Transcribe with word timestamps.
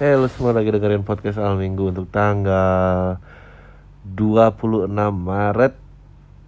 Hey 0.00 0.16
lu 0.16 0.32
semua 0.32 0.56
lagi 0.56 0.72
dengerin 0.72 1.04
podcast 1.04 1.36
Al 1.36 1.60
Minggu 1.60 1.92
untuk 1.92 2.08
tanggal 2.08 3.20
26 4.08 4.88
Maret 4.96 5.76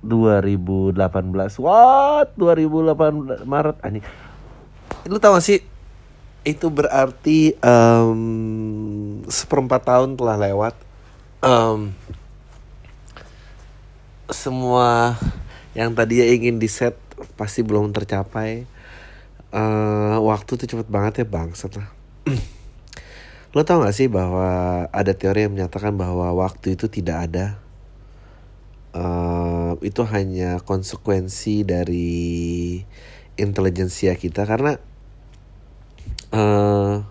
2018 0.01 0.97
What? 1.61 2.33
2018 2.41 3.45
Maret 3.45 3.77
anjing. 3.85 4.01
Lu 5.05 5.21
tau 5.21 5.37
gak 5.37 5.45
sih? 5.45 5.61
Itu 6.49 6.73
berarti 6.73 7.53
um, 7.61 9.21
Seperempat 9.29 9.85
tahun 9.85 10.17
telah 10.17 10.41
lewat. 10.49 10.73
Um, 11.45 11.93
Semua 14.33 15.21
Yang 15.77 15.91
tadi 15.93 16.15
ingin 16.25 16.57
di 16.57 16.73
set 16.73 16.97
Pasti 17.37 17.61
belum 17.61 17.93
tercapai. 17.93 18.65
Uh, 19.53 20.17
Waktu 20.25 20.57
tuh 20.57 20.65
cepet 20.65 20.89
banget 20.89 21.21
ya 21.21 21.27
bangsat 21.29 21.77
lah 21.77 21.93
Lo 23.53 23.69
tau 23.69 23.85
gak 23.85 23.93
sih 23.93 24.09
bahwa 24.09 24.89
ada 24.89 25.13
teori 25.13 25.45
yang 25.45 25.53
menyatakan 25.53 25.93
bahwa 25.93 26.33
waktu 26.33 26.73
itu 26.73 26.89
tidak 26.89 27.29
ada 27.29 27.47
uh, 28.97 29.77
Itu 29.85 30.09
hanya 30.09 30.57
konsekuensi 30.65 31.61
dari 31.61 32.81
intelijensia 33.37 34.17
kita? 34.17 34.49
Karena 34.49 34.81
uh, 36.33 37.05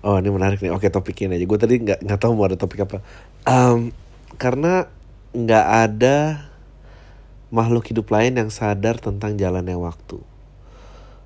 Oh 0.00 0.16
ini 0.16 0.32
menarik 0.32 0.60
nih, 0.64 0.72
oke 0.72 0.88
topikin 0.92 1.32
aja. 1.32 1.44
Gue 1.48 1.56
tadi 1.60 1.80
gak, 1.80 2.04
nggak 2.04 2.20
tahu 2.20 2.32
mau 2.36 2.48
ada 2.48 2.60
topik 2.60 2.84
apa. 2.84 3.00
Um, 3.48 3.96
Karena 4.36 4.84
gak 5.32 5.66
ada 5.88 6.48
makhluk 7.48 7.88
hidup 7.88 8.12
lain 8.12 8.36
yang 8.36 8.52
sadar 8.52 9.00
tentang 9.00 9.40
jalannya 9.40 9.80
waktu 9.80 10.29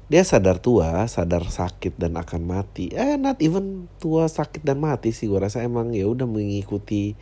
dia 0.04 0.20
sadar 0.20 0.60
tua, 0.60 1.08
sadar 1.08 1.48
sakit 1.48 1.96
dan 1.96 2.20
akan 2.20 2.45
mati. 2.45 2.92
Eh, 2.92 3.16
not 3.16 3.40
even 3.40 3.88
tua, 3.96 4.28
sakit 4.28 4.60
dan 4.60 4.76
mati 4.76 5.16
sih. 5.16 5.24
Gue 5.24 5.40
rasa 5.40 5.64
emang 5.64 5.96
ya 5.96 6.04
udah 6.04 6.28
mengikuti 6.28 7.16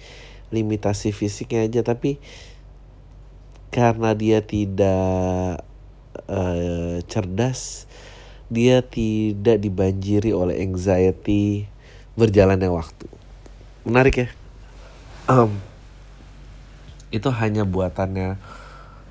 limitasi 0.51 1.15
fisiknya 1.15 1.71
aja. 1.71 1.81
Tapi 1.87 2.19
karena 3.71 4.19
dia 4.19 4.43
tidak 4.43 5.63
uh, 6.27 6.99
cerdas, 7.07 7.87
dia 8.51 8.83
tidak 8.83 9.63
dibanjiri 9.63 10.35
oleh 10.35 10.59
anxiety 10.61 11.71
berjalannya 12.19 12.69
waktu. 12.69 13.07
Menarik 13.87 14.27
ya. 14.27 14.29
Um, 15.31 15.55
itu 17.15 17.31
hanya 17.31 17.63
buatannya 17.63 18.43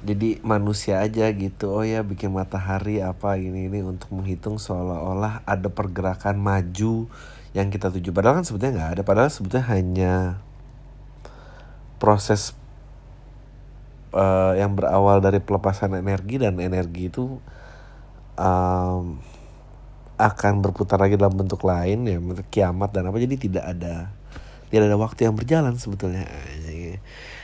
jadi 0.01 0.41
manusia 0.41 0.99
aja 1.01 1.29
gitu. 1.31 1.77
Oh 1.77 1.85
ya 1.85 2.01
bikin 2.01 2.33
matahari 2.33 2.99
apa 3.01 3.37
ini 3.37 3.69
ini 3.69 3.85
untuk 3.85 4.09
menghitung 4.13 4.57
seolah-olah 4.57 5.45
ada 5.45 5.69
pergerakan 5.69 6.41
maju 6.41 7.05
yang 7.53 7.67
kita 7.69 7.93
tuju. 7.93 8.09
Padahal 8.09 8.41
kan 8.41 8.45
sebetulnya 8.45 8.73
nggak 8.81 8.91
ada. 8.97 9.03
Padahal 9.05 9.29
sebetulnya 9.29 9.67
hanya 9.69 10.13
proses 12.01 12.57
uh, 14.17 14.57
yang 14.57 14.73
berawal 14.73 15.21
dari 15.21 15.37
pelepasan 15.37 15.93
energi 15.93 16.41
dan 16.41 16.57
energi 16.57 17.13
itu 17.13 17.37
um, 18.41 19.21
akan 20.21 20.53
berputar 20.61 21.01
lagi 21.01 21.17
dalam 21.17 21.33
bentuk 21.33 21.65
lain 21.65 22.09
ya 22.09 22.17
kiamat 22.49 22.89
dan 22.89 23.09
apa. 23.09 23.17
Jadi 23.21 23.37
tidak 23.37 23.65
ada 23.69 24.09
tidak 24.71 24.87
ada 24.87 24.97
waktu 24.97 25.27
yang 25.27 25.35
berjalan 25.35 25.75
sebetulnya 25.75 26.25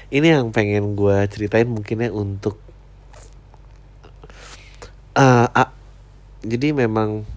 ini 0.07 0.31
yang 0.31 0.55
pengen 0.55 0.95
gue 0.95 1.17
ceritain 1.27 1.67
mungkinnya 1.67 2.15
untuk 2.15 2.55
uh, 5.17 5.47
uh, 5.51 5.69
jadi 6.47 6.71
memang 6.71 7.27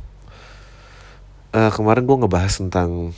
uh, 1.51 1.71
kemarin 1.75 2.07
gue 2.07 2.17
ngebahas 2.23 2.63
tentang 2.63 3.11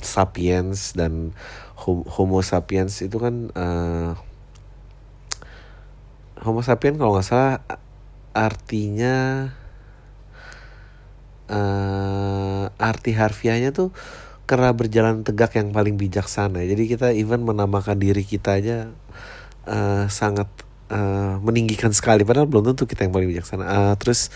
sapiens 0.00 0.96
dan 0.96 1.36
homo 1.84 2.40
sapiens 2.40 2.96
itu 3.04 3.16
kan 3.20 3.52
uh, 3.52 4.16
homo 6.40 6.64
sapiens 6.64 6.96
kalau 6.96 7.16
nggak 7.16 7.28
salah 7.28 7.60
artinya 8.32 9.48
uh, 11.52 12.72
arti 12.80 13.12
harfiahnya 13.12 13.74
tuh 13.76 13.92
kera 14.50 14.74
berjalan 14.74 15.22
tegak 15.22 15.54
yang 15.54 15.70
paling 15.70 15.94
bijaksana. 15.94 16.66
Jadi 16.66 16.90
kita 16.90 17.14
even 17.14 17.46
menamakan 17.46 17.94
diri 18.02 18.26
kita 18.26 18.58
aja 18.58 18.90
uh, 19.70 20.10
sangat 20.10 20.50
uh, 20.90 21.38
meninggikan 21.38 21.94
sekali. 21.94 22.26
Padahal 22.26 22.50
belum 22.50 22.74
tentu 22.74 22.90
kita 22.90 23.06
yang 23.06 23.14
paling 23.14 23.30
bijaksana. 23.30 23.62
Uh, 23.62 23.94
terus 23.94 24.34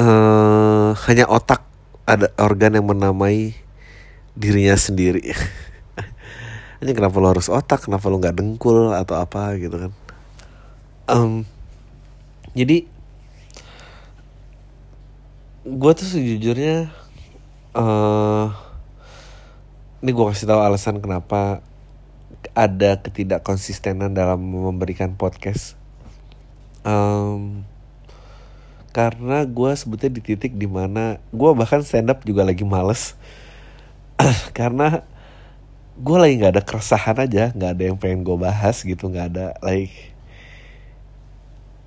uh, 0.00 0.96
hanya 1.04 1.28
otak 1.28 1.60
ada 2.08 2.32
organ 2.40 2.80
yang 2.80 2.88
menamai 2.88 3.52
dirinya 4.32 4.80
sendiri. 4.80 5.28
Ini 6.80 6.96
kenapa 6.96 7.20
lo 7.20 7.28
harus 7.28 7.52
otak? 7.52 7.84
Kenapa 7.84 8.08
lo 8.08 8.16
nggak 8.16 8.32
dengkul 8.32 8.96
atau 8.96 9.20
apa 9.20 9.60
gitu 9.60 9.76
kan? 9.76 9.92
Um, 11.04 11.44
jadi 12.56 12.88
gue 15.68 15.92
tuh 15.92 16.08
sejujurnya 16.08 16.88
uh, 17.78 18.50
ini 20.02 20.10
gue 20.10 20.24
kasih 20.34 20.50
tahu 20.50 20.60
alasan 20.60 20.98
kenapa 20.98 21.62
ada 22.54 22.98
ketidakkonsistenan 22.98 24.10
dalam 24.10 24.42
memberikan 24.42 25.14
podcast. 25.14 25.78
Um, 26.82 27.62
karena 28.90 29.46
gue 29.46 29.70
sebetulnya 29.78 30.18
di 30.18 30.22
titik 30.24 30.58
di 30.58 30.66
mana 30.66 31.22
gue 31.30 31.50
bahkan 31.54 31.84
stand 31.84 32.10
up 32.10 32.24
juga 32.24 32.42
lagi 32.42 32.64
males 32.66 33.14
karena 34.58 35.04
gue 36.00 36.16
lagi 36.18 36.34
nggak 36.40 36.52
ada 36.56 36.64
keresahan 36.64 37.18
aja 37.20 37.52
nggak 37.52 37.70
ada 37.78 37.82
yang 37.84 37.98
pengen 38.00 38.24
gue 38.24 38.34
bahas 38.40 38.80
gitu 38.80 39.06
nggak 39.12 39.26
ada 39.36 39.46
like 39.60 40.16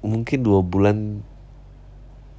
mungkin 0.05 0.39
dua 0.45 0.61
bulan 0.61 1.25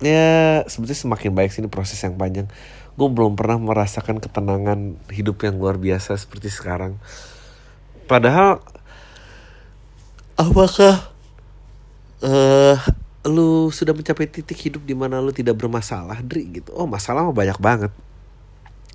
ya 0.02 0.66
sebetulnya 0.66 0.98
semakin 0.98 1.30
baik 1.32 1.50
sini 1.54 1.70
proses 1.70 1.96
yang 2.02 2.18
panjang. 2.18 2.50
Gue 2.98 3.08
belum 3.08 3.38
pernah 3.38 3.56
merasakan 3.56 4.20
ketenangan 4.20 5.00
hidup 5.08 5.40
yang 5.46 5.56
luar 5.56 5.80
biasa 5.80 6.18
seperti 6.18 6.52
sekarang. 6.52 7.00
Padahal 8.04 8.60
apakah 10.36 11.08
uh, 12.20 12.76
lu 13.22 13.70
sudah 13.70 13.94
mencapai 13.94 14.26
titik 14.26 14.58
hidup 14.58 14.82
di 14.82 14.92
mana 14.92 15.22
lu 15.22 15.30
tidak 15.30 15.56
bermasalah 15.56 16.20
Dri 16.20 16.60
gitu? 16.60 16.74
Oh 16.74 16.84
masalah 16.84 17.22
mah 17.22 17.32
banyak 17.32 17.56
banget. 17.62 17.92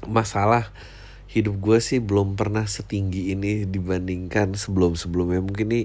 Masalah 0.06 0.70
hidup 1.32 1.58
gue 1.58 1.78
sih 1.82 1.98
belum 1.98 2.38
pernah 2.38 2.70
setinggi 2.70 3.34
ini 3.34 3.66
dibandingkan 3.66 4.54
sebelum-sebelumnya. 4.54 5.42
Mungkin 5.42 5.66
ini 5.72 5.82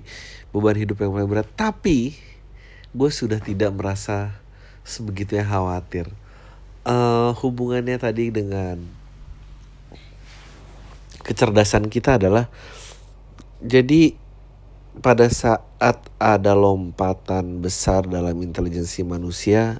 beban 0.50 0.76
hidup 0.76 1.00
yang 1.00 1.14
paling 1.14 1.30
berat. 1.30 1.48
Tapi 1.54 2.12
gue 2.92 3.10
sudah 3.10 3.40
tidak 3.40 3.72
merasa 3.72 4.41
sebegitunya 4.82 5.46
khawatir. 5.46 6.10
Uh, 6.82 7.30
hubungannya 7.38 7.94
tadi 7.94 8.34
dengan 8.34 8.82
kecerdasan 11.22 11.86
kita 11.86 12.18
adalah 12.18 12.50
jadi 13.62 14.18
pada 14.98 15.30
saat 15.30 16.02
ada 16.18 16.52
lompatan 16.52 17.62
besar 17.62 18.04
dalam 18.04 18.34
intelijensi 18.42 19.06
manusia 19.06 19.78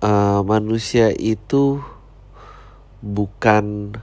uh, 0.00 0.40
manusia 0.42 1.12
itu 1.14 1.78
bukan 3.04 3.96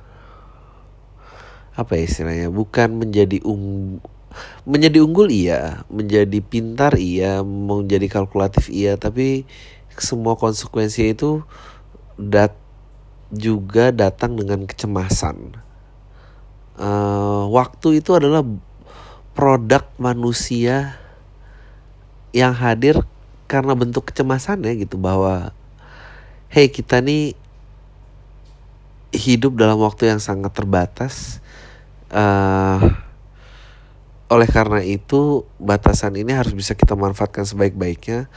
apa 1.78 1.92
ya 1.94 2.04
istilahnya 2.10 2.50
bukan 2.50 2.98
menjadi 2.98 3.38
um 3.46 4.02
menjadi 4.66 5.02
unggul 5.02 5.30
iya 5.30 5.86
menjadi 5.90 6.40
pintar 6.42 6.98
iya 6.98 7.42
menjadi 7.42 8.06
kalkulatif 8.10 8.70
iya 8.70 8.98
tapi 8.98 9.46
semua 10.00 10.38
konsekuensi 10.38 11.14
itu 11.14 11.42
dat 12.18 12.56
juga 13.34 13.92
datang 13.92 14.40
dengan 14.40 14.64
kecemasan. 14.64 15.60
Uh, 16.78 17.50
waktu 17.50 18.00
itu 18.00 18.14
adalah 18.14 18.46
produk 19.34 19.84
manusia 19.98 20.98
yang 22.32 22.54
hadir 22.54 23.02
karena 23.50 23.74
bentuk 23.74 24.10
kecemasannya 24.14 24.78
gitu. 24.80 24.96
Bahwa 24.96 25.52
hey 26.50 26.72
kita 26.72 27.02
nih 27.02 27.34
hidup 29.12 29.58
dalam 29.58 29.80
waktu 29.82 30.14
yang 30.14 30.22
sangat 30.22 30.54
terbatas. 30.54 31.44
Uh, 32.08 32.80
oleh 34.28 34.48
karena 34.48 34.84
itu 34.84 35.48
batasan 35.56 36.20
ini 36.20 36.36
harus 36.36 36.52
bisa 36.52 36.76
kita 36.76 37.00
manfaatkan 37.00 37.48
sebaik-baiknya 37.48 38.28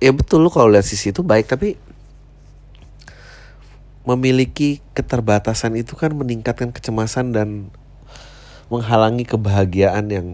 ya 0.00 0.10
betul 0.16 0.42
lo 0.42 0.48
kalau 0.48 0.72
lihat 0.72 0.88
sisi 0.88 1.12
itu 1.12 1.20
baik 1.20 1.46
tapi 1.46 1.76
memiliki 4.08 4.80
keterbatasan 4.96 5.76
itu 5.76 5.92
kan 5.94 6.16
meningkatkan 6.16 6.72
kecemasan 6.72 7.36
dan 7.36 7.68
menghalangi 8.72 9.28
kebahagiaan 9.28 10.08
yang 10.08 10.28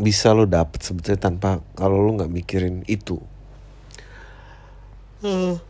bisa 0.00 0.34
lo 0.34 0.48
dapet 0.48 0.82
sebetulnya 0.82 1.20
tanpa 1.20 1.62
kalau 1.78 2.00
lo 2.00 2.10
nggak 2.16 2.32
mikirin 2.32 2.82
itu. 2.90 3.22
Uh, 5.20 5.60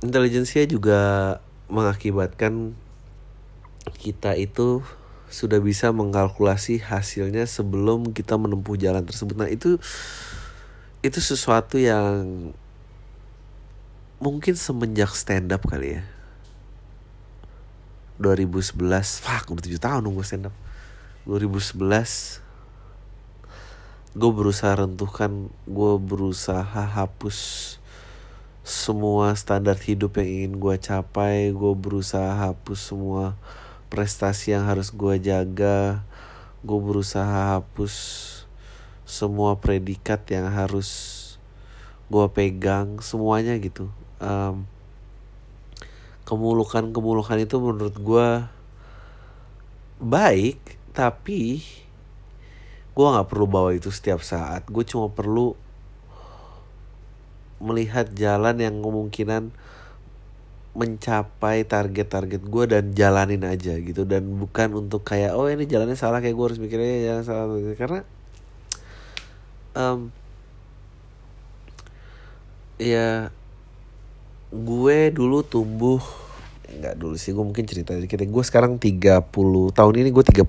intelijensia 0.00 0.64
juga 0.64 1.00
mengakibatkan 1.68 2.72
kita 4.00 4.32
itu 4.40 4.80
sudah 5.30 5.62
bisa 5.62 5.94
mengkalkulasi 5.94 6.82
hasilnya 6.82 7.46
sebelum 7.46 8.10
kita 8.10 8.34
menempuh 8.34 8.74
jalan 8.74 9.06
tersebut. 9.06 9.38
Nah, 9.38 9.46
itu 9.46 9.78
itu 11.00 11.18
sesuatu 11.22 11.78
yang 11.78 12.50
mungkin 14.18 14.58
semenjak 14.58 15.14
stand 15.14 15.54
up 15.54 15.62
kali 15.64 16.02
ya. 16.02 16.04
2011, 18.20 18.76
fuck 19.24 19.48
udah 19.48 19.64
7 19.64 19.80
tahun 19.80 20.02
nunggu 20.04 20.26
stand 20.26 20.50
up. 20.52 20.54
2011 21.24 22.42
gue 24.10 24.30
berusaha 24.34 24.74
rentuhkan, 24.74 25.46
gue 25.70 25.92
berusaha 26.02 26.82
hapus 26.82 27.38
semua 28.66 29.32
standar 29.38 29.78
hidup 29.78 30.18
yang 30.18 30.28
ingin 30.28 30.52
gue 30.58 30.74
capai, 30.82 31.54
gue 31.54 31.72
berusaha 31.78 32.50
hapus 32.50 32.90
semua 32.90 33.38
prestasi 33.90 34.54
yang 34.54 34.70
harus 34.70 34.94
gue 34.94 35.18
jaga 35.18 36.06
gue 36.60 36.78
berusaha 36.78 37.58
hapus 37.58 37.94
semua 39.08 39.58
predikat 39.58 40.22
yang 40.30 40.46
harus 40.46 41.18
gue 42.06 42.26
pegang 42.30 43.02
semuanya 43.02 43.58
gitu. 43.58 43.90
Um, 44.22 44.68
kemulukan 46.22 46.94
kemulukan 46.94 47.38
itu 47.42 47.56
menurut 47.58 47.96
gue 47.98 48.28
baik 49.98 50.78
tapi 50.94 51.64
gue 52.94 53.06
nggak 53.06 53.26
perlu 53.26 53.46
bawa 53.50 53.74
itu 53.74 53.90
setiap 53.90 54.22
saat. 54.22 54.68
Gue 54.68 54.86
cuma 54.86 55.10
perlu 55.10 55.58
melihat 57.60 58.12
jalan 58.14 58.56
yang 58.60 58.78
kemungkinan 58.84 59.52
mencapai 60.70 61.66
target-target 61.66 62.42
gue 62.46 62.64
dan 62.70 62.84
jalanin 62.94 63.42
aja 63.46 63.74
gitu. 63.78 64.06
Dan 64.06 64.38
bukan 64.38 64.86
untuk 64.86 65.02
kayak 65.02 65.34
oh 65.34 65.50
ini 65.50 65.66
jalannya 65.66 65.98
salah 65.98 66.22
kayak 66.22 66.34
gue 66.34 66.46
harus 66.46 66.60
mikirnya 66.62 67.10
jangan 67.10 67.24
salah 67.26 67.46
karena 67.74 68.00
um, 69.74 70.10
ya 72.80 73.28
gue 74.50 74.98
dulu 75.14 75.46
tumbuh 75.46 76.02
nggak 76.70 76.94
dulu 76.98 77.14
sih 77.18 77.34
gue 77.34 77.42
mungkin 77.42 77.66
cerita 77.66 77.94
dikit 77.98 78.22
gue 78.22 78.44
sekarang 78.46 78.78
30 78.78 79.26
tahun 79.74 79.94
ini 79.98 80.10
gue 80.14 80.24
34 80.24 80.46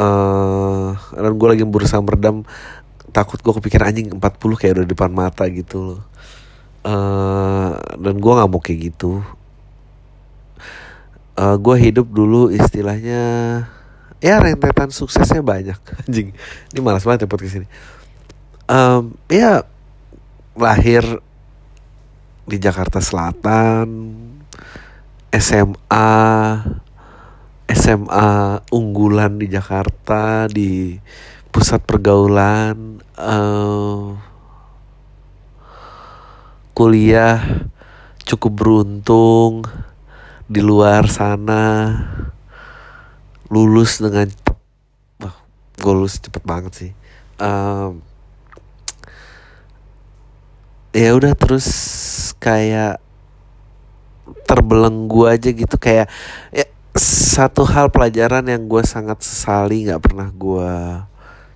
uh, 0.00 0.92
dan 1.16 1.32
gue 1.32 1.48
lagi 1.48 1.64
berusaha 1.64 2.00
meredam 2.04 2.44
takut 3.12 3.40
gue 3.40 3.52
kepikiran 3.60 3.92
anjing 3.92 4.08
40 4.12 4.20
kayak 4.60 4.72
udah 4.80 4.88
depan 4.88 5.10
mata 5.12 5.48
gitu 5.48 5.96
loh 5.96 6.00
uh, 6.84 7.72
dan 7.98 8.14
gue 8.20 8.32
nggak 8.32 8.50
mau 8.50 8.60
kayak 8.60 8.92
gitu. 8.92 9.24
Uh, 11.34 11.42
eh, 11.42 11.56
gue 11.58 11.76
hidup 11.90 12.06
dulu 12.14 12.52
istilahnya 12.52 13.22
ya 14.22 14.34
rentetan 14.38 14.92
suksesnya 14.92 15.42
banyak. 15.42 15.80
Anjing 16.06 16.30
ini 16.70 16.78
malas 16.78 17.02
banget 17.02 17.26
ya 17.26 17.28
podcast 17.28 17.58
ini. 17.58 17.68
Um, 18.64 19.16
ya 19.28 19.66
lahir 20.56 21.04
di 22.44 22.56
Jakarta 22.60 23.00
Selatan 23.00 23.88
SMA 25.34 26.12
SMA 27.64 28.30
unggulan 28.70 29.40
di 29.40 29.48
Jakarta 29.48 30.46
di 30.46 31.00
pusat 31.48 31.80
pergaulan 31.82 33.00
uh, 33.16 34.33
kuliah 36.74 37.70
cukup 38.26 38.52
beruntung 38.52 39.62
di 40.50 40.58
luar 40.58 41.06
sana. 41.06 41.94
Lulus 43.48 44.02
dengan 44.02 44.26
wah 45.22 45.36
gue 45.78 45.92
lulus 45.94 46.18
cepet 46.18 46.42
banget 46.42 46.72
sih. 46.74 46.92
Um, 47.38 48.02
ya 50.90 51.14
udah 51.14 51.38
terus 51.38 51.68
kayak 52.42 52.98
terbelenggu 54.44 55.30
aja 55.30 55.54
gitu. 55.54 55.76
Kayak 55.78 56.10
ya, 56.50 56.66
satu 56.98 57.62
hal 57.66 57.90
pelajaran 57.94 58.46
yang 58.50 58.66
gue 58.66 58.82
sangat 58.82 59.22
sesali 59.22 59.86
nggak 59.86 60.02
pernah 60.02 60.30
gue 60.30 60.72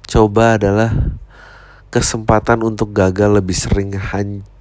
coba 0.09 0.59
adalah 0.59 0.91
kesempatan 1.95 2.67
untuk 2.67 2.91
gagal 2.91 3.39
lebih 3.39 3.55
sering 3.55 3.95
hancur 3.95 4.58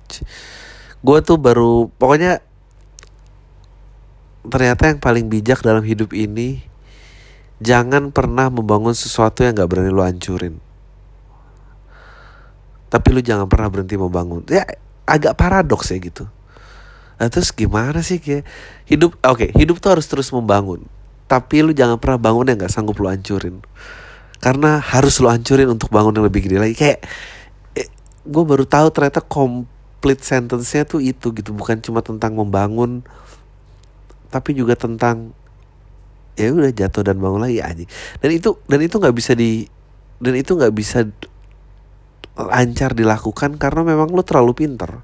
gue 1.03 1.17
tuh 1.21 1.37
baru 1.37 1.87
pokoknya 1.95 2.41
ternyata 4.47 4.89
yang 4.89 4.99
paling 5.03 5.25
bijak 5.27 5.59
dalam 5.59 5.83
hidup 5.83 6.15
ini 6.15 6.63
jangan 7.57 8.13
pernah 8.13 8.47
membangun 8.53 8.93
sesuatu 8.93 9.41
yang 9.43 9.57
gak 9.57 9.69
berani 9.69 9.91
lo 9.91 10.05
hancurin. 10.05 10.61
Tapi 12.87 13.07
lu 13.11 13.19
jangan 13.19 13.51
pernah 13.51 13.67
berhenti 13.67 13.99
membangun. 13.99 14.47
Ya 14.47 14.63
agak 15.03 15.35
paradoks 15.35 15.91
ya 15.91 15.99
gitu. 15.99 16.29
Nah, 17.17 17.27
terus 17.33 17.49
gimana 17.49 18.05
sih 18.05 18.21
kayak 18.21 18.45
hidup 18.85 19.17
oke 19.25 19.41
okay, 19.41 19.49
hidup 19.57 19.81
tuh 19.81 19.97
harus 19.97 20.05
terus 20.07 20.29
membangun. 20.31 20.85
Tapi 21.27 21.59
lu 21.59 21.75
jangan 21.75 21.99
pernah 21.99 22.21
bangun 22.21 22.47
yang 22.47 22.57
gak 22.61 22.71
sanggup 22.71 22.95
lu 23.01 23.11
hancurin. 23.11 23.59
Karena 24.39 24.79
harus 24.79 25.19
lu 25.19 25.27
hancurin 25.27 25.67
untuk 25.67 25.91
bangun 25.91 26.15
yang 26.15 26.25
lebih 26.29 26.47
gede 26.47 26.57
lagi. 26.61 26.75
Kayak 26.77 27.03
eh, 27.75 27.89
gue 28.23 28.43
baru 28.47 28.63
tahu 28.63 28.87
ternyata 28.93 29.19
kom 29.19 29.67
complete 29.97 30.21
sentence-nya 30.21 30.85
tuh 30.85 31.01
itu 31.01 31.33
gitu. 31.33 31.57
Bukan 31.57 31.81
cuma 31.81 32.05
tentang 32.05 32.37
membangun 32.37 33.01
tapi 34.29 34.53
juga 34.53 34.77
tentang 34.77 35.33
ya 36.37 36.53
udah 36.53 36.69
jatuh 36.69 37.01
dan 37.01 37.17
bangun 37.17 37.41
lagi 37.41 37.63
aja 37.63 37.85
dan 38.21 38.29
itu 38.29 38.59
dan 38.69 38.83
itu 38.83 38.99
nggak 38.99 39.15
bisa 39.15 39.33
di 39.33 39.65
dan 40.21 40.35
itu 40.37 40.53
nggak 40.53 40.75
bisa 40.75 41.07
lancar 42.37 42.93
dilakukan 42.93 43.57
karena 43.57 43.81
memang 43.81 44.13
lo 44.13 44.21
terlalu 44.21 44.53
pinter. 44.53 45.01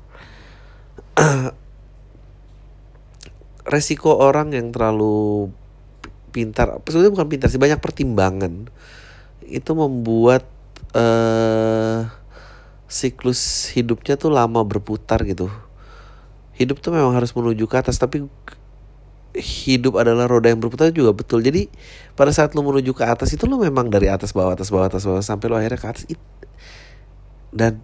Resiko 3.73 4.13
orang 4.21 4.53
yang 4.53 4.69
terlalu 4.69 5.49
pintar 6.29 6.77
sebenarnya 6.85 7.13
bukan 7.13 7.29
pintar 7.29 7.49
sih 7.49 7.57
banyak 7.57 7.81
pertimbangan. 7.81 8.69
Itu 9.49 9.73
membuat 9.73 10.45
uh, 10.93 12.05
siklus 12.93 13.73
hidupnya 13.73 14.13
tuh 14.13 14.29
lama 14.29 14.61
berputar 14.61 15.25
gitu. 15.25 15.49
Hidup 16.53 16.77
tuh 16.77 16.93
memang 16.93 17.17
harus 17.17 17.33
menuju 17.33 17.65
ke 17.65 17.75
atas 17.81 17.97
tapi 17.97 18.29
hidup 19.33 19.97
adalah 19.97 20.29
roda 20.29 20.53
yang 20.53 20.61
berputar 20.61 20.93
juga 20.93 21.09
betul. 21.17 21.41
Jadi 21.41 21.65
pada 22.13 22.29
saat 22.29 22.53
lu 22.53 22.61
menuju 22.61 22.93
ke 22.93 23.01
atas 23.01 23.33
itu 23.33 23.49
lu 23.49 23.57
memang 23.57 23.89
dari 23.89 24.13
atas 24.13 24.29
bawah 24.29 24.53
atas 24.53 24.69
bawah 24.69 24.85
atas 24.85 25.01
bawah 25.09 25.25
sampai 25.25 25.49
lu 25.49 25.57
akhirnya 25.57 25.81
ke 25.81 25.89
atas 25.89 26.05
dan 27.49 27.81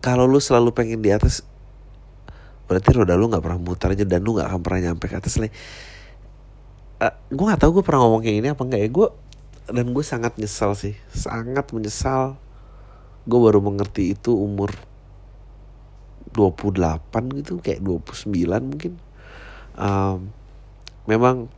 kalau 0.00 0.24
lu 0.24 0.40
selalu 0.40 0.72
pengen 0.72 1.04
di 1.04 1.12
atas 1.12 1.44
berarti 2.68 2.96
roda 2.96 3.16
lu 3.16 3.28
nggak 3.28 3.44
pernah 3.44 3.60
mutar 3.60 3.92
aja 3.92 4.04
dan 4.04 4.20
lu 4.24 4.36
nggak 4.36 4.48
akan 4.48 4.60
pernah 4.60 4.80
nyampe 4.90 5.06
ke 5.08 5.16
atas 5.16 5.38
lagi 5.38 5.54
uh, 7.00 7.14
gue 7.28 7.44
nggak 7.44 7.60
tahu 7.60 7.80
gue 7.80 7.84
pernah 7.84 8.00
ngomong 8.04 8.20
kayak 8.24 8.36
ini 8.40 8.48
apa 8.52 8.62
enggak 8.64 8.80
ya. 8.80 8.88
Gue 8.88 9.08
dan 9.66 9.86
gue 9.90 10.04
sangat 10.06 10.38
nyesal 10.38 10.78
sih 10.78 10.94
sangat 11.10 11.66
menyesal 11.74 12.38
gue 13.26 13.38
baru 13.42 13.58
mengerti 13.58 14.14
itu 14.14 14.30
umur 14.38 14.70
28 16.30 17.42
gitu 17.42 17.58
kayak 17.58 17.82
29 17.82 18.30
mungkin. 18.62 18.92
Um, 19.76 20.30
memang 21.10 21.50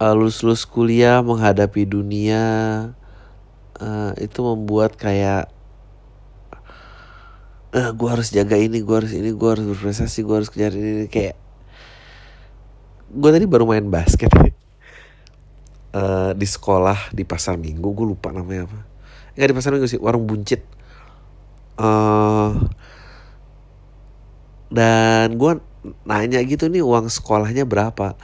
uh, 0.00 0.14
lulus-lulus 0.16 0.64
kuliah 0.64 1.20
menghadapi 1.20 1.84
dunia 1.84 2.42
uh, 3.78 4.12
itu 4.16 4.40
membuat 4.40 4.96
kayak 4.96 5.52
uh, 7.76 7.90
gue 7.92 8.08
harus 8.08 8.32
jaga 8.32 8.56
ini 8.56 8.80
gue 8.80 8.96
harus 8.96 9.12
ini 9.12 9.30
gue 9.34 9.48
harus 9.48 9.66
berprestasi 9.66 10.24
gue 10.24 10.34
harus 10.34 10.50
kejar 10.50 10.72
ini, 10.72 11.04
ini. 11.04 11.06
kayak 11.06 11.36
gue 13.10 13.30
tadi 13.30 13.44
baru 13.44 13.68
main 13.68 13.84
basket. 13.86 14.32
Uh, 15.90 16.32
di 16.40 16.46
sekolah 16.46 17.10
di 17.12 17.26
pasar 17.26 17.58
minggu 17.58 17.92
gue 17.92 18.06
lupa 18.08 18.30
namanya 18.30 18.70
apa 18.70 18.89
nggak 19.34 19.48
di 19.50 19.56
pasar 19.56 19.70
minggu 19.74 19.88
sih 19.90 20.00
warung 20.00 20.26
buncit. 20.26 20.62
Uh, 21.80 22.68
dan 24.70 25.34
gue 25.34 25.58
nanya 26.06 26.38
gitu 26.46 26.70
nih 26.70 26.84
uang 26.84 27.10
sekolahnya 27.10 27.66
berapa? 27.66 28.14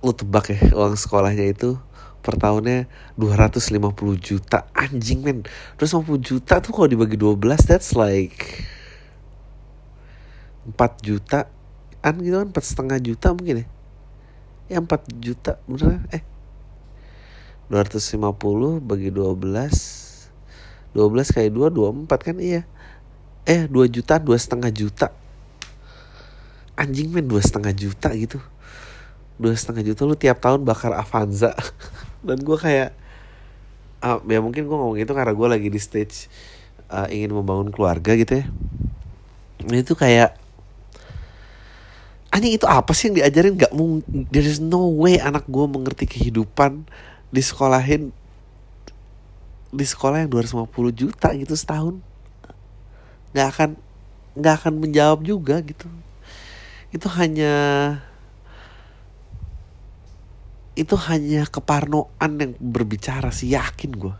Lu 0.00 0.12
tebak 0.16 0.52
ya 0.52 0.60
uang 0.80 0.96
sekolahnya 0.96 1.50
itu 1.50 1.76
per 2.24 2.40
tahunnya 2.40 2.88
250 3.20 3.84
juta. 4.16 4.64
Anjing 4.72 5.20
men. 5.20 5.44
250 5.76 6.24
juta 6.24 6.64
tuh 6.64 6.72
kalau 6.72 6.88
dibagi 6.88 7.20
12 7.20 7.68
that's 7.68 7.92
like 7.92 8.64
4 10.64 10.80
juta 11.04 11.52
an 12.00 12.20
gitu 12.20 12.36
kan 12.40 12.48
4 12.48 12.56
setengah 12.64 12.98
juta 13.04 13.36
mungkin 13.36 13.64
ya. 13.64 13.66
Ya 14.72 14.78
4 14.80 15.20
juta 15.20 15.60
bener 15.68 16.00
eh 16.08 16.33
250 17.74 18.78
bagi 18.78 19.10
12 19.10 20.94
12 20.94 21.34
kali 21.34 21.50
2 21.50 21.74
24 21.74 22.06
kan? 22.06 22.36
Iya. 22.38 22.62
Eh 23.44 23.66
dua 23.66 23.90
juta 23.90 24.22
dua 24.22 24.38
setengah 24.38 24.70
juta. 24.70 25.10
Anjing 26.78 27.10
men 27.10 27.26
dua 27.26 27.42
setengah 27.42 27.74
juta 27.74 28.14
gitu. 28.14 28.38
Dua 29.34 29.52
setengah 29.58 29.82
juta 29.82 30.06
lu 30.06 30.14
tiap 30.14 30.38
tahun 30.38 30.62
bakar 30.62 30.94
Avanza. 30.94 31.50
Dan 32.26 32.40
gue 32.40 32.56
kayak 32.56 32.94
uh, 34.06 34.22
ya 34.22 34.38
mungkin 34.38 34.70
gue 34.70 34.76
ngomong 34.78 34.96
itu 34.96 35.10
karena 35.10 35.34
gue 35.34 35.48
lagi 35.50 35.68
di 35.68 35.80
stage 35.82 36.30
uh, 36.88 37.10
ingin 37.10 37.34
membangun 37.34 37.74
keluarga 37.74 38.14
gitu 38.14 38.40
ya. 38.40 38.46
Itu 39.66 39.98
kayak 39.98 40.38
anjing 42.30 42.54
itu 42.54 42.66
apa 42.70 42.94
sih 42.94 43.10
yang 43.10 43.18
diajarin? 43.18 43.58
Gak 43.58 43.74
mungkin 43.74 44.30
there 44.30 44.46
is 44.46 44.62
no 44.62 44.94
way 44.94 45.18
anak 45.18 45.44
gue 45.50 45.66
mengerti 45.66 46.06
kehidupan 46.06 46.86
di 47.34 47.42
sekolahin 47.42 48.14
di 49.74 49.82
sekolah 49.82 50.22
yang 50.22 50.30
250 50.30 50.70
juta 50.94 51.34
gitu 51.34 51.58
setahun. 51.58 51.98
Nggak 53.34 53.48
akan 53.50 53.70
nggak 54.38 54.54
akan 54.62 54.72
menjawab 54.78 55.26
juga 55.26 55.58
gitu. 55.66 55.90
Itu 56.94 57.10
hanya 57.18 57.54
itu 60.78 60.94
hanya 61.10 61.46
keparnoan 61.50 62.30
yang 62.38 62.52
berbicara 62.58 63.30
sih 63.30 63.54
yakin 63.54 63.94
gue 63.94 64.14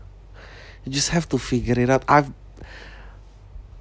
you 0.85 0.93
just 0.93 1.09
have 1.09 1.25
to 1.27 1.41
figure 1.41 1.75
it 1.75 1.89
out. 1.89 2.05
I've 2.05 2.29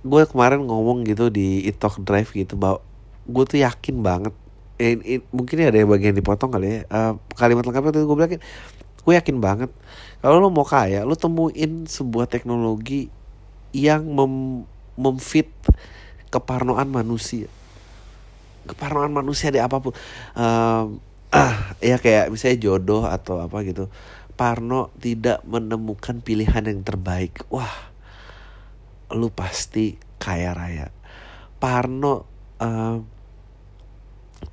gue 0.04 0.22
kemarin 0.28 0.64
ngomong 0.64 1.04
gitu 1.08 1.28
di 1.28 1.64
Italk 1.68 2.00
Drive 2.04 2.32
gitu 2.32 2.56
bahwa 2.56 2.80
gue 3.28 3.44
tuh 3.44 3.60
yakin 3.60 4.00
banget. 4.00 4.34
Eh, 4.80 4.98
eh, 5.06 5.20
mungkin 5.30 5.70
ada 5.70 5.78
yang 5.78 5.88
bagian 5.92 6.16
dipotong 6.16 6.50
kali 6.50 6.66
ya. 6.66 6.78
Uh, 6.90 7.12
kalimat 7.38 7.62
lengkapnya 7.62 7.92
tuh 7.94 8.04
gue 8.08 8.16
bilang 8.16 8.32
gue 9.04 9.12
yakin 9.12 9.36
banget 9.36 9.70
kalau 10.24 10.40
lo 10.40 10.48
mau 10.48 10.64
kaya 10.64 11.04
lo 11.04 11.12
temuin 11.12 11.84
sebuah 11.84 12.24
teknologi 12.28 13.12
yang 13.74 14.06
mem 14.08 14.64
memfit 14.94 15.50
keparnoan 16.30 16.90
manusia. 16.90 17.50
Keparnoan 18.66 19.14
manusia 19.14 19.54
di 19.54 19.62
apa 19.62 19.78
pun. 19.78 19.94
Uh, 20.34 20.98
ah 21.34 21.74
ya 21.82 21.98
kayak 21.98 22.30
misalnya 22.30 22.58
jodoh 22.62 23.06
atau 23.06 23.42
apa 23.42 23.62
gitu. 23.66 23.90
Parno 24.34 24.90
tidak 24.98 25.46
menemukan 25.46 26.18
pilihan 26.18 26.66
yang 26.66 26.82
terbaik. 26.82 27.46
Wah 27.54 27.94
lu 29.14 29.30
pasti 29.30 29.94
kaya 30.18 30.50
raya. 30.54 30.90
Parno 31.62 32.26
uh, 32.58 32.98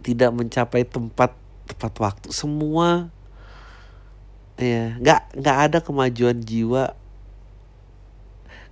tidak 0.06 0.34
mencapai 0.34 0.86
tempat 0.86 1.34
tepat 1.66 1.94
waktu. 1.98 2.28
Semua 2.30 3.10
ya 4.64 4.86
nggak 5.02 5.22
nggak 5.42 5.58
ada 5.70 5.78
kemajuan 5.82 6.38
jiwa. 6.42 6.94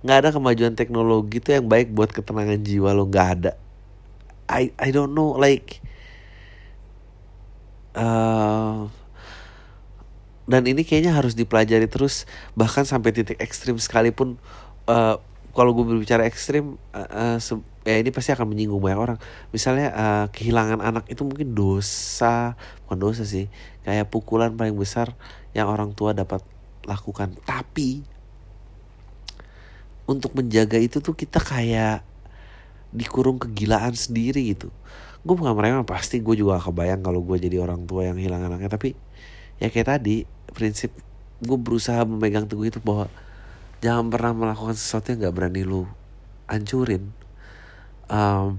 Nggak 0.00 0.18
ada 0.24 0.30
kemajuan 0.32 0.74
teknologi 0.78 1.44
itu 1.44 1.52
yang 1.52 1.68
baik 1.68 1.92
buat 1.92 2.08
ketenangan 2.14 2.60
jiwa 2.64 2.96
lo 2.96 3.04
nggak 3.04 3.28
ada. 3.36 3.52
I 4.50 4.74
I 4.80 4.90
don't 4.90 5.14
know 5.14 5.36
like 5.36 5.78
uh, 7.94 8.90
dan 10.50 10.62
ini 10.66 10.82
kayaknya 10.82 11.14
harus 11.14 11.38
dipelajari 11.38 11.86
terus 11.86 12.26
bahkan 12.58 12.82
sampai 12.82 13.14
titik 13.14 13.38
ekstrim 13.38 13.78
sekalipun 13.78 14.34
uh, 14.90 15.22
kalau 15.54 15.74
gue 15.74 15.86
berbicara 15.86 16.26
ekstrim 16.26 16.78
uh, 16.90 17.38
uh, 17.38 17.62
ya 17.86 17.96
ini 17.98 18.10
pasti 18.14 18.30
akan 18.30 18.50
menyinggung 18.50 18.78
banyak 18.78 19.00
orang. 19.00 19.18
Misalnya 19.54 19.88
uh, 19.94 20.26
kehilangan 20.30 20.82
anak 20.82 21.04
itu 21.10 21.22
mungkin 21.22 21.54
dosa 21.54 22.58
bukan 22.86 22.98
dosa 22.98 23.22
sih 23.22 23.46
kayak 23.86 24.10
pukulan 24.10 24.54
paling 24.54 24.74
besar 24.74 25.14
yang 25.56 25.66
orang 25.70 25.94
tua 25.94 26.14
dapat 26.14 26.42
lakukan. 26.86 27.34
Tapi 27.42 28.02
untuk 30.10 30.34
menjaga 30.34 30.78
itu 30.78 30.98
tuh 30.98 31.14
kita 31.14 31.38
kayak 31.38 32.02
dikurung 32.90 33.38
kegilaan 33.38 33.94
sendiri 33.94 34.50
gitu. 34.50 34.68
Gue 35.22 35.34
bukan 35.36 35.54
mereka 35.54 35.86
pasti 35.86 36.18
gue 36.18 36.34
juga 36.34 36.58
kebayang 36.58 37.04
kalau 37.04 37.22
gue 37.22 37.36
jadi 37.38 37.62
orang 37.62 37.86
tua 37.86 38.10
yang 38.10 38.18
hilang 38.18 38.42
anaknya. 38.42 38.70
Tapi 38.72 38.98
ya 39.62 39.70
kayak 39.70 39.98
tadi 39.98 40.26
prinsip 40.50 40.90
gue 41.40 41.58
berusaha 41.58 42.02
memegang 42.04 42.50
teguh 42.50 42.68
itu 42.68 42.80
bahwa 42.82 43.06
jangan 43.80 44.12
pernah 44.12 44.32
melakukan 44.36 44.76
sesuatu 44.76 45.14
yang 45.14 45.30
gak 45.30 45.36
berani 45.36 45.62
lu 45.62 45.86
hancurin. 46.50 47.14
Um, 48.10 48.58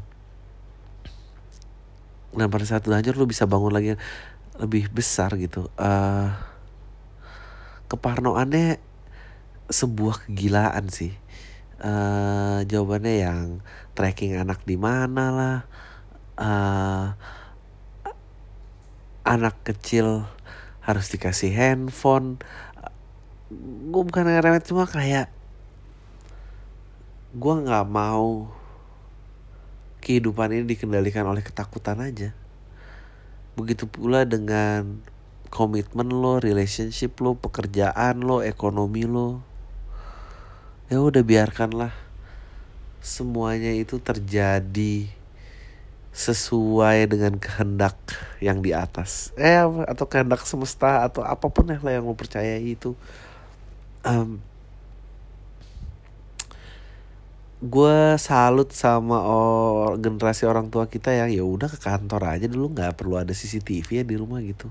dan 2.31 2.47
pada 2.47 2.63
saat 2.63 2.87
itu 2.87 2.95
hancur 2.95 3.19
lu 3.19 3.27
bisa 3.27 3.43
bangun 3.43 3.75
lagi 3.75 3.99
lebih 4.55 4.87
besar 4.87 5.35
gitu. 5.35 5.67
Uh, 5.75 6.31
keparnoannya 7.91 8.79
sebuah 9.67 10.23
kegilaan 10.27 10.87
sih. 10.87 11.11
Uh, 11.81 12.63
jawabannya 12.69 13.25
yang 13.25 13.45
tracking 13.97 14.37
anak 14.37 14.61
di 14.63 14.77
mana 14.77 15.25
lah 15.33 15.57
uh, 16.39 17.17
anak 19.27 19.59
kecil 19.67 20.23
harus 20.87 21.11
dikasih 21.11 21.51
handphone. 21.51 22.39
Gue 23.91 24.03
bukan 24.07 24.23
ngeremet 24.23 24.63
cuma 24.63 24.87
kayak 24.87 25.27
gue 27.31 27.53
nggak 27.63 27.87
mau 27.87 28.51
kehidupan 30.03 30.51
ini 30.51 30.63
dikendalikan 30.67 31.27
oleh 31.27 31.43
ketakutan 31.43 31.99
aja. 31.99 32.31
Begitu 33.59 33.85
pula 33.85 34.23
dengan 34.23 35.03
komitmen 35.51 36.07
lo, 36.07 36.39
relationship 36.39 37.19
lo, 37.19 37.35
pekerjaan 37.35 38.23
lo, 38.23 38.39
ekonomi 38.39 39.03
lo. 39.03 39.43
Ya 40.87 41.03
udah 41.03 41.21
biarkanlah 41.21 41.91
semuanya 43.03 43.75
itu 43.75 43.99
terjadi 43.99 45.11
sesuai 46.15 47.07
dengan 47.11 47.35
kehendak 47.35 47.99
yang 48.39 48.63
di 48.63 48.71
atas. 48.71 49.35
Eh 49.35 49.59
atau 49.87 50.07
kehendak 50.07 50.47
semesta 50.47 51.03
atau 51.03 51.23
apa 51.27 51.51
pun 51.51 51.67
lah 51.67 51.79
yang 51.83 52.07
lo 52.07 52.15
percaya 52.15 52.55
itu. 52.55 52.95
Um, 54.07 54.39
gue 57.61 58.17
salut 58.17 58.73
sama 58.73 59.21
or, 59.21 59.93
generasi 60.01 60.49
orang 60.49 60.73
tua 60.73 60.89
kita 60.89 61.13
yang 61.13 61.29
ya 61.29 61.45
udah 61.45 61.69
ke 61.69 61.77
kantor 61.77 62.33
aja 62.33 62.49
dulu 62.49 62.73
nggak 62.73 62.97
perlu 62.97 63.21
ada 63.21 63.37
CCTV 63.37 64.01
ya 64.01 64.03
di 64.03 64.17
rumah 64.17 64.41
gitu 64.41 64.65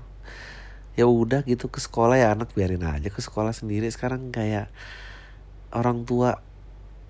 ya 0.99 1.07
udah 1.07 1.47
gitu 1.47 1.71
ke 1.71 1.79
sekolah 1.79 2.19
ya 2.19 2.35
anak 2.35 2.51
biarin 2.51 2.83
aja 2.83 3.07
ke 3.07 3.21
sekolah 3.23 3.55
sendiri. 3.55 3.87
Sekarang 3.87 4.29
kayak 4.29 4.67
orang 5.71 6.03
tua 6.03 6.43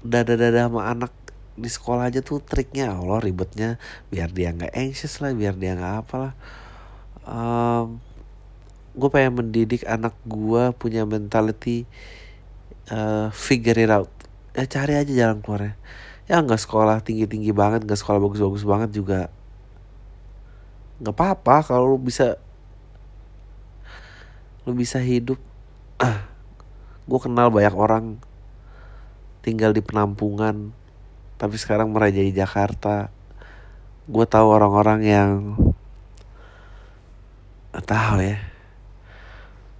dada-dada 0.06 0.70
sama 0.70 0.90
anak 0.90 1.14
di 1.58 1.70
sekolah 1.70 2.10
aja 2.10 2.22
tuh 2.22 2.42
triknya 2.42 2.94
Allah 2.94 3.22
ribetnya. 3.22 3.82
Biar 4.14 4.30
dia 4.30 4.54
nggak 4.54 4.74
anxious 4.74 5.20
lah 5.20 5.34
biar 5.34 5.58
dia 5.58 5.74
nggak 5.78 5.96
apalah. 6.06 6.34
Um, 7.26 8.02
gue 8.94 9.10
pengen 9.10 9.40
mendidik 9.40 9.88
anak 9.88 10.14
gue 10.28 10.74
punya 10.78 11.08
mentality 11.08 11.90
uh, 12.94 13.34
figure 13.34 13.78
it 13.82 13.92
out. 13.92 14.12
Ya 14.54 14.68
cari 14.70 14.94
aja 15.00 15.12
jalan 15.12 15.42
keluarnya. 15.42 15.76
Ya 16.30 16.38
nggak 16.40 16.62
sekolah 16.62 17.02
tinggi 17.02 17.26
tinggi 17.26 17.52
banget 17.52 17.84
nggak 17.84 18.00
sekolah 18.00 18.22
bagus 18.22 18.40
bagus 18.40 18.64
banget 18.64 18.94
juga 18.94 19.34
nggak 21.02 21.18
apa 21.18 21.26
apa 21.34 21.56
kalau 21.66 21.98
lu 21.98 21.98
bisa 21.98 22.38
lu 24.66 24.78
bisa 24.78 25.02
hidup. 25.02 25.42
Gue 27.10 27.20
kenal 27.20 27.50
banyak 27.50 27.74
orang. 27.74 28.06
Tinggal 29.42 29.74
di 29.74 29.82
penampungan. 29.82 30.70
Tapi 31.42 31.56
sekarang 31.58 31.90
merajai 31.90 32.30
Jakarta. 32.30 33.10
Gue 34.06 34.26
tahu 34.30 34.48
orang-orang 34.54 35.00
yang 35.02 35.32
tahu 37.74 38.22
ya. 38.22 38.38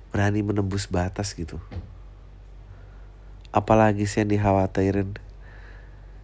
Berani 0.10 0.42
menembus 0.42 0.90
batas 0.90 1.38
gitu. 1.38 1.62
Apalagi 3.54 4.10
sih 4.10 4.26
yang 4.26 4.34
dikhawatirin. 4.34 5.14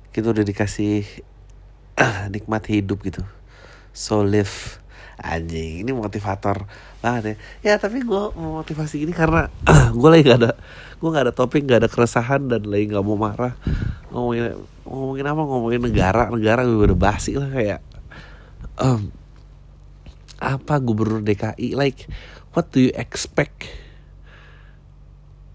Kita 0.10 0.34
udah 0.34 0.42
dikasih 0.42 1.06
nikmat 2.34 2.66
hidup 2.66 3.06
gitu. 3.06 3.22
So 3.94 4.26
live 4.26 4.82
anjing 5.18 5.82
ini 5.82 5.92
motivator 5.94 6.70
banget 7.02 7.24
ya. 7.24 7.36
Ya 7.62 7.74
tapi 7.82 8.06
gue 8.06 8.24
mau 8.38 8.62
motivasi 8.62 9.02
ini 9.02 9.14
karena 9.14 9.50
gue 10.00 10.10
lagi 10.10 10.24
gak 10.30 10.40
ada 10.46 10.52
gue 10.98 11.10
gak 11.10 11.26
ada 11.30 11.34
topik 11.34 11.66
gak 11.66 11.86
ada 11.86 11.90
keresahan 11.90 12.46
dan 12.46 12.66
lagi 12.70 12.90
gak 12.94 13.06
mau 13.06 13.18
marah. 13.18 13.58
Ngomongin 14.14 14.58
ngomongin 14.86 15.26
apa? 15.26 15.42
Ngomongin 15.42 15.82
negara 15.82 16.24
negara 16.30 16.62
gue 16.64 16.86
udah 16.94 17.00
basi 17.00 17.34
lah 17.38 17.50
kayak 17.50 17.82
um, 18.78 19.10
apa 20.38 20.78
gubernur 20.78 21.26
DKI 21.26 21.74
like 21.74 22.06
what 22.54 22.70
do 22.70 22.78
you 22.82 22.94
expect? 22.94 23.66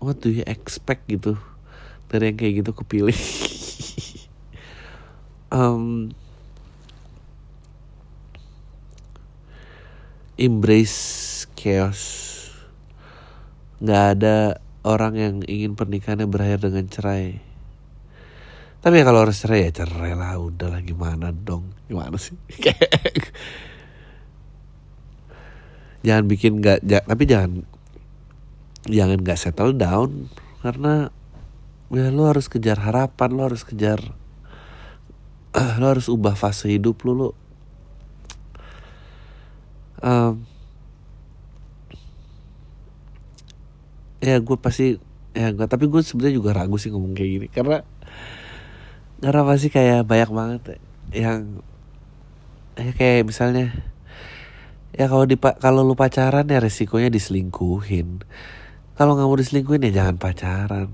What 0.02 0.19
do 0.19 0.35
you 0.35 0.42
expect 0.42 1.07
gitu? 1.07 1.38
Dari 2.11 2.35
yang 2.35 2.37
kayak 2.37 2.66
gitu 2.66 2.71
kepilih. 2.75 3.14
Um, 5.52 6.16
embrace 10.42 11.46
chaos. 11.54 12.02
Nggak 13.78 14.04
ada 14.18 14.58
orang 14.82 15.14
yang 15.14 15.34
ingin 15.46 15.78
pernikahannya 15.78 16.26
berakhir 16.26 16.66
dengan 16.66 16.90
cerai. 16.90 17.38
Tapi 18.82 18.94
ya 18.99 19.06
kalau 19.06 19.22
harus 19.22 19.38
cerai 19.38 19.70
ya 19.70 19.87
cerai 19.87 20.18
lah. 20.18 20.34
Udah 20.42 20.75
lah 20.75 20.82
gimana 20.82 21.30
dong? 21.30 21.70
Gimana 21.87 22.18
sih? 22.18 22.34
Jangan 26.06 26.26
bikin 26.26 26.58
nggak 26.58 26.82
ja, 26.82 26.99
tapi 27.06 27.30
jangan 27.30 27.62
jangan 28.90 29.22
nggak 29.22 29.38
settle 29.38 29.70
down. 29.70 30.26
Karena 30.58 31.14
ya 31.94 32.11
lo 32.11 32.26
harus 32.26 32.49
kejar 32.49 32.80
harapan 32.80 33.30
lo 33.37 33.44
harus 33.44 33.68
kejar 33.68 34.16
uh, 35.52 35.72
lo 35.80 35.87
harus 35.92 36.08
ubah 36.08 36.32
fase 36.32 36.72
hidup 36.72 37.04
lo 37.04 37.12
lo 37.12 37.28
um, 40.02 40.44
ya 44.23 44.38
gue 44.38 44.56
pasti 44.59 44.99
ya 45.32 45.49
gak 45.50 45.73
tapi 45.73 45.88
gue 45.88 46.00
sebenarnya 46.04 46.37
juga 46.37 46.50
ragu 46.52 46.76
sih 46.76 46.92
ngomong 46.92 47.16
kayak 47.16 47.30
gini 47.30 47.47
karena 47.49 47.82
karena 49.23 49.42
pasti 49.47 49.71
kayak 49.73 50.04
banyak 50.04 50.30
banget 50.30 50.62
yang 51.14 51.62
ya 52.76 52.90
kayak 52.97 53.28
misalnya 53.28 53.71
ya 54.92 55.09
kalau 55.09 55.25
di 55.25 55.37
kalau 55.40 55.80
lu 55.85 55.97
pacaran 55.97 56.44
ya 56.49 56.61
resikonya 56.61 57.09
diselingkuhin. 57.09 58.25
Kalau 58.92 59.16
nggak 59.16 59.28
mau 59.28 59.38
diselingkuhin 59.40 59.88
ya 59.88 60.04
jangan 60.04 60.16
pacaran. 60.21 60.88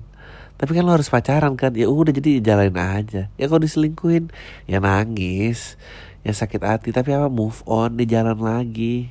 Tapi 0.59 0.71
kan 0.75 0.83
lo 0.87 0.95
harus 0.95 1.11
pacaran 1.11 1.55
kan 1.55 1.75
ya 1.75 1.87
udah 1.87 2.15
jadi 2.15 2.43
jalanin 2.43 2.79
aja. 2.79 3.23
Ya 3.35 3.45
kalau 3.47 3.63
diselingkuhin 3.63 4.31
ya 4.71 4.79
nangis 4.83 5.79
ya 6.29 6.37
sakit 6.37 6.61
hati 6.61 6.93
tapi 6.93 7.17
apa 7.17 7.33
move 7.33 7.65
on 7.65 7.97
di 7.97 8.05
jalan 8.05 8.37
lagi. 8.37 9.09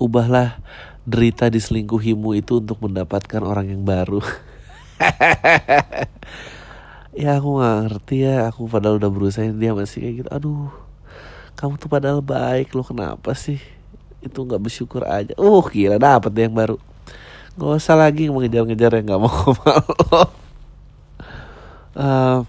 Ubahlah 0.00 0.56
derita 1.04 1.52
diselingkuhimu 1.52 2.40
itu 2.40 2.64
untuk 2.64 2.80
mendapatkan 2.80 3.44
orang 3.44 3.68
yang 3.68 3.84
baru. 3.84 4.24
Ya 7.10 7.42
aku 7.42 7.58
gak 7.58 7.90
ngerti 7.90 8.22
ya 8.22 8.46
aku 8.54 8.70
padahal 8.70 9.02
udah 9.02 9.10
berusaha 9.10 9.50
dia 9.50 9.74
masih 9.74 9.98
kayak 9.98 10.14
gitu. 10.22 10.28
Aduh 10.30 10.70
kamu 11.58 11.76
tuh 11.76 11.90
padahal 11.90 12.22
baik 12.22 12.70
lo 12.72 12.86
kenapa 12.86 13.34
sih? 13.34 13.58
Itu 14.22 14.46
nggak 14.46 14.62
bersyukur 14.62 15.02
aja. 15.04 15.34
Uh 15.34 15.60
gila 15.66 15.98
dapet 15.98 16.30
deh 16.30 16.46
yang 16.46 16.54
baru. 16.54 16.78
Nggak 17.58 17.82
usah 17.82 17.98
lagi 17.98 18.30
mengejar-ngejar 18.30 19.02
yang 19.02 19.04
nggak 19.10 19.20
mau 19.20 19.36
uh, 21.98 22.46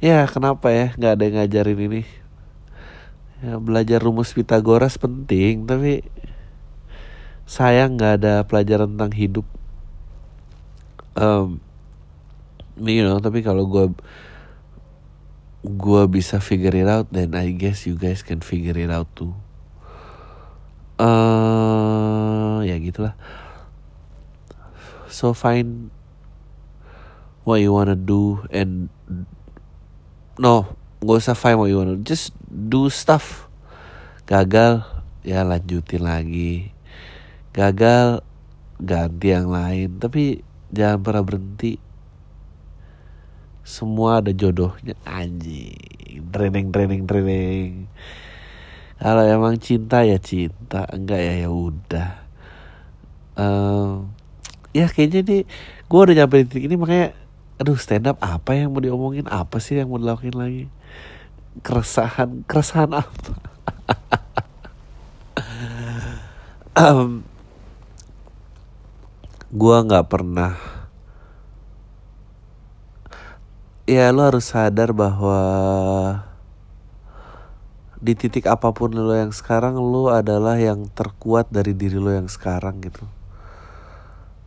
ya 0.00 0.24
kenapa 0.26 0.72
ya? 0.72 0.96
Nggak 0.96 1.12
ada 1.12 1.22
yang 1.22 1.36
ngajarin 1.38 1.80
ini. 1.80 2.02
Ya 3.40 3.56
belajar 3.56 4.00
rumus 4.04 4.36
Pitagoras 4.36 5.00
penting 5.00 5.64
tapi 5.64 6.04
sayang 7.48 7.96
nggak 7.96 8.14
ada 8.20 8.34
pelajaran 8.44 8.96
tentang 8.96 9.12
hidup. 9.16 9.46
Um, 11.16 11.60
you 12.80 13.04
know 13.04 13.20
tapi 13.20 13.44
kalau 13.44 13.68
gue 13.68 13.92
gue 15.60 16.02
bisa 16.08 16.40
figure 16.40 16.72
it 16.72 16.88
out 16.88 17.12
then 17.12 17.36
I 17.36 17.52
guess 17.52 17.84
you 17.84 18.00
guys 18.00 18.24
can 18.24 18.40
figure 18.40 18.76
it 18.76 18.88
out 18.88 19.08
too. 19.12 19.36
Uh, 21.00 22.60
ya 22.64 22.76
gitulah. 22.80 23.16
So 25.08 25.32
find 25.32 25.88
what 27.44 27.60
you 27.60 27.72
wanna 27.72 27.96
do 27.96 28.44
and 28.52 28.92
no 30.40 30.72
gak 31.04 31.20
usah 31.20 31.36
find 31.36 31.60
what 31.60 31.68
you 31.68 31.76
wanna 31.76 32.00
just 32.00 32.32
do 32.48 32.88
stuff. 32.88 33.44
Gagal 34.24 34.80
ya 35.20 35.44
lanjutin 35.44 36.00
lagi. 36.00 36.72
Gagal 37.52 38.24
ganti 38.80 39.28
yang 39.36 39.52
lain. 39.52 40.00
Tapi 40.00 40.40
jangan 40.72 41.04
pernah 41.04 41.24
berhenti. 41.24 41.76
Semua 43.60 44.24
ada 44.24 44.32
jodohnya. 44.32 44.96
Anjing. 45.04 46.24
Training 46.32 46.72
training 46.72 47.02
training. 47.04 47.70
Kalau 48.96 49.24
emang 49.24 49.60
cinta 49.60 50.04
ya 50.08 50.16
cinta. 50.16 50.88
Enggak 50.88 51.20
ya 51.20 51.34
ya 51.44 51.50
udah. 51.52 52.10
Um, 53.36 54.12
ya 54.70 54.86
kayaknya 54.86 55.20
nih 55.26 55.42
gue 55.90 55.98
udah 55.98 56.14
nyampe 56.14 56.36
di 56.42 56.46
titik 56.46 56.64
ini 56.70 56.76
makanya 56.78 57.08
aduh 57.60 57.76
stand 57.76 58.08
up 58.08 58.16
apa 58.24 58.56
yang 58.56 58.72
mau 58.72 58.80
diomongin? 58.80 59.28
Apa 59.28 59.60
sih 59.60 59.76
yang 59.76 59.92
mau 59.92 60.00
dilakuin 60.00 60.32
lagi? 60.32 60.64
Keresahan 61.60 62.48
keresahan 62.48 62.90
apa? 62.96 63.32
Um, 66.70 67.26
gue 69.52 69.76
nggak 69.84 70.06
pernah. 70.06 70.54
Ya 73.84 74.08
lo 74.14 74.22
harus 74.22 74.54
sadar 74.54 74.94
bahwa 74.94 75.42
di 78.00 78.16
titik 78.16 78.48
apa 78.48 78.72
pun 78.72 78.96
lo 78.96 79.12
yang 79.12 79.34
sekarang 79.34 79.76
lo 79.76 80.08
adalah 80.08 80.56
yang 80.56 80.88
terkuat 80.94 81.52
dari 81.52 81.76
diri 81.76 82.00
lo 82.00 82.08
yang 82.08 82.30
sekarang 82.30 82.80
gitu 82.80 83.04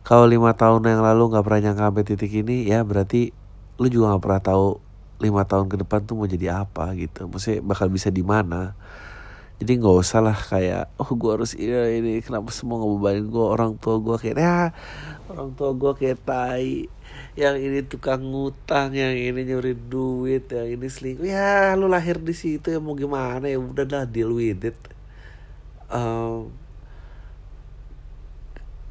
kalau 0.04 0.28
lima 0.28 0.52
tahun 0.52 0.84
yang 0.84 1.00
lalu 1.00 1.32
nggak 1.32 1.44
pernah 1.48 1.60
nyangka 1.64 1.84
sampai 1.88 2.04
titik 2.04 2.32
ini 2.44 2.68
ya 2.68 2.84
berarti 2.84 3.32
lo 3.80 3.88
juga 3.88 4.12
nggak 4.12 4.22
pernah 4.22 4.42
tahu 4.44 4.66
lima 5.24 5.42
tahun 5.48 5.66
ke 5.72 5.76
depan 5.80 6.04
tuh 6.04 6.14
mau 6.20 6.28
jadi 6.28 6.60
apa 6.60 6.92
gitu. 6.92 7.24
Maksudnya 7.24 7.64
bakal 7.64 7.88
bisa 7.88 8.12
di 8.12 8.20
mana. 8.20 8.76
Jadi 9.56 9.80
nggak 9.80 9.96
usah 9.96 10.20
lah 10.20 10.36
kayak 10.36 10.92
oh 11.00 11.08
gue 11.08 11.30
harus 11.30 11.54
ini 11.56 11.72
ini 12.02 12.12
kenapa 12.20 12.50
semua 12.50 12.82
ngebebanin 12.82 13.30
gue 13.30 13.46
orang 13.46 13.72
tua 13.78 14.02
gue 14.02 14.16
kayak 14.18 14.36
ya 14.36 14.74
orang 15.30 15.54
tua 15.54 15.70
gue 15.72 15.92
kayak 15.94 16.18
tai 16.26 16.90
yang 17.38 17.56
ini 17.58 17.86
tukang 17.86 18.18
ngutang 18.18 18.92
yang 18.98 19.14
ini 19.14 19.46
nyuri 19.46 19.72
duit 19.78 20.50
yang 20.50 20.68
ini 20.68 20.86
selingkuh. 20.90 21.24
Ya 21.24 21.72
lu 21.78 21.88
lahir 21.88 22.20
di 22.20 22.34
situ 22.36 22.74
ya 22.74 22.82
mau 22.82 22.92
gimana? 22.98 23.48
Ya 23.48 23.56
udah 23.56 23.86
dah 23.88 24.04
deal 24.04 24.36
with 24.36 24.68
it. 24.68 24.78
Um, 25.88 26.50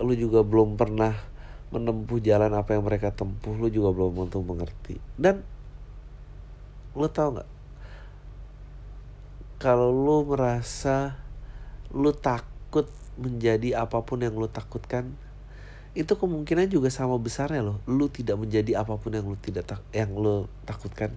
lu 0.03 0.13
juga 0.13 0.43
belum 0.43 0.75
pernah 0.75 1.15
menempuh 1.73 2.21
jalan 2.21 2.53
apa 2.53 2.77
yang 2.77 2.85
mereka 2.85 3.09
tempuh 3.09 3.57
lu 3.57 3.71
juga 3.71 3.89
belum 3.95 4.29
tentu 4.29 4.43
mengerti. 4.45 4.95
Dan 5.17 5.41
lu 6.93 7.07
tau 7.09 7.33
nggak? 7.33 7.49
Kalau 9.57 9.89
lu 9.89 10.27
merasa 10.27 11.17
lu 11.89 12.13
takut 12.13 12.85
menjadi 13.17 13.81
apa 13.81 14.03
pun 14.05 14.21
yang 14.21 14.35
lu 14.35 14.49
takutkan 14.49 15.13
itu 15.93 16.17
kemungkinan 16.17 16.69
juga 16.69 16.89
sama 16.89 17.17
besarnya 17.21 17.61
loh. 17.61 17.77
Lu 17.85 18.09
tidak 18.09 18.37
menjadi 18.41 18.81
apa 18.81 18.97
pun 18.97 19.13
yang 19.13 19.25
lu 19.29 19.37
tidak 19.37 19.65
tak 19.69 19.81
yang 19.93 20.13
lu 20.13 20.49
takutkan. 20.65 21.13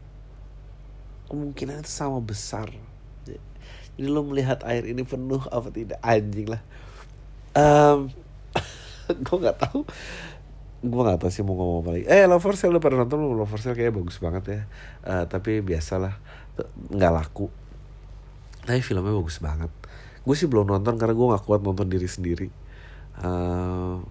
Kemungkinan 1.26 1.82
itu 1.82 1.90
sama 1.90 2.20
besar. 2.20 2.70
Jadi 3.96 4.06
lu 4.06 4.20
melihat 4.28 4.60
air 4.68 4.84
ini 4.84 5.02
penuh 5.02 5.40
apa 5.48 5.72
tidak? 5.72 5.96
Anjing 6.04 6.48
lah. 6.52 6.62
Um, 7.56 8.12
gue 9.26 9.36
nggak 9.40 9.58
tahu. 9.58 9.80
Gue 10.86 11.02
nggak 11.02 11.20
tahu 11.22 11.30
sih 11.32 11.42
mau 11.42 11.54
ngomong 11.56 11.78
apa 11.82 11.90
lagi. 11.96 12.04
Eh 12.06 12.24
Love 12.28 12.42
for 12.42 12.54
Sale 12.54 12.74
lu 12.74 12.80
pada 12.82 12.98
nonton 12.98 13.18
lu 13.18 13.34
Love 13.34 13.50
for 13.50 13.60
Sale 13.62 13.74
kayaknya 13.74 13.94
bagus 13.96 14.16
banget 14.18 14.44
ya. 14.46 14.60
Uh, 15.06 15.24
tapi 15.26 15.64
biasalah. 15.64 16.18
Nggak 16.92 17.12
laku. 17.12 17.48
Tapi 18.66 18.80
filmnya 18.82 19.14
bagus 19.14 19.38
banget. 19.38 19.72
Gue 20.26 20.34
sih 20.34 20.50
belum 20.50 20.66
nonton 20.68 20.98
karena 20.98 21.14
gue 21.14 21.26
nggak 21.32 21.44
kuat 21.46 21.62
nonton 21.62 21.86
diri 21.86 22.06
sendiri. 22.10 22.48
Uh, 23.16 24.02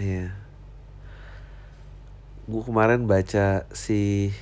Iya. 0.00 0.32
Gue 2.48 2.62
kemarin 2.64 3.04
baca 3.04 3.68
si 3.76 4.32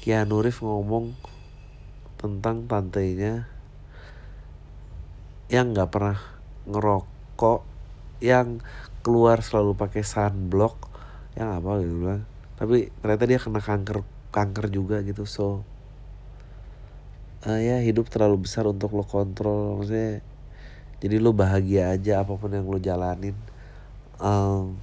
Keanu 0.00 0.40
Reeves 0.40 0.64
ngomong 0.64 1.12
tentang 2.16 2.64
tantenya 2.64 3.44
yang 5.52 5.76
nggak 5.76 5.92
pernah 5.92 6.33
ngerokok, 6.68 7.60
yang 8.24 8.60
keluar 9.04 9.44
selalu 9.44 9.76
pakai 9.76 10.02
sunblock, 10.04 10.90
yang 11.36 11.52
apa 11.56 11.80
gitu 11.84 11.94
bilang. 12.04 12.22
Tapi 12.54 12.88
ternyata 13.02 13.24
dia 13.26 13.38
kena 13.42 13.60
kanker 13.60 14.04
kanker 14.34 14.66
juga 14.66 14.98
gitu 15.06 15.22
so 15.30 15.62
uh, 17.46 17.60
ya 17.62 17.78
hidup 17.78 18.10
terlalu 18.10 18.50
besar 18.50 18.66
untuk 18.66 18.90
lo 18.90 19.06
kontrol 19.06 19.78
maksudnya 19.78 20.26
jadi 20.98 21.22
lo 21.22 21.30
bahagia 21.30 21.94
aja 21.94 22.26
apa 22.26 22.34
pun 22.34 22.50
yang 22.50 22.66
lo 22.66 22.82
jalanin 22.82 23.38
um, 24.18 24.74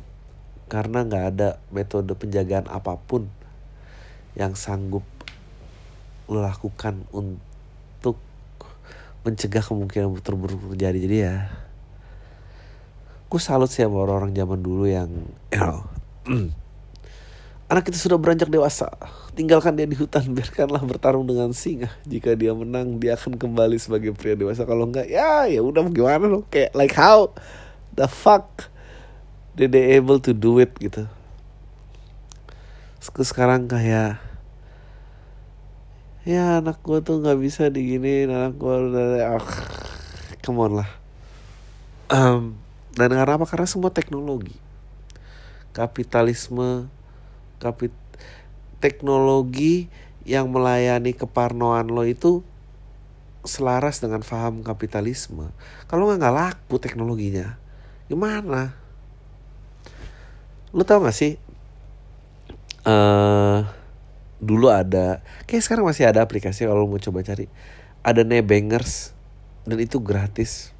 karena 0.71 1.03
nggak 1.03 1.25
ada 1.35 1.49
metode 1.67 2.15
penjagaan 2.15 2.71
apa 2.71 2.95
pun 2.95 3.27
yang 4.39 4.55
sanggup 4.55 5.03
lo 6.31 6.39
lakukan 6.39 7.03
untuk 7.11 8.15
mencegah 9.27 9.67
kemungkinan 9.67 10.15
terburuk 10.23 10.71
terjadi 10.71 10.97
jadi 11.03 11.17
ya 11.27 11.35
gue 13.31 13.39
salut 13.39 13.71
sih 13.71 13.87
sama 13.87 14.03
orang-orang 14.03 14.35
zaman 14.35 14.59
dulu 14.59 14.83
yang 14.91 15.07
you 15.55 15.55
know, 15.55 15.87
anak 17.71 17.87
kita 17.87 17.95
sudah 17.95 18.19
beranjak 18.19 18.51
dewasa. 18.51 18.91
Tinggalkan 19.31 19.79
dia 19.79 19.87
di 19.87 19.95
hutan 19.95 20.27
biarkanlah 20.35 20.83
bertarung 20.83 21.23
dengan 21.23 21.55
singa. 21.55 21.87
Jika 22.03 22.35
dia 22.35 22.51
menang 22.51 22.99
dia 22.99 23.15
akan 23.15 23.39
kembali 23.39 23.79
sebagai 23.79 24.11
pria 24.11 24.35
dewasa. 24.35 24.67
Kalau 24.67 24.83
enggak 24.83 25.07
ya 25.07 25.47
ya 25.47 25.63
udah 25.63 25.87
gimana 25.87 26.27
lo 26.27 26.43
kayak 26.51 26.75
like 26.75 26.91
how 26.91 27.31
the 27.95 28.11
fuck 28.11 28.67
did 29.55 29.71
they 29.71 29.95
able 29.95 30.19
to 30.19 30.35
do 30.35 30.59
it 30.59 30.75
gitu. 30.83 31.07
Terus 32.99 33.31
sekarang 33.31 33.71
kayak 33.71 34.19
ya 36.27 36.59
anak 36.59 36.83
gue 36.83 36.99
tuh 36.99 37.23
nggak 37.23 37.39
bisa 37.39 37.71
digini 37.71 38.27
anak 38.27 38.59
gue 38.59 38.75
udah 38.91 39.39
oh, 39.39 39.47
come 40.43 40.59
on 40.67 40.83
lah. 40.83 40.89
Um, 42.11 42.59
dan 42.95 43.09
karena 43.11 43.39
apa? 43.39 43.47
Karena 43.47 43.67
semua 43.67 43.91
teknologi. 43.91 44.55
Kapitalisme 45.71 46.91
kapit 47.61 47.93
teknologi 48.81 49.87
yang 50.25 50.49
melayani 50.49 51.13
keparnoan 51.13 51.87
lo 51.87 52.03
itu 52.03 52.41
selaras 53.47 54.03
dengan 54.03 54.21
paham 54.21 54.61
kapitalisme. 54.61 55.49
Kalau 55.87 56.09
nggak 56.09 56.19
nggak 56.19 56.35
laku 56.35 56.75
teknologinya. 56.77 57.57
Gimana? 58.11 58.75
Lo 60.75 60.83
tau 60.83 61.03
gak 61.03 61.15
sih? 61.15 61.35
Uh, 62.81 63.61
dulu 64.41 64.73
ada 64.73 65.21
kayak 65.45 65.61
sekarang 65.61 65.85
masih 65.85 66.09
ada 66.09 66.25
aplikasi 66.25 66.65
kalau 66.65 66.89
mau 66.89 66.99
coba 66.99 67.23
cari. 67.23 67.47
Ada 68.01 68.25
nebangers 68.25 69.13
dan 69.63 69.77
itu 69.77 70.01
gratis 70.01 70.73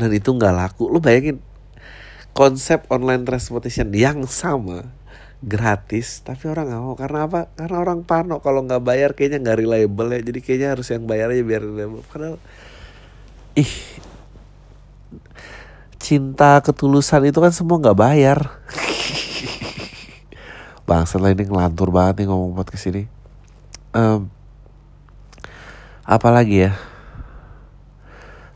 dan 0.00 0.10
itu 0.16 0.32
nggak 0.32 0.54
laku. 0.56 0.88
Lu 0.88 1.04
bayangin 1.04 1.44
konsep 2.32 2.88
online 2.88 3.28
transportation 3.28 3.92
yang 3.92 4.24
sama 4.24 4.88
gratis 5.40 6.24
tapi 6.24 6.48
orang 6.48 6.72
nggak 6.72 6.82
mau. 6.82 6.96
Karena 6.96 7.28
apa? 7.28 7.40
Karena 7.52 7.76
orang 7.80 8.00
pano 8.08 8.40
kalau 8.40 8.64
nggak 8.64 8.80
bayar 8.80 9.10
kayaknya 9.12 9.44
nggak 9.44 9.58
reliable 9.60 10.08
ya. 10.08 10.20
Jadi 10.24 10.40
kayaknya 10.40 10.68
harus 10.72 10.88
yang 10.88 11.04
bayar 11.04 11.28
aja 11.32 11.42
biar 11.44 11.62
reliable. 11.64 12.04
Padahal 12.08 12.36
ih 13.58 13.72
cinta 16.00 16.56
ketulusan 16.64 17.28
itu 17.28 17.38
kan 17.40 17.52
semua 17.52 17.76
nggak 17.76 17.98
bayar. 17.98 18.38
Bang, 20.88 21.06
setelah 21.06 21.30
ini 21.30 21.46
ngelantur 21.46 21.94
banget 21.94 22.24
nih 22.24 22.26
ngomong 22.32 22.56
podcast 22.56 22.90
ini. 22.90 23.06
Um, 23.94 24.26
apalagi 26.02 26.66
ya? 26.66 26.72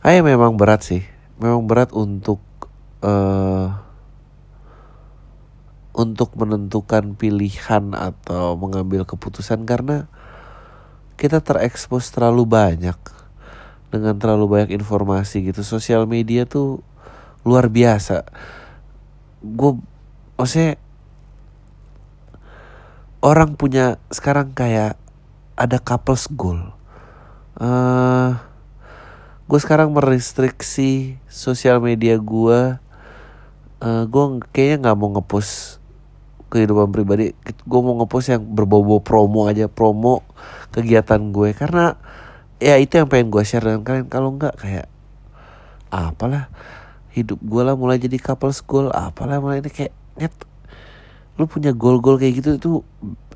Ayo 0.03 0.21
memang 0.21 0.59
berat 0.59 0.83
sih. 0.83 1.14
Memang 1.35 1.67
berat 1.67 1.91
untuk 1.91 2.39
uh, 3.03 3.75
untuk 5.95 6.35
menentukan 6.35 7.15
pilihan 7.15 7.95
atau 7.95 8.59
mengambil 8.59 9.07
keputusan 9.07 9.63
karena 9.63 10.11
kita 11.15 11.39
terekspos 11.39 12.11
terlalu 12.11 12.43
banyak 12.43 12.99
dengan 13.87 14.19
terlalu 14.19 14.59
banyak 14.59 14.75
informasi 14.75 15.47
gitu. 15.47 15.63
Sosial 15.63 16.03
media 16.03 16.43
tuh 16.43 16.83
luar 17.47 17.71
biasa. 17.71 18.27
Gue 19.39 19.79
maksudnya 20.35 20.75
orang 23.23 23.55
punya 23.55 23.95
sekarang 24.11 24.51
kayak 24.51 24.99
ada 25.55 25.79
couples 25.79 26.27
goal. 26.27 26.75
Uh, 27.55 28.35
gue 29.45 29.59
sekarang 29.61 29.93
merestriksi 29.93 31.21
sosial 31.29 31.77
media 31.77 32.17
gue. 32.17 32.81
Uh, 33.83 34.03
gue 34.09 34.23
kayaknya 34.49 34.89
nggak 34.89 34.97
mau 34.97 35.09
ngepost 35.13 35.77
kehidupan 36.49 36.89
pribadi. 36.89 37.37
Gue 37.67 37.79
mau 37.85 37.93
ngepost 38.01 38.33
yang 38.33 38.41
berbau-bau 38.41 39.03
promo 39.05 39.45
aja, 39.45 39.69
promo 39.69 40.25
kegiatan 40.73 41.29
gue 41.29 41.53
karena 41.53 41.95
ya 42.57 42.79
itu 42.81 42.97
yang 42.97 43.07
pengen 43.07 43.29
gue 43.29 43.43
share 43.45 43.61
dengan 43.61 43.85
kalian. 43.85 44.07
Kalau 44.09 44.33
nggak 44.33 44.55
kayak 44.57 44.87
apalah 45.93 46.49
hidup 47.15 47.39
gue 47.39 47.61
lah 47.63 47.79
mulai 47.79 47.95
jadi 47.95 48.19
couples 48.19 48.59
goal 48.59 48.91
apalah 48.91 49.39
mulai 49.39 49.63
ini 49.63 49.71
kayak 49.71 49.93
net 50.19 50.35
lu 51.35 51.47
punya 51.47 51.71
goal-goal 51.71 52.19
kayak 52.19 52.43
gitu 52.43 52.49
itu 52.59 52.71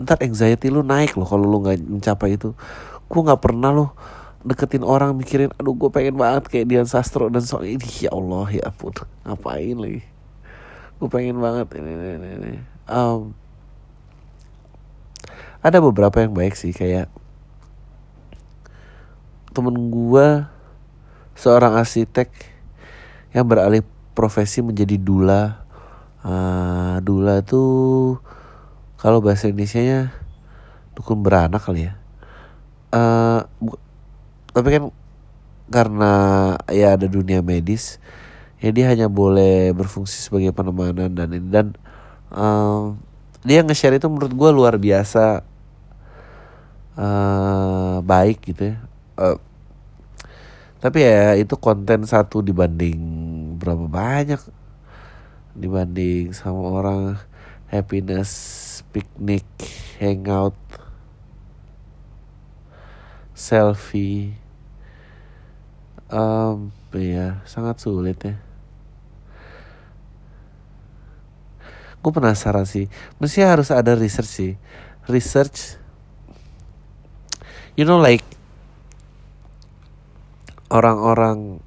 ntar 0.04 0.20
anxiety 0.20 0.68
lu 0.68 0.84
naik 0.84 1.16
loh 1.16 1.28
kalau 1.28 1.48
lu 1.48 1.64
nggak 1.64 1.80
mencapai 1.80 2.36
itu 2.36 2.52
gue 3.08 3.22
nggak 3.24 3.40
pernah 3.40 3.72
loh 3.72 3.96
deketin 4.44 4.88
orang 4.88 5.16
mikirin 5.16 5.52
aduh 5.60 5.76
gue 5.76 5.90
pengen 5.92 6.16
banget 6.16 6.48
kayak 6.48 6.68
Dian 6.72 6.88
Sastro 6.88 7.28
dan 7.28 7.44
so 7.44 7.60
ini 7.60 7.84
ya 8.08 8.12
Allah 8.16 8.48
ya 8.52 8.64
ampun 8.72 8.96
ngapain 9.28 9.76
lagi 9.76 10.02
gue 11.00 11.10
pengen 11.12 11.40
banget 11.40 11.68
ini 11.80 11.92
ini 11.96 12.08
ini, 12.16 12.28
ini. 12.40 12.52
Um, 12.88 13.36
ada 15.60 15.84
beberapa 15.84 16.24
yang 16.24 16.32
baik 16.32 16.56
sih 16.56 16.72
kayak 16.72 17.12
temen 19.52 19.76
gue 19.92 20.28
seorang 21.36 21.76
arsitek 21.76 22.32
yang 23.36 23.44
beralih 23.44 23.84
profesi 24.16 24.64
menjadi 24.64 24.96
dula 24.96 25.70
uh, 26.24 26.98
Dula 27.00 27.44
tuh 27.44 28.20
kalau 29.00 29.24
bahasa 29.24 29.48
Indonesia 29.48 29.80
nya 29.80 30.00
dukun 30.96 31.24
beranak 31.24 31.64
kali 31.64 31.88
ya. 31.88 31.94
Uh, 32.92 33.48
tapi 34.56 34.68
kan 34.76 34.84
karena 35.70 36.14
ya 36.70 36.98
ada 36.98 37.06
dunia 37.06 37.46
medis, 37.46 38.02
ya 38.58 38.74
dia 38.74 38.90
hanya 38.90 39.06
boleh 39.06 39.72
berfungsi 39.78 40.18
sebagai 40.20 40.50
penemanan 40.50 41.14
dan 41.14 41.30
ini 41.30 41.48
dan 41.50 41.68
uh, 42.34 42.98
dia 43.46 43.64
nge-share 43.64 43.96
itu 43.96 44.10
menurut 44.10 44.34
gue 44.34 44.50
luar 44.52 44.76
biasa 44.76 45.46
uh, 46.98 47.98
baik 48.04 48.44
gitu 48.50 48.74
ya. 48.74 48.78
Uh, 49.16 49.38
tapi 50.80 51.04
ya 51.04 51.36
itu 51.36 51.60
konten 51.60 52.08
satu 52.08 52.40
dibanding 52.40 53.00
berapa 53.60 53.84
banyak 53.84 54.40
dibanding 55.52 56.32
sama 56.32 56.64
orang 56.64 57.02
happiness 57.68 58.32
piknik 58.96 59.44
hangout 60.00 60.56
selfie. 63.40 64.36
Um, 66.12 66.76
ya 66.92 67.40
sangat 67.48 67.80
sulit 67.80 68.20
ya. 68.20 68.36
Gue 72.00 72.12
penasaran 72.12 72.68
sih 72.68 72.92
mesti 73.24 73.44
harus 73.44 73.72
ada 73.72 73.96
research 73.96 74.32
sih. 74.32 74.54
Research 75.08 75.80
you 77.80 77.88
know 77.88 78.00
like 78.00 78.24
orang-orang 80.70 81.64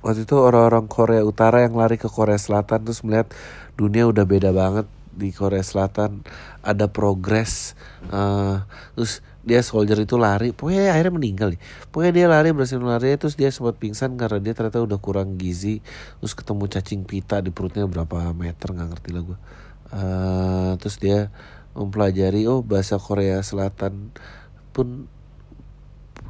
waktu 0.00 0.24
itu 0.24 0.38
orang-orang 0.38 0.86
Korea 0.86 1.22
Utara 1.26 1.66
yang 1.66 1.74
lari 1.74 2.00
ke 2.00 2.06
Korea 2.06 2.40
Selatan 2.40 2.86
terus 2.86 3.02
melihat 3.04 3.34
dunia 3.74 4.06
udah 4.06 4.24
beda 4.24 4.50
banget 4.54 4.86
di 5.16 5.32
Korea 5.32 5.64
Selatan. 5.64 6.22
Ada 6.60 6.86
progres 6.92 7.74
uh, 8.12 8.62
terus 8.94 9.24
dia 9.46 9.62
soldier 9.62 10.02
itu 10.02 10.18
lari 10.18 10.50
pokoknya 10.50 10.90
akhirnya 10.90 11.14
meninggal 11.14 11.48
nih. 11.54 11.60
Pokoknya 11.94 12.12
dia 12.12 12.26
lari 12.26 12.50
berhasil 12.50 12.82
lari 12.82 13.14
terus 13.14 13.38
dia 13.38 13.54
sempat 13.54 13.78
pingsan 13.78 14.18
karena 14.18 14.42
dia 14.42 14.52
ternyata 14.58 14.82
udah 14.82 14.98
kurang 14.98 15.38
gizi 15.38 15.78
terus 16.18 16.34
ketemu 16.34 16.66
cacing 16.66 17.06
pita 17.06 17.38
di 17.38 17.54
perutnya 17.54 17.86
berapa 17.86 18.34
meter 18.34 18.74
nggak 18.74 18.88
ngerti 18.90 19.10
lah 19.14 19.22
gue 19.22 19.38
uh, 19.94 20.72
terus 20.82 20.98
dia 20.98 21.30
mempelajari 21.76 22.48
oh 22.48 22.64
bahasa 22.64 22.96
Korea 22.96 23.44
Selatan 23.44 24.10
pun 24.72 25.06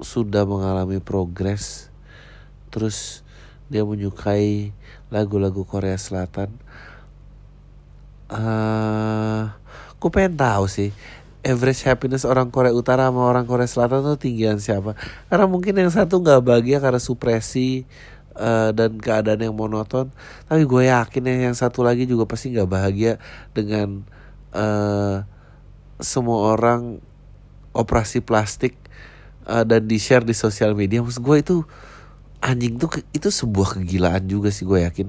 sudah 0.02 0.44
mengalami 0.44 1.00
progres. 1.00 1.88
Terus 2.74 3.22
dia 3.70 3.86
menyukai 3.86 4.74
lagu-lagu 5.08 5.62
Korea 5.64 5.96
Selatan. 5.96 6.50
Uh, 8.26 9.54
aku 9.94 10.10
pengen 10.10 10.34
tahu 10.34 10.66
sih 10.66 10.90
average 11.46 11.86
happiness 11.86 12.26
orang 12.26 12.50
Korea 12.50 12.74
Utara 12.74 13.06
sama 13.06 13.22
orang 13.22 13.46
Korea 13.46 13.70
Selatan 13.70 14.02
tuh 14.02 14.18
tinggian 14.18 14.58
siapa? 14.58 14.98
Karena 15.30 15.46
mungkin 15.46 15.78
yang 15.78 15.94
satu 15.94 16.18
nggak 16.18 16.42
bahagia 16.42 16.82
karena 16.82 16.98
supresi 16.98 17.86
uh, 18.34 18.74
dan 18.74 18.98
keadaan 18.98 19.38
yang 19.38 19.54
monoton. 19.54 20.10
Tapi 20.50 20.66
gue 20.66 20.90
yakin 20.90 21.22
ya 21.22 21.34
yang 21.46 21.56
satu 21.56 21.86
lagi 21.86 22.10
juga 22.10 22.26
pasti 22.26 22.50
nggak 22.50 22.66
bahagia 22.66 23.22
dengan 23.54 24.02
uh, 24.50 25.22
semua 26.02 26.58
orang 26.58 26.98
operasi 27.70 28.18
plastik 28.20 28.74
uh, 29.46 29.62
dan 29.62 29.86
di 29.86 30.02
share 30.02 30.26
di 30.26 30.34
sosial 30.34 30.74
media. 30.74 30.98
Maksud 30.98 31.22
gue 31.22 31.36
itu 31.38 31.56
anjing 32.42 32.76
tuh 32.76 32.90
itu 33.14 33.32
sebuah 33.32 33.80
kegilaan 33.80 34.28
juga 34.28 34.52
sih 34.52 34.68
gue 34.68 34.84
yakin 34.84 35.08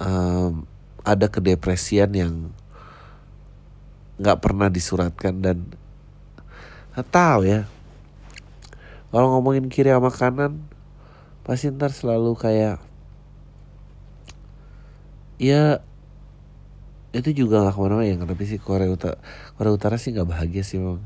um, 0.00 0.64
ada 1.04 1.28
kedepresian 1.28 2.10
yang 2.12 2.52
nggak 4.20 4.38
pernah 4.44 4.68
disuratkan 4.68 5.40
dan 5.40 5.64
nggak 6.92 7.08
tahu 7.08 7.48
ya. 7.48 7.64
Kalau 9.10 9.26
ngomongin 9.34 9.72
kiri 9.72 9.90
sama 9.90 10.12
kanan 10.12 10.60
pasti 11.42 11.72
ntar 11.72 11.90
selalu 11.90 12.36
kayak 12.36 12.78
ya 15.40 15.80
itu 17.10 17.32
juga 17.32 17.64
nggak 17.64 17.74
ke 17.74 17.80
mana-mana 17.80 18.06
ya 18.06 18.20
tapi 18.20 18.44
sih. 18.44 18.60
Korea 18.60 18.92
Utara 18.92 19.16
Korea 19.56 19.72
Utara 19.72 19.96
sih 19.96 20.12
nggak 20.12 20.28
bahagia 20.28 20.62
sih 20.62 20.76
memang. 20.76 21.02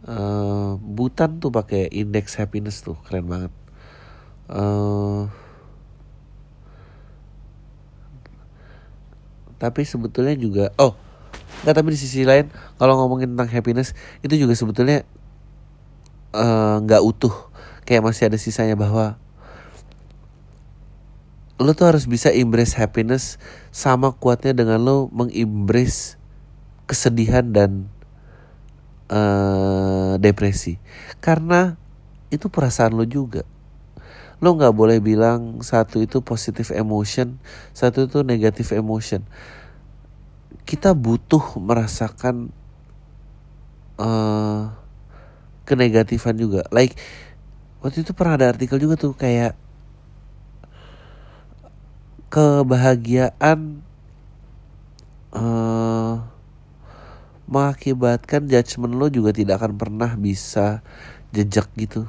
Uh, 0.00 0.80
Butan 0.80 1.42
tuh 1.42 1.52
pakai 1.52 1.90
indeks 1.90 2.38
happiness 2.38 2.80
tuh 2.86 2.96
keren 3.04 3.26
banget. 3.26 3.52
Uh, 4.46 5.26
tapi 9.60 9.84
sebetulnya 9.84 10.32
juga 10.40 10.72
oh 10.80 11.09
nggak 11.60 11.74
tapi 11.76 11.92
di 11.92 11.98
sisi 12.00 12.24
lain 12.24 12.48
kalau 12.80 12.96
ngomongin 12.96 13.36
tentang 13.36 13.52
happiness 13.52 13.92
itu 14.24 14.36
juga 14.40 14.56
sebetulnya 14.56 15.04
eh, 16.32 16.76
nggak 16.80 17.02
uh, 17.02 17.08
utuh. 17.08 17.34
Kayak 17.84 18.06
masih 18.06 18.30
ada 18.30 18.38
sisanya 18.38 18.78
bahwa 18.78 19.18
lo 21.60 21.76
tuh 21.76 21.90
harus 21.90 22.08
bisa 22.08 22.32
embrace 22.32 22.78
happiness 22.78 23.36
sama 23.68 24.16
kuatnya 24.16 24.56
dengan 24.56 24.80
lo 24.80 25.12
mengembrace 25.12 26.16
kesedihan 26.88 27.44
dan 27.52 27.90
uh, 29.12 30.16
depresi. 30.16 30.80
Karena 31.20 31.76
itu 32.30 32.48
perasaan 32.48 32.94
lo 32.94 33.04
juga. 33.04 33.44
Lo 34.40 34.56
nggak 34.56 34.72
boleh 34.72 35.04
bilang 35.04 35.60
satu 35.60 36.00
itu 36.00 36.24
positive 36.24 36.72
emotion 36.72 37.36
satu 37.76 38.08
itu 38.08 38.24
negative 38.24 38.72
emotion 38.72 39.20
kita 40.64 40.94
butuh 40.94 41.58
merasakan 41.58 42.54
uh, 44.00 44.72
kenegatifan 45.68 46.34
juga. 46.34 46.66
Like 46.74 46.96
waktu 47.84 48.02
itu 48.02 48.12
pernah 48.16 48.40
ada 48.40 48.50
artikel 48.50 48.80
juga 48.80 48.96
tuh 48.96 49.14
kayak 49.14 49.54
kebahagiaan 52.30 53.82
uh, 55.34 56.22
mengakibatkan 57.50 58.46
judgement 58.46 58.94
lo 58.94 59.10
juga 59.10 59.34
tidak 59.34 59.58
akan 59.58 59.74
pernah 59.74 60.14
bisa 60.14 60.86
jejak 61.34 61.66
gitu. 61.74 62.06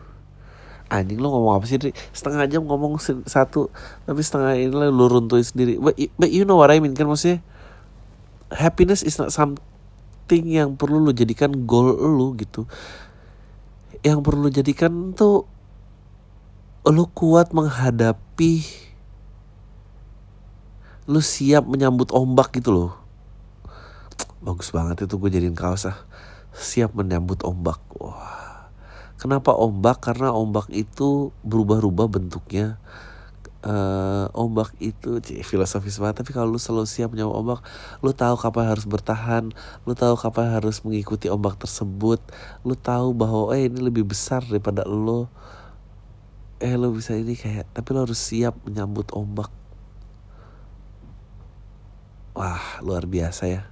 Anjing 0.91 1.17
lo 1.17 1.33
ngomong 1.33 1.57
apa 1.57 1.65
sih 1.65 1.79
setengah 2.11 2.45
jam 2.51 2.67
ngomong 2.67 2.99
satu 3.25 3.71
tapi 4.05 4.21
setengah 4.21 4.53
ini 4.59 4.69
lo 4.69 5.05
runtuhin 5.09 5.45
sendiri. 5.45 5.81
But, 5.81 5.97
but 6.19 6.29
you 6.29 6.45
know 6.45 6.61
what 6.61 6.69
I 6.69 6.77
mean 6.77 6.93
kan 6.93 7.09
maksudnya 7.09 7.41
happiness 8.51 9.01
is 9.01 9.15
not 9.15 9.31
something 9.31 10.43
yang 10.45 10.75
perlu 10.75 10.99
lo 10.99 11.11
jadikan 11.15 11.63
goal 11.63 11.95
lo 11.95 12.35
gitu. 12.35 12.67
Yang 14.03 14.19
perlu 14.21 14.47
lo 14.47 14.51
jadikan 14.51 15.15
tuh 15.15 15.47
lo 16.85 17.05
kuat 17.13 17.53
menghadapi 17.55 18.63
lu 21.09 21.19
siap 21.19 21.65
menyambut 21.65 22.13
ombak 22.13 22.55
gitu 22.61 22.71
loh. 22.71 22.91
Bagus 24.41 24.73
banget 24.73 25.05
itu 25.05 25.15
gue 25.17 25.29
jadiin 25.29 25.57
kaos 25.57 25.89
ah. 25.89 25.97
Siap 26.51 26.97
menyambut 26.97 27.41
ombak. 27.45 27.79
Wah. 27.97 28.69
Kenapa 29.21 29.53
ombak? 29.53 30.01
Karena 30.01 30.33
ombak 30.33 30.73
itu 30.73 31.29
berubah-ubah 31.45 32.09
bentuknya 32.09 32.81
uh, 33.65 34.27
ombak 34.33 34.73
itu 34.81 35.21
cik, 35.21 35.45
filosofis 35.45 35.97
banget 36.01 36.25
tapi 36.25 36.31
kalau 36.33 36.51
lu 36.53 36.59
selalu 36.61 36.87
siap 36.89 37.13
menyambut 37.13 37.37
ombak 37.37 37.59
lu 38.01 38.11
tahu 38.13 38.35
kapan 38.37 38.73
harus 38.73 38.85
bertahan 38.85 39.53
lu 39.85 39.93
tahu 39.93 40.17
kapan 40.17 40.57
harus 40.57 40.81
mengikuti 40.81 41.29
ombak 41.29 41.57
tersebut 41.61 42.21
lu 42.65 42.73
tahu 42.73 43.13
bahwa 43.13 43.53
eh 43.53 43.69
ini 43.69 43.79
lebih 43.81 44.05
besar 44.05 44.41
daripada 44.45 44.85
lu 44.85 45.29
eh 46.61 46.73
lu 46.77 46.93
bisa 46.93 47.17
ini 47.17 47.33
kayak 47.33 47.69
tapi 47.73 47.87
lu 47.93 48.05
harus 48.05 48.19
siap 48.21 48.53
menyambut 48.65 49.09
ombak 49.13 49.49
Wah, 52.31 52.79
luar 52.79 53.11
biasa 53.11 53.43
ya. 53.51 53.67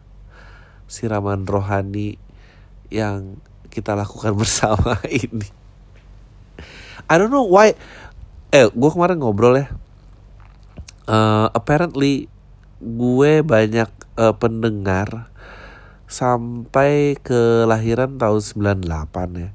Siraman 0.84 1.48
rohani 1.48 2.20
yang 2.92 3.40
kita 3.72 3.96
lakukan 3.96 4.36
bersama 4.42 5.00
ini. 5.08 5.48
I 7.08 7.16
don't 7.18 7.32
know 7.32 7.48
why. 7.48 7.74
Eh, 8.50 8.66
gue 8.66 8.90
kemarin 8.90 9.22
ngobrol 9.22 9.62
ya. 9.62 9.70
Uh, 11.06 11.50
apparently 11.54 12.30
gue 12.82 13.46
banyak 13.46 13.90
uh, 14.18 14.34
pendengar 14.38 15.30
sampai 16.10 17.18
kelahiran 17.22 18.18
tahun 18.18 18.42
98 18.42 19.38
ya. 19.38 19.50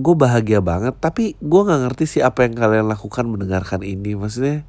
Gue 0.00 0.14
bahagia 0.16 0.64
banget, 0.64 0.96
tapi 0.96 1.36
gue 1.38 1.60
nggak 1.60 1.80
ngerti 1.84 2.04
sih 2.08 2.22
apa 2.24 2.48
yang 2.48 2.56
kalian 2.56 2.88
lakukan 2.88 3.28
mendengarkan 3.28 3.84
ini. 3.84 4.16
Maksudnya, 4.16 4.64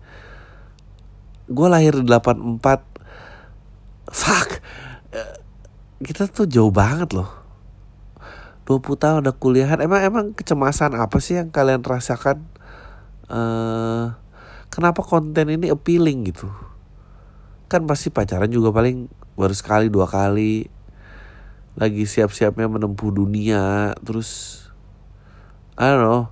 gue 1.48 1.68
lahir 1.72 1.96
di 1.96 2.04
84 2.04 2.60
fuck 4.12 4.50
kita 6.04 6.28
tuh 6.30 6.46
jauh 6.46 6.70
banget 6.70 7.16
loh 7.16 7.30
20 8.66 8.98
tahun 8.98 9.18
udah 9.26 9.36
kuliahan 9.38 9.80
emang 9.82 10.02
emang 10.02 10.26
kecemasan 10.34 10.98
apa 10.98 11.18
sih 11.22 11.38
yang 11.38 11.54
kalian 11.54 11.86
rasakan 11.86 12.46
uh, 13.30 14.16
kenapa 14.70 15.02
konten 15.02 15.50
ini 15.50 15.72
appealing 15.72 16.30
gitu? 16.30 16.50
Kan 17.72 17.90
pasti 17.90 18.14
pacaran 18.14 18.52
juga 18.52 18.70
paling 18.76 19.10
baru 19.36 19.56
sekali 19.56 19.88
dua 19.90 20.06
kali. 20.06 20.68
Lagi 21.76 22.08
siap-siapnya 22.08 22.72
menempuh 22.72 23.12
dunia 23.12 23.96
terus 24.00 24.64
I 25.76 25.92
don't 25.92 26.04
know. 26.04 26.24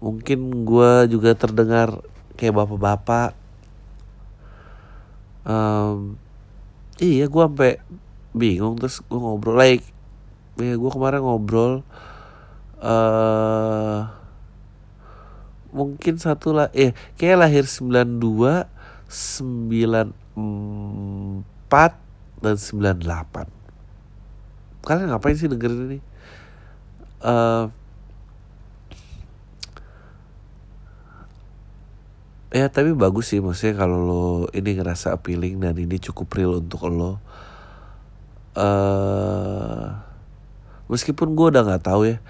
Mungkin 0.00 0.64
gue 0.64 1.08
juga 1.08 1.36
terdengar 1.36 2.00
kayak 2.36 2.56
bapak-bapak. 2.56 3.36
Um, 5.44 6.16
iya 6.96 7.28
gue 7.28 7.42
sampai 7.44 7.76
bingung 8.32 8.80
terus 8.80 9.04
gue 9.04 9.20
ngobrol. 9.20 9.60
Like 9.60 9.84
ya 10.56 10.78
gue 10.78 10.90
kemarin 10.90 11.20
ngobrol 11.20 11.84
uh, 12.80 14.23
mungkin 15.74 16.22
satu 16.22 16.54
lah 16.54 16.70
eh 16.70 16.94
kayak 17.18 17.50
lahir 17.50 17.66
92 17.66 18.70
94 19.10 20.14
dan 22.38 22.54
98 22.54 23.64
kalian 24.84 25.08
ngapain 25.10 25.34
sih 25.34 25.48
dengerin 25.48 25.80
ini? 25.88 25.98
Uh, 27.24 27.72
ya 32.52 32.68
tapi 32.68 32.92
bagus 32.92 33.32
sih 33.32 33.40
maksudnya 33.40 33.80
kalau 33.80 33.98
lo 33.98 34.24
ini 34.52 34.76
ngerasa 34.76 35.16
appealing 35.16 35.58
dan 35.58 35.74
ini 35.80 35.96
cukup 35.98 36.28
real 36.36 36.60
untuk 36.60 36.86
lo. 36.92 37.18
Uh, 38.54 39.90
meskipun 40.86 41.34
gue 41.34 41.46
udah 41.50 41.66
nggak 41.66 41.82
tahu 41.90 42.06
ya 42.06 42.22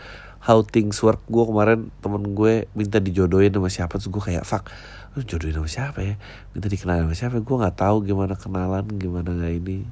how 0.45 0.61
things 0.61 1.01
work. 1.01 1.25
Gue 1.27 1.49
kemarin 1.49 1.89
temen 2.05 2.37
gue 2.37 2.69
minta 2.77 3.01
dijodohin 3.01 3.49
sama 3.49 3.73
siapa 3.73 3.97
terus 3.97 4.13
gue 4.13 4.23
kayak 4.23 4.45
fuck 4.45 4.69
lu 5.17 5.25
jodohin 5.25 5.57
sama 5.57 5.71
siapa 5.73 5.99
ya? 6.05 6.15
Minta 6.53 6.69
dikenalin 6.69 7.09
sama 7.09 7.17
siapa 7.17 7.37
gue 7.41 7.57
nggak 7.65 7.77
tahu 7.81 8.05
gimana 8.05 8.37
kenalan 8.37 8.85
gimana 9.01 9.33
nggak 9.33 9.53
ini. 9.65 9.89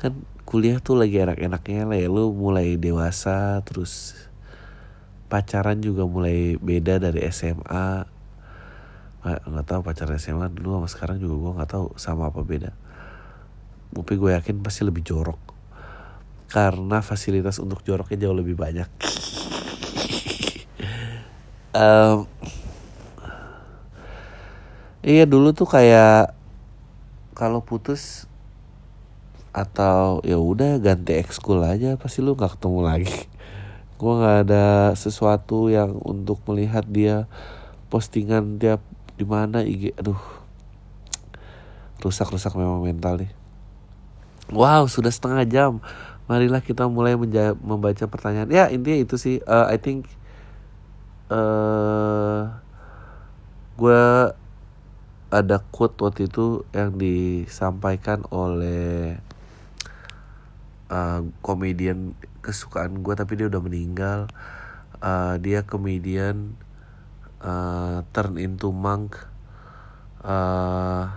Kan 0.00 0.24
kuliah 0.48 0.80
tuh 0.80 0.96
lagi 0.96 1.20
enak-enaknya 1.20 1.84
lah 1.84 1.98
ya 2.00 2.08
lu 2.08 2.32
mulai 2.32 2.80
dewasa 2.80 3.60
terus 3.62 4.16
pacaran 5.30 5.78
juga 5.78 6.08
mulai 6.08 6.58
beda 6.58 6.98
dari 6.98 7.22
SMA 7.30 8.08
nggak 9.20 9.66
tahu 9.68 9.80
pacarnya 9.84 10.16
SMA 10.16 10.48
dulu 10.48 10.80
sama 10.80 10.88
sekarang 10.88 11.16
juga 11.20 11.36
gue 11.36 11.52
nggak 11.60 11.70
tahu 11.76 11.86
sama 12.00 12.32
apa 12.32 12.40
beda. 12.40 12.72
Tapi 13.92 14.14
gue 14.16 14.30
yakin 14.32 14.64
pasti 14.64 14.88
lebih 14.88 15.04
jorok. 15.04 15.52
Karena 16.50 17.04
fasilitas 17.04 17.60
untuk 17.60 17.84
joroknya 17.84 18.26
jauh 18.26 18.34
lebih 18.34 18.58
banyak 18.58 18.88
um, 21.74 22.26
iya 25.00 25.24
dulu 25.24 25.54
tuh 25.54 25.68
kayak 25.68 26.34
kalau 27.34 27.64
putus 27.64 28.28
atau 29.50 30.22
ya 30.22 30.38
udah 30.38 30.78
ganti 30.78 31.18
ekskul 31.18 31.58
aja 31.66 31.98
pasti 31.98 32.22
lu 32.22 32.38
nggak 32.38 32.58
ketemu 32.58 32.80
lagi. 32.84 33.16
Gue 34.00 34.12
nggak 34.16 34.36
ada 34.48 34.96
sesuatu 34.96 35.68
yang 35.68 35.98
untuk 36.00 36.40
melihat 36.48 36.86
dia 36.86 37.28
postingan 37.90 38.56
tiap 38.62 38.80
di 39.18 39.26
mana 39.28 39.60
IG 39.60 39.92
aduh 39.98 40.16
rusak-rusak 42.00 42.56
memang 42.56 42.80
mental 42.80 43.20
nih. 43.20 43.32
Wow 44.50 44.88
sudah 44.88 45.12
setengah 45.12 45.44
jam. 45.46 45.72
Marilah 46.30 46.62
kita 46.62 46.86
mulai 46.86 47.18
membaca 47.58 48.04
pertanyaan. 48.06 48.48
Ya 48.48 48.70
intinya 48.70 49.02
itu 49.02 49.18
sih. 49.18 49.42
Uh, 49.44 49.66
I 49.66 49.76
think 49.82 50.06
uh, 51.30 52.42
gue 53.78 54.04
ada 55.30 55.56
quote 55.70 55.94
waktu 56.02 56.26
itu 56.26 56.66
yang 56.74 56.98
disampaikan 56.98 58.26
oleh 58.34 59.22
uh, 60.90 61.22
komedian 61.40 62.18
kesukaan 62.42 63.00
gue 63.00 63.14
tapi 63.14 63.38
dia 63.38 63.46
udah 63.46 63.62
meninggal. 63.62 64.20
Uh, 65.00 65.40
dia 65.40 65.64
komedian 65.64 66.58
uh, 67.40 68.02
turn 68.10 68.36
into 68.36 68.74
monk. 68.74 69.16
Uh, 70.20 71.08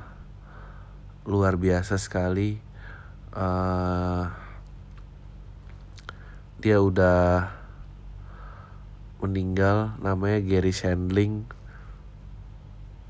luar 1.25 1.57
biasa 1.57 1.97
sekali. 1.99 2.61
Uh, 3.33 4.29
dia 6.61 6.79
udah 6.79 7.62
meninggal 9.23 9.95
namanya 10.03 10.43
Gary 10.43 10.75
Shandling. 10.75 11.47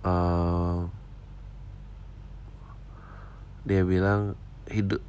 Uh, 0.06 0.86
dia 3.66 3.82
bilang 3.82 4.38
hidup 4.70 5.02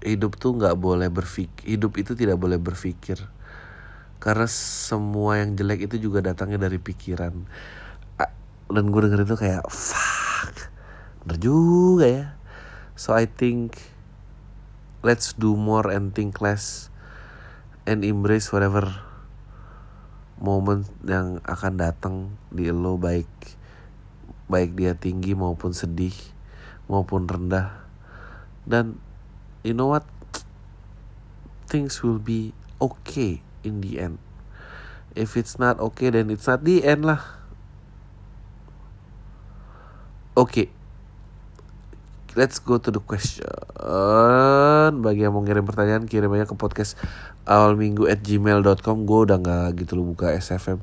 hidup 0.00 0.40
tuh 0.40 0.56
nggak 0.56 0.80
boleh 0.80 1.12
berpikir 1.12 1.76
hidup 1.76 1.94
itu 2.00 2.18
tidak 2.18 2.34
boleh 2.34 2.58
berpikir. 2.58 3.22
Karena 4.20 4.44
semua 4.50 5.40
yang 5.40 5.56
jelek 5.56 5.88
itu 5.88 6.10
juga 6.10 6.20
datangnya 6.20 6.68
dari 6.68 6.76
pikiran. 6.76 7.32
Dan 8.70 8.84
gue 8.92 9.00
denger 9.00 9.24
itu 9.24 9.36
kayak 9.38 9.64
fuck. 9.72 10.68
Bener 11.24 11.38
juga 11.40 12.06
ya. 12.06 12.26
So 13.00 13.16
I 13.16 13.24
think 13.24 13.80
let's 15.00 15.32
do 15.32 15.56
more 15.56 15.88
and 15.88 16.12
think 16.12 16.44
less 16.44 16.92
and 17.88 18.04
embrace 18.04 18.52
whatever 18.52 19.09
moment 20.40 20.88
yang 21.04 21.38
akan 21.44 21.72
datang 21.76 22.16
di 22.48 22.72
lo 22.72 22.96
baik 22.96 23.28
baik 24.50 24.74
dia 24.74 24.96
tinggi 24.96 25.36
maupun 25.36 25.70
sedih 25.70 26.16
maupun 26.90 27.28
rendah. 27.28 27.86
Dan 28.66 28.98
you 29.62 29.76
know 29.76 29.94
what? 29.94 30.02
Things 31.70 32.02
will 32.02 32.18
be 32.18 32.50
okay 32.82 33.44
in 33.62 33.78
the 33.84 34.02
end. 34.02 34.18
If 35.14 35.38
it's 35.38 35.60
not 35.60 35.78
okay 35.78 36.10
then 36.10 36.32
it's 36.34 36.50
not 36.50 36.66
the 36.66 36.82
end 36.82 37.06
lah. 37.06 37.22
Oke 40.34 40.66
okay. 40.66 40.79
Let's 42.38 42.62
go 42.62 42.78
to 42.78 42.94
the 42.94 43.02
question. 43.02 43.46
Bagi 45.02 45.26
yang 45.26 45.34
mau 45.34 45.42
ngirim 45.42 45.66
pertanyaan 45.66 46.04
kirim 46.06 46.30
aja 46.36 46.46
ke 46.46 46.54
podcast 46.54 46.94
awal 47.48 47.74
minggu 47.74 48.06
at 48.06 48.22
gmail.com 48.22 48.96
gue 49.08 49.18
udah 49.26 49.36
nggak 49.40 49.82
gitu 49.82 49.98
lo 49.98 50.06
buka 50.14 50.30
SFM 50.36 50.78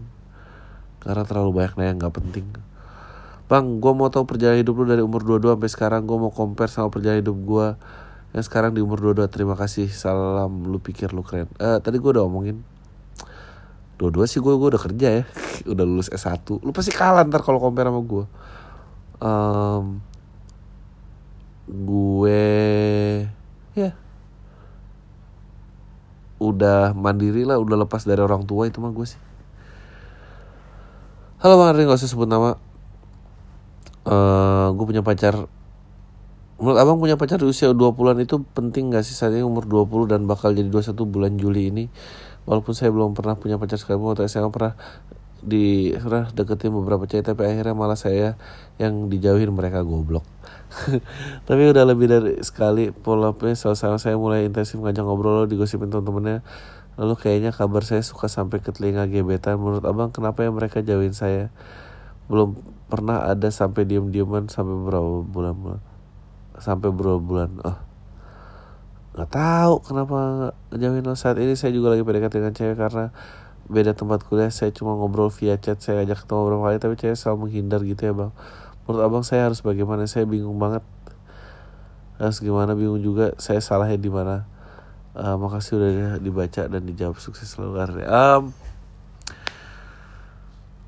karena 1.04 1.24
terlalu 1.24 1.64
banyak 1.64 1.74
yang 1.80 1.98
nggak 2.02 2.16
penting. 2.16 2.48
Bang, 3.48 3.80
gue 3.80 3.92
mau 3.96 4.12
tahu 4.12 4.28
perjalanan 4.28 4.60
hidup 4.60 4.76
lu 4.76 4.86
dari 4.92 5.00
umur 5.00 5.24
22 5.24 5.56
sampai 5.56 5.72
sekarang. 5.72 6.02
Gue 6.04 6.20
mau 6.20 6.36
compare 6.36 6.68
sama 6.68 6.92
perjalanan 6.92 7.24
hidup 7.24 7.38
gue 7.40 7.68
yang 8.36 8.44
sekarang 8.44 8.76
di 8.76 8.84
umur 8.84 9.00
22 9.00 9.32
terima 9.32 9.56
kasih. 9.56 9.88
Salam 9.88 10.68
lu 10.68 10.84
pikir 10.84 11.16
lu 11.16 11.24
keren. 11.24 11.48
Uh, 11.56 11.80
tadi 11.80 11.96
gue 11.96 12.12
udah 12.12 12.28
omongin. 12.28 12.60
Dua-dua 13.96 14.28
sih 14.28 14.44
gue 14.44 14.52
gue 14.52 14.68
udah 14.68 14.82
kerja 14.84 15.08
ya. 15.22 15.24
Udah 15.74 15.84
lulus 15.90 16.12
S1 16.14 16.46
lu 16.62 16.70
pasti 16.70 16.94
kalah 16.94 17.26
ntar 17.26 17.42
kalau 17.42 17.58
compare 17.58 17.90
sama 17.90 17.98
gue 18.06 18.26
um, 19.22 20.02
gue 21.68 22.44
ya. 23.76 23.92
Udah 26.40 26.96
mandiri 26.96 27.44
lah 27.44 27.60
udah 27.60 27.84
lepas 27.84 28.08
dari 28.08 28.24
orang 28.24 28.48
tua 28.48 28.72
itu 28.72 28.80
mah 28.80 28.96
gue 28.96 29.04
sih. 29.04 29.20
Halo 31.44 31.60
bang 31.62 31.70
Ardi 31.76 31.86
gak 31.86 32.00
usah 32.00 32.10
sebut 32.10 32.26
nama. 32.26 32.56
Uh, 34.08 34.72
gue 34.74 34.86
punya 34.88 35.04
pacar. 35.04 35.52
Menurut 36.58 36.80
abang 36.82 36.98
punya 36.98 37.20
pacar 37.20 37.38
di 37.38 37.46
usia 37.46 37.70
20-an 37.70 38.18
itu 38.24 38.42
penting 38.56 38.90
gak 38.90 39.06
sih? 39.06 39.14
Saat 39.14 39.38
ini 39.38 39.46
umur 39.46 39.70
20 39.70 40.10
dan 40.10 40.26
bakal 40.26 40.58
jadi 40.58 40.72
21 40.72 40.98
bulan 41.06 41.38
Juli 41.38 41.70
ini. 41.70 41.86
Walaupun 42.50 42.74
saya 42.74 42.90
belum 42.90 43.14
pernah 43.14 43.38
punya 43.38 43.60
pacar 43.62 43.78
sekali 43.78 44.00
waktu 44.02 44.26
SMA 44.26 44.50
pernah 44.50 44.74
di 45.44 45.94
pernah 45.94 46.26
deketin 46.34 46.74
beberapa 46.74 47.06
cewek 47.06 47.22
tapi 47.22 47.46
akhirnya 47.46 47.78
malah 47.78 48.00
saya 48.00 48.34
yang 48.82 49.06
dijauhin 49.06 49.54
mereka 49.54 49.86
goblok 49.86 50.26
tapi 51.48 51.62
udah 51.72 51.84
lebih 51.88 52.08
dari 52.12 52.34
sekali 52.44 52.92
pola 52.92 53.32
sama 53.56 53.96
saya 53.98 54.20
mulai 54.20 54.44
intensif 54.44 54.76
ngajak 54.78 55.04
ngobrol 55.04 55.48
digosipin 55.48 55.88
temen-temennya 55.88 56.44
lalu 56.98 57.14
kayaknya 57.16 57.54
kabar 57.54 57.86
saya 57.86 58.02
suka 58.02 58.26
sampai 58.26 58.58
ke 58.58 58.74
telinga 58.74 59.06
gebetan. 59.06 59.62
Menurut 59.62 59.86
abang 59.86 60.10
kenapa 60.10 60.42
ya 60.42 60.50
mereka 60.50 60.82
jauhin 60.82 61.14
saya? 61.14 61.54
Belum 62.26 62.58
pernah 62.90 63.30
ada 63.30 63.54
sampai 63.54 63.86
diem-dieman 63.86 64.50
sampai 64.50 64.76
berapa 64.82 65.22
bulan-bulan 65.24 65.82
sampai 66.58 66.90
berapa 66.90 67.22
bulan? 67.22 67.62
Oh 67.62 67.78
nggak 69.18 69.34
tahu 69.34 69.74
kenapa 69.82 70.18
ngejauhin 70.74 71.06
lo. 71.06 71.18
Saat 71.18 71.42
ini 71.42 71.58
saya 71.58 71.74
juga 71.74 71.94
lagi 71.94 72.06
PDKT 72.06 72.34
dengan 72.38 72.54
cewek 72.54 72.78
karena 72.78 73.06
beda 73.66 73.98
tempat 73.98 74.22
kuliah. 74.26 74.54
Saya 74.54 74.70
cuma 74.74 74.94
ngobrol 74.94 75.34
via 75.34 75.58
chat. 75.58 75.82
Saya 75.82 76.06
ajak 76.06 76.26
ketemu 76.26 76.40
beberapa 76.46 76.64
kali 76.70 76.78
tapi 76.78 76.96
cewek 77.02 77.18
selalu 77.18 77.38
menghindar 77.46 77.82
gitu 77.82 78.02
ya 78.10 78.14
bang 78.14 78.32
menurut 78.88 79.04
abang 79.04 79.24
saya 79.28 79.52
harus 79.52 79.60
bagaimana? 79.60 80.08
Saya 80.08 80.24
bingung 80.24 80.56
banget. 80.56 80.82
Harus 82.16 82.40
gimana? 82.40 82.72
Bingung 82.72 83.04
juga. 83.04 83.36
Saya 83.36 83.60
salahnya 83.60 84.00
di 84.00 84.08
mana? 84.08 84.48
Uh, 85.18 85.36
makasih 85.36 85.82
udah 85.82 86.22
dibaca 86.22 86.70
dan 86.70 86.86
dijawab 86.86 87.18
sukses 87.18 87.50
selalu 87.50 87.82
um, 88.06 88.54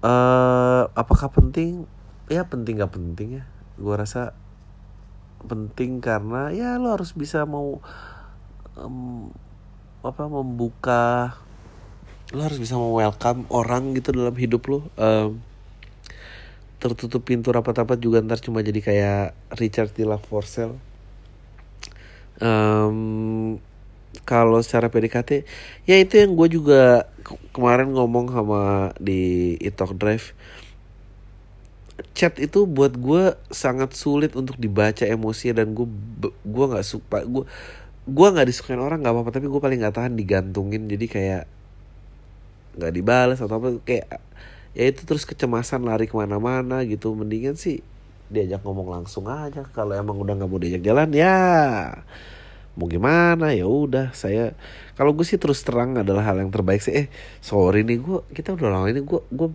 uh, 0.05 0.85
apakah 0.93 1.33
penting? 1.33 1.89
Ya 2.29 2.45
penting 2.45 2.77
gak 2.79 2.93
penting 2.93 3.41
ya. 3.41 3.43
Gue 3.75 3.97
rasa 3.97 4.37
penting 5.43 5.97
karena 5.99 6.51
ya 6.53 6.77
lo 6.77 6.93
harus 6.93 7.15
bisa 7.17 7.47
mau 7.49 7.81
um, 8.77 9.31
apa 9.99 10.27
membuka 10.27 11.35
lo 12.29 12.45
harus 12.45 12.61
bisa 12.61 12.77
mau 12.77 12.93
welcome 12.93 13.49
orang 13.49 13.97
gitu 13.97 14.13
dalam 14.13 14.35
hidup 14.37 14.61
lo. 14.69 14.79
Um, 14.93 15.41
tertutup 16.79 17.27
pintu 17.27 17.51
rapat-rapat 17.51 17.99
juga 17.99 18.23
ntar 18.23 18.39
cuma 18.39 18.63
jadi 18.63 18.79
kayak 18.79 19.23
Richard 19.59 19.91
di 19.93 20.07
Love 20.07 20.23
for 20.25 20.47
Sale 20.47 20.79
um, 22.39 23.59
kalau 24.25 24.59
secara 24.63 24.89
PDKT 24.89 25.45
ya 25.85 25.95
itu 26.01 26.17
yang 26.17 26.33
gue 26.33 26.47
juga 26.49 27.05
kemarin 27.53 27.93
ngomong 27.93 28.31
sama 28.33 28.93
di 28.97 29.53
Italk 29.61 29.93
Drive. 29.95 30.33
Chat 32.15 32.39
itu 32.39 32.63
buat 32.63 32.95
gue 32.95 33.35
sangat 33.51 33.91
sulit 33.93 34.33
untuk 34.33 34.55
dibaca 34.55 35.03
emosi 35.03 35.51
dan 35.51 35.75
gue 35.75 35.87
gue 36.23 36.65
nggak 36.71 36.87
suka 36.87 37.27
gue 37.27 37.43
gue 38.09 38.27
nggak 38.33 38.47
disukain 38.49 38.81
orang 38.81 39.03
nggak 39.03 39.13
apa-apa 39.13 39.31
tapi 39.35 39.45
gue 39.51 39.61
paling 39.61 39.79
nggak 39.83 39.95
tahan 39.95 40.13
digantungin. 40.15 40.87
Jadi 40.89 41.05
kayak 41.05 41.43
nggak 42.79 42.93
dibalas 42.95 43.39
atau 43.43 43.59
apa 43.59 43.67
kayak 43.83 44.07
ya 44.77 44.85
itu 44.89 45.01
terus 45.05 45.25
kecemasan 45.25 45.85
lari 45.85 46.05
ke 46.09 46.15
mana-mana 46.15 46.83
gitu. 46.85 47.13
Mendingan 47.13 47.55
sih 47.57 47.81
diajak 48.29 48.61
ngomong 48.65 48.89
langsung 48.89 49.25
aja. 49.29 49.65
Kalau 49.73 49.93
emang 49.93 50.17
udah 50.21 50.33
nggak 50.37 50.49
mau 50.49 50.59
diajak 50.61 50.83
jalan 50.85 51.09
ya 51.13 51.37
mau 52.79 52.87
gimana? 52.87 53.51
Ya 53.51 53.67
udah 53.67 54.15
saya 54.15 54.55
kalau 54.95 55.11
gue 55.11 55.27
sih 55.27 55.35
terus 55.35 55.59
terang 55.67 55.99
adalah 55.99 56.23
hal 56.23 56.39
yang 56.39 56.47
terbaik 56.47 56.79
sih. 56.79 56.95
Eh 56.95 57.07
sorry 57.43 57.83
nih 57.83 57.99
gue 57.99 58.19
kita 58.31 58.55
udah 58.55 58.71
lama 58.71 58.87
ini 58.87 59.03
gue 59.03 59.21
gue 59.27 59.49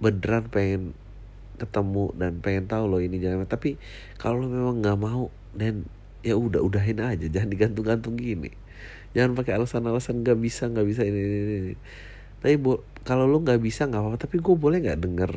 beneran 0.00 0.44
pengen 0.52 0.92
ketemu 1.56 2.12
dan 2.16 2.40
pengen 2.40 2.64
tahu 2.68 2.84
lo 2.88 2.98
ini 3.04 3.20
jangan 3.20 3.44
tapi 3.44 3.76
kalau 4.16 4.44
memang 4.44 4.80
nggak 4.80 4.98
mau 5.00 5.28
dan 5.56 5.88
ya 6.20 6.36
udah 6.36 6.60
udahin 6.60 7.00
aja. 7.00 7.24
Jangan 7.24 7.48
digantung-gantung 7.48 8.20
gini. 8.20 8.52
Jangan 9.16 9.34
pakai 9.34 9.56
alasan-alasan 9.58 10.22
nggak 10.22 10.38
bisa 10.38 10.68
nggak 10.68 10.86
bisa 10.86 11.02
ini, 11.08 11.18
ini, 11.18 11.38
ini. 11.40 11.76
Tapi 12.40 12.56
kalau 13.04 13.28
lo 13.28 13.40
nggak 13.40 13.60
bisa 13.60 13.84
nggak 13.84 14.00
apa-apa. 14.00 14.18
Tapi 14.24 14.36
gue 14.40 14.54
boleh 14.56 14.78
nggak 14.80 15.00
denger 15.00 15.32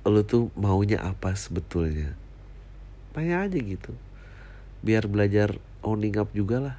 lo 0.00 0.24
tuh 0.24 0.48
maunya 0.56 1.00
apa 1.00 1.36
sebetulnya? 1.36 2.16
Tanya 3.12 3.44
aja 3.44 3.58
gitu. 3.60 3.92
Biar 4.80 5.04
belajar 5.04 5.60
owning 5.84 6.16
up 6.16 6.32
juga 6.32 6.56
lah. 6.60 6.76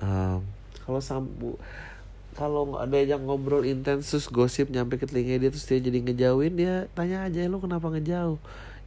Um, 0.00 0.42
kalau 0.86 1.00
sambu 1.02 1.60
kalau 2.34 2.78
ada 2.78 2.98
yang 2.98 3.26
ngobrol 3.26 3.66
intens 3.66 4.10
terus 4.10 4.30
gosip 4.30 4.70
nyampe 4.70 4.96
ke 4.96 5.04
telinga 5.04 5.36
dia 5.36 5.50
terus 5.52 5.66
dia 5.66 5.82
jadi 5.82 5.98
ngejauhin 6.00 6.56
ya 6.56 6.88
tanya 6.96 7.26
aja 7.26 7.46
lo 7.46 7.62
kenapa 7.62 7.90
ngejauh? 7.90 8.38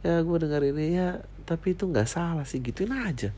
Ya 0.04 0.20
gue 0.20 0.36
dengar 0.40 0.60
ini. 0.64 0.96
Ya 0.96 1.24
tapi 1.48 1.76
itu 1.76 1.88
nggak 1.88 2.08
salah 2.08 2.44
sih 2.44 2.60
gituin 2.60 2.92
aja. 2.92 3.32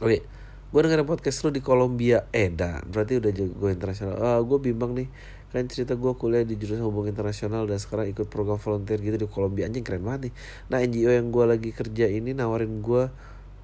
Oke 0.00 0.41
gue 0.72 0.80
dengerin 0.80 1.04
podcast 1.04 1.44
lo 1.44 1.52
di 1.52 1.60
Kolombia 1.60 2.24
eh 2.32 2.48
dan 2.48 2.80
berarti 2.88 3.20
udah 3.20 3.28
gue 3.28 3.70
internasional. 3.76 4.16
Ah 4.24 4.40
gue 4.40 4.56
bimbang 4.56 4.96
nih. 4.96 5.08
Kan 5.52 5.68
cerita 5.68 5.92
gue 6.00 6.12
kuliah 6.16 6.48
di 6.48 6.56
jurusan 6.56 6.80
hubungan 6.80 7.12
internasional 7.12 7.68
dan 7.68 7.76
sekarang 7.76 8.08
ikut 8.08 8.32
program 8.32 8.56
volunteer 8.56 8.96
gitu 9.04 9.20
di 9.20 9.28
Kolombia 9.28 9.68
anjing 9.68 9.84
keren 9.84 10.00
banget 10.00 10.32
nih. 10.32 10.34
Nah 10.72 10.78
NGO 10.80 11.12
yang 11.12 11.28
gue 11.28 11.44
lagi 11.44 11.70
kerja 11.76 12.08
ini 12.08 12.32
nawarin 12.32 12.80
gue 12.80 13.12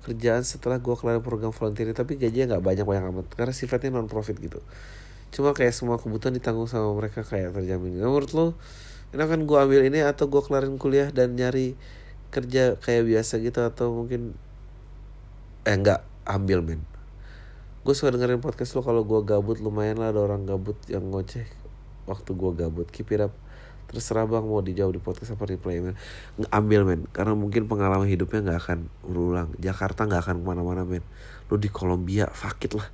kerjaan 0.04 0.44
setelah 0.44 0.76
gue 0.84 0.92
kelar 1.00 1.24
program 1.24 1.48
volunteer 1.48 1.96
tapi 1.96 2.20
gajinya 2.20 2.56
nggak 2.56 2.64
banyak 2.64 2.84
banyak 2.84 3.04
amat 3.08 3.26
karena 3.32 3.56
sifatnya 3.56 3.88
non 3.96 4.04
profit 4.04 4.36
gitu. 4.36 4.60
Cuma 5.32 5.56
kayak 5.56 5.72
semua 5.72 5.96
kebutuhan 5.96 6.36
ditanggung 6.36 6.68
sama 6.68 6.92
mereka 6.92 7.24
kayak 7.24 7.56
terjamin. 7.56 7.96
Nah, 7.96 8.12
menurut 8.12 8.36
lo 8.36 8.46
ini 9.16 9.24
kan 9.24 9.40
gue 9.48 9.56
ambil 9.56 9.80
ini 9.88 10.04
atau 10.04 10.28
gue 10.28 10.44
kelarin 10.44 10.76
kuliah 10.76 11.08
dan 11.08 11.32
nyari 11.32 11.72
kerja 12.28 12.76
kayak 12.76 13.08
biasa 13.08 13.40
gitu 13.40 13.64
atau 13.64 13.96
mungkin 13.96 14.36
eh 15.64 15.72
nggak 15.72 16.04
ambil 16.28 16.60
men 16.60 16.97
gue 17.88 17.96
suka 17.96 18.12
dengerin 18.12 18.44
podcast 18.44 18.76
lo 18.76 18.84
kalau 18.84 19.00
gue 19.00 19.16
gabut 19.24 19.64
lumayan 19.64 19.96
lah 19.96 20.12
ada 20.12 20.20
orang 20.20 20.44
gabut 20.44 20.76
yang 20.92 21.08
ngoceh 21.08 21.48
waktu 22.04 22.36
gue 22.36 22.52
gabut. 22.52 22.84
Keep 22.92 23.16
it 23.16 23.24
up. 23.24 23.32
Terserah 23.88 24.28
bang 24.28 24.44
mau 24.44 24.60
dijawab 24.60 24.92
di 24.92 25.00
podcast 25.00 25.32
apa 25.32 25.48
replay 25.48 25.80
men 25.80 25.96
ambil 26.52 26.84
men. 26.84 27.08
Karena 27.16 27.32
mungkin 27.32 27.64
pengalaman 27.64 28.04
hidupnya 28.04 28.44
nggak 28.44 28.58
akan 28.60 28.78
berulang. 29.08 29.48
Jakarta 29.56 30.04
nggak 30.04 30.20
akan 30.20 30.36
ke 30.36 30.44
mana-mana 30.44 30.84
men. 30.84 31.00
Lu 31.48 31.56
di 31.56 31.72
Kolombia 31.72 32.28
fakit 32.28 32.76
lah. 32.76 32.84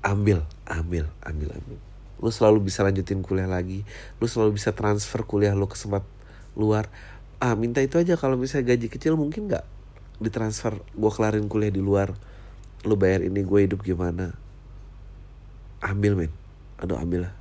Ambil 0.00 0.48
ambil 0.64 1.12
ambil 1.20 1.60
ambil. 1.60 1.76
Lu 2.24 2.32
selalu 2.32 2.72
bisa 2.72 2.80
lanjutin 2.80 3.20
kuliah 3.20 3.52
lagi. 3.52 3.84
Lu 4.16 4.24
selalu 4.24 4.56
bisa 4.56 4.72
transfer 4.72 5.28
kuliah 5.28 5.52
lu 5.52 5.68
ke 5.68 5.76
tempat 5.76 6.08
luar. 6.56 6.88
Ah 7.36 7.52
minta 7.52 7.84
itu 7.84 8.00
aja. 8.00 8.16
Kalau 8.16 8.40
misalnya 8.40 8.72
gaji 8.72 8.88
kecil 8.88 9.20
mungkin 9.20 9.52
nggak 9.52 9.68
ditransfer. 10.24 10.80
Gue 10.96 11.12
kelarin 11.12 11.52
kuliah 11.52 11.68
di 11.68 11.84
luar 11.84 12.16
lu 12.84 12.96
bayar 12.96 13.20
ini 13.24 13.44
gue 13.44 13.60
hidup 13.66 13.80
gimana 13.84 14.32
ambil 15.84 16.16
men 16.16 16.32
aduh 16.80 16.96
ambil 16.96 17.28
lah 17.28 17.34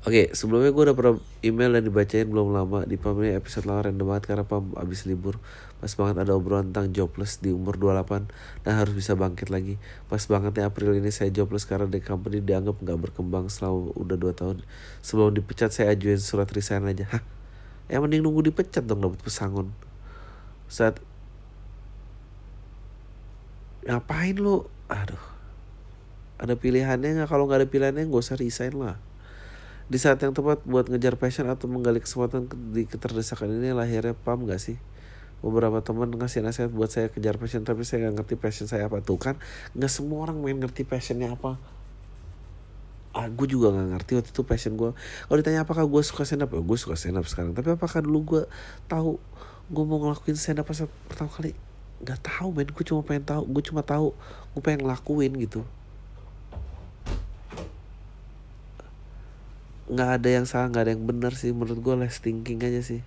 Oke, 0.00 0.32
sebelumnya 0.32 0.72
gue 0.72 0.80
udah 0.88 0.96
pernah 0.96 1.20
email 1.44 1.76
dan 1.76 1.84
dibacain 1.84 2.24
belum 2.24 2.56
lama 2.56 2.88
di 2.88 2.96
Pam 2.96 3.20
episode 3.20 3.68
lama 3.68 3.84
random 3.84 4.08
banget 4.08 4.32
karena 4.32 4.44
Pam 4.48 4.72
abis 4.80 5.04
libur. 5.04 5.36
Pas 5.76 5.92
banget 5.92 6.24
ada 6.24 6.32
obrolan 6.32 6.72
tentang 6.72 6.88
jobless 6.88 7.36
di 7.36 7.52
umur 7.52 7.76
28 7.76 8.64
dan 8.64 8.72
harus 8.80 8.96
bisa 8.96 9.12
bangkit 9.12 9.52
lagi. 9.52 9.76
Pas 10.08 10.24
banget 10.24 10.56
nih 10.56 10.64
April 10.64 10.96
ini 10.96 11.12
saya 11.12 11.28
jobless 11.28 11.68
karena 11.68 11.84
the 11.84 12.00
company 12.00 12.40
dianggap 12.40 12.80
nggak 12.80 12.96
berkembang 12.96 13.52
selama 13.52 13.92
udah 13.92 14.16
2 14.16 14.40
tahun. 14.40 14.56
Sebelum 15.04 15.36
dipecat 15.36 15.68
saya 15.68 15.92
ajuin 15.92 16.16
surat 16.16 16.48
resign 16.48 16.88
aja. 16.88 17.04
Hah? 17.12 17.20
Ya 17.92 18.00
mending 18.00 18.24
nunggu 18.24 18.40
dipecat 18.40 18.88
dong 18.88 19.04
dapat 19.04 19.20
pesangon. 19.20 19.68
Saat 20.72 21.04
ngapain 23.86 24.36
lu? 24.36 24.66
Aduh. 24.90 25.20
Ada 26.40 26.56
pilihannya 26.56 27.20
nggak? 27.20 27.28
Kalau 27.28 27.44
nggak 27.44 27.64
ada 27.64 27.68
pilihannya 27.68 28.08
nggak 28.08 28.22
usah 28.24 28.36
resign 28.40 28.76
lah. 28.80 28.96
Di 29.90 29.98
saat 29.98 30.22
yang 30.22 30.32
tepat 30.32 30.62
buat 30.64 30.86
ngejar 30.86 31.18
passion 31.18 31.50
atau 31.50 31.66
menggali 31.66 31.98
kesempatan 31.98 32.46
di 32.70 32.86
keterdesakan 32.86 33.50
ini 33.58 33.74
lahirnya 33.74 34.14
PAM 34.14 34.46
gak 34.46 34.62
sih? 34.62 34.78
Beberapa 35.42 35.82
teman 35.82 36.14
ngasih 36.14 36.46
nasihat 36.46 36.70
buat 36.70 36.94
saya 36.94 37.10
kejar 37.10 37.42
passion 37.42 37.66
tapi 37.66 37.82
saya 37.82 38.06
gak 38.06 38.22
ngerti 38.22 38.34
passion 38.38 38.70
saya 38.70 38.86
apa 38.86 39.02
tuh 39.02 39.18
kan 39.18 39.34
Gak 39.74 39.90
semua 39.90 40.22
orang 40.28 40.38
main 40.38 40.62
ngerti 40.62 40.86
passionnya 40.86 41.34
apa 41.34 41.58
ah, 43.14 43.26
juga 43.46 43.74
gak 43.74 43.88
ngerti 43.98 44.12
waktu 44.18 44.30
itu 44.30 44.42
passion 44.46 44.72
gue 44.78 44.94
kalau 44.94 45.36
ditanya 45.38 45.66
apakah 45.66 45.84
gue 45.86 46.02
suka 46.02 46.22
stand 46.22 46.46
up 46.46 46.50
ya 46.54 46.62
gue 46.62 46.78
suka 46.78 46.94
stand 46.94 47.18
up 47.18 47.26
sekarang 47.26 47.52
tapi 47.54 47.74
apakah 47.74 47.98
dulu 48.02 48.18
gue 48.36 48.42
tahu 48.86 49.18
gue 49.70 49.84
mau 49.86 49.98
ngelakuin 50.02 50.38
stand 50.38 50.62
up 50.62 50.66
pas 50.66 50.78
pertama 51.10 51.30
kali 51.30 51.52
Gak 52.00 52.20
tahu 52.24 52.56
men. 52.56 52.68
Gue 52.72 52.84
cuma 52.84 53.04
pengen 53.04 53.24
tahu 53.28 53.42
gue 53.44 53.62
cuma 53.64 53.84
tahu 53.84 54.16
gue 54.56 54.62
pengen 54.64 54.88
ngelakuin 54.88 55.32
gitu. 55.40 55.62
Nggak 59.90 60.10
ada 60.22 60.28
yang 60.30 60.46
salah 60.46 60.70
nggak 60.70 60.82
ada 60.86 60.92
yang 60.94 61.02
benar 61.02 61.32
sih 61.34 61.50
menurut 61.50 61.82
gue 61.82 61.94
less 61.98 62.22
thinking 62.22 62.62
aja 62.62 62.78
sih. 62.78 63.02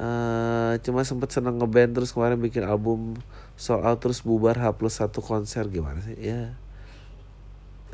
Uh, 0.00 0.78
cuma 0.86 1.04
sempet 1.04 1.28
seneng 1.28 1.60
ngeband 1.60 1.92
terus 1.92 2.14
kemarin 2.14 2.40
bikin 2.40 2.64
album 2.64 3.20
sold 3.60 3.84
out 3.84 4.00
terus 4.00 4.24
bubar 4.24 4.56
H 4.56 4.78
plus 4.78 4.96
satu 4.96 5.20
konser. 5.20 5.66
Gimana 5.68 6.00
sih? 6.00 6.16
Ya. 6.16 6.56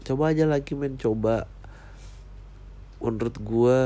Coba 0.07 0.31
aja 0.31 0.47
lagi 0.47 0.77
men. 0.79 0.95
Coba. 1.01 1.51
Menurut 3.03 3.37
gue 3.41 3.79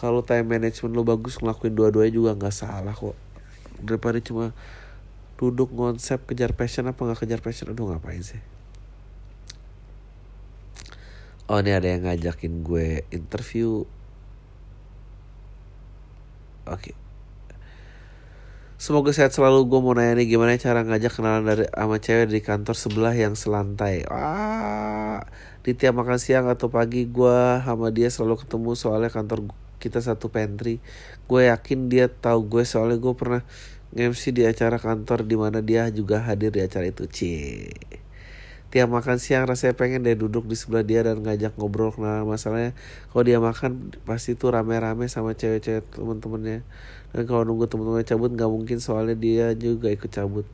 kalau 0.00 0.24
time 0.24 0.48
management 0.56 0.96
lo 0.96 1.04
bagus 1.04 1.36
ngelakuin 1.36 1.76
dua-duanya 1.76 2.12
juga 2.16 2.30
nggak 2.32 2.56
salah 2.56 2.96
kok 2.96 3.12
daripada 3.84 4.16
cuma 4.24 4.56
duduk 5.36 5.68
konsep 5.76 6.24
kejar 6.24 6.56
passion 6.56 6.88
apa 6.88 6.96
nggak 6.96 7.20
kejar 7.20 7.40
passion 7.44 7.68
aduh 7.68 7.92
ngapain 7.92 8.24
sih 8.24 8.40
oh 11.52 11.60
ini 11.60 11.76
ada 11.76 11.92
yang 11.92 12.08
ngajakin 12.08 12.64
gue 12.64 13.04
interview 13.12 13.84
oke 16.64 16.80
okay. 16.80 16.96
Semoga 18.80 19.12
sehat 19.12 19.36
selalu 19.36 19.68
gue 19.68 19.80
mau 19.84 19.92
nanya 19.92 20.16
nih 20.16 20.32
gimana 20.32 20.56
cara 20.56 20.80
ngajak 20.80 21.20
kenalan 21.20 21.44
dari 21.44 21.68
sama 21.68 22.00
cewek 22.00 22.32
di 22.32 22.40
kantor 22.40 22.72
sebelah 22.72 23.12
yang 23.12 23.36
selantai. 23.36 24.08
Ah, 24.08 25.28
di 25.60 25.76
tiap 25.76 26.00
makan 26.00 26.16
siang 26.16 26.48
atau 26.48 26.72
pagi 26.72 27.04
gue 27.04 27.60
sama 27.60 27.92
dia 27.92 28.08
selalu 28.08 28.40
ketemu 28.40 28.72
soalnya 28.72 29.12
kantor 29.12 29.52
kita 29.80 30.04
satu 30.04 30.28
pantry. 30.28 30.78
Gue 31.24 31.48
yakin 31.48 31.88
dia 31.88 32.06
tahu 32.06 32.44
gue 32.44 32.62
soalnya 32.68 33.00
gue 33.00 33.14
pernah 33.16 33.42
nge-MC 33.96 34.36
di 34.36 34.42
acara 34.46 34.76
kantor 34.78 35.26
di 35.26 35.36
mana 35.40 35.58
dia 35.64 35.88
juga 35.88 36.20
hadir 36.22 36.52
di 36.52 36.60
acara 36.60 36.86
itu. 36.86 37.08
Cie 37.08 37.72
tiap 38.70 38.86
makan 38.86 39.18
siang 39.18 39.50
rasanya 39.50 39.74
pengen 39.74 40.06
deh 40.06 40.14
duduk 40.14 40.46
di 40.46 40.54
sebelah 40.54 40.86
dia 40.86 41.02
dan 41.02 41.18
ngajak 41.26 41.58
ngobrol. 41.58 41.90
Kenalan 41.90 42.22
masalahnya 42.22 42.72
kalau 43.10 43.22
dia 43.26 43.38
makan 43.42 43.90
pasti 44.06 44.38
tuh 44.38 44.54
rame-rame 44.54 45.10
sama 45.10 45.34
cewek-cewek 45.34 45.90
temen-temennya. 45.90 46.62
Dan 47.10 47.22
kalau 47.26 47.42
nunggu 47.42 47.66
temen-temennya 47.66 48.06
cabut 48.06 48.30
nggak 48.30 48.50
mungkin 48.50 48.78
soalnya 48.78 49.18
dia 49.18 49.50
juga 49.58 49.90
ikut 49.90 50.06
cabut. 50.06 50.46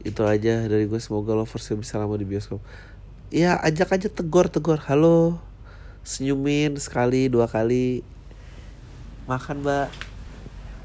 Itu 0.00 0.24
aja 0.24 0.64
dari 0.64 0.88
gue 0.88 0.96
semoga 0.96 1.36
loversnya 1.36 1.76
bisa 1.76 2.00
lama 2.00 2.16
di 2.16 2.24
bioskop. 2.24 2.64
Ya 3.28 3.60
ajak 3.60 3.92
aja 3.92 4.08
tegor 4.08 4.48
tegor. 4.48 4.80
Halo. 4.88 5.36
Senyumin 6.08 6.72
sekali 6.80 7.28
dua 7.28 7.44
kali 7.44 8.00
makan 9.28 9.60
mbak. 9.60 9.92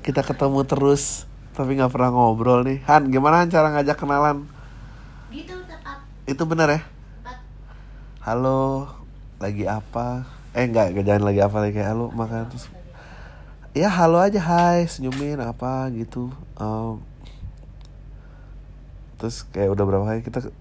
Kita 0.03 0.19
ketemu 0.19 0.67
terus 0.67 1.23
tapi 1.55 1.79
nggak 1.79 1.95
pernah 1.95 2.11
ngobrol 2.11 2.67
nih. 2.67 2.83
Han 2.91 3.07
gimana 3.07 3.47
cara 3.47 3.71
ngajak 3.71 3.95
kenalan? 3.95 4.43
Gitu 5.31 5.55
itu 6.27 6.43
benar 6.43 6.67
ya? 6.67 6.81
Halo 8.19 8.91
lagi 9.39 9.63
apa? 9.63 10.27
Eh 10.51 10.67
enggak 10.67 10.91
jangan 10.91 11.23
lagi 11.23 11.39
apa 11.39 11.55
lagi? 11.63 11.71
Kayak 11.79 11.95
halo 11.95 12.11
makan 12.11 12.51
terus. 12.51 12.67
Ya 13.71 13.87
halo 13.87 14.19
aja 14.19 14.43
hai. 14.43 14.91
Senyumin 14.91 15.39
apa 15.39 15.87
gitu. 15.95 16.27
Um, 16.59 16.99
terus 19.15 19.47
kayak 19.55 19.71
udah 19.71 19.83
berapa 19.87 20.03
kali 20.03 20.19
kita 20.19 20.51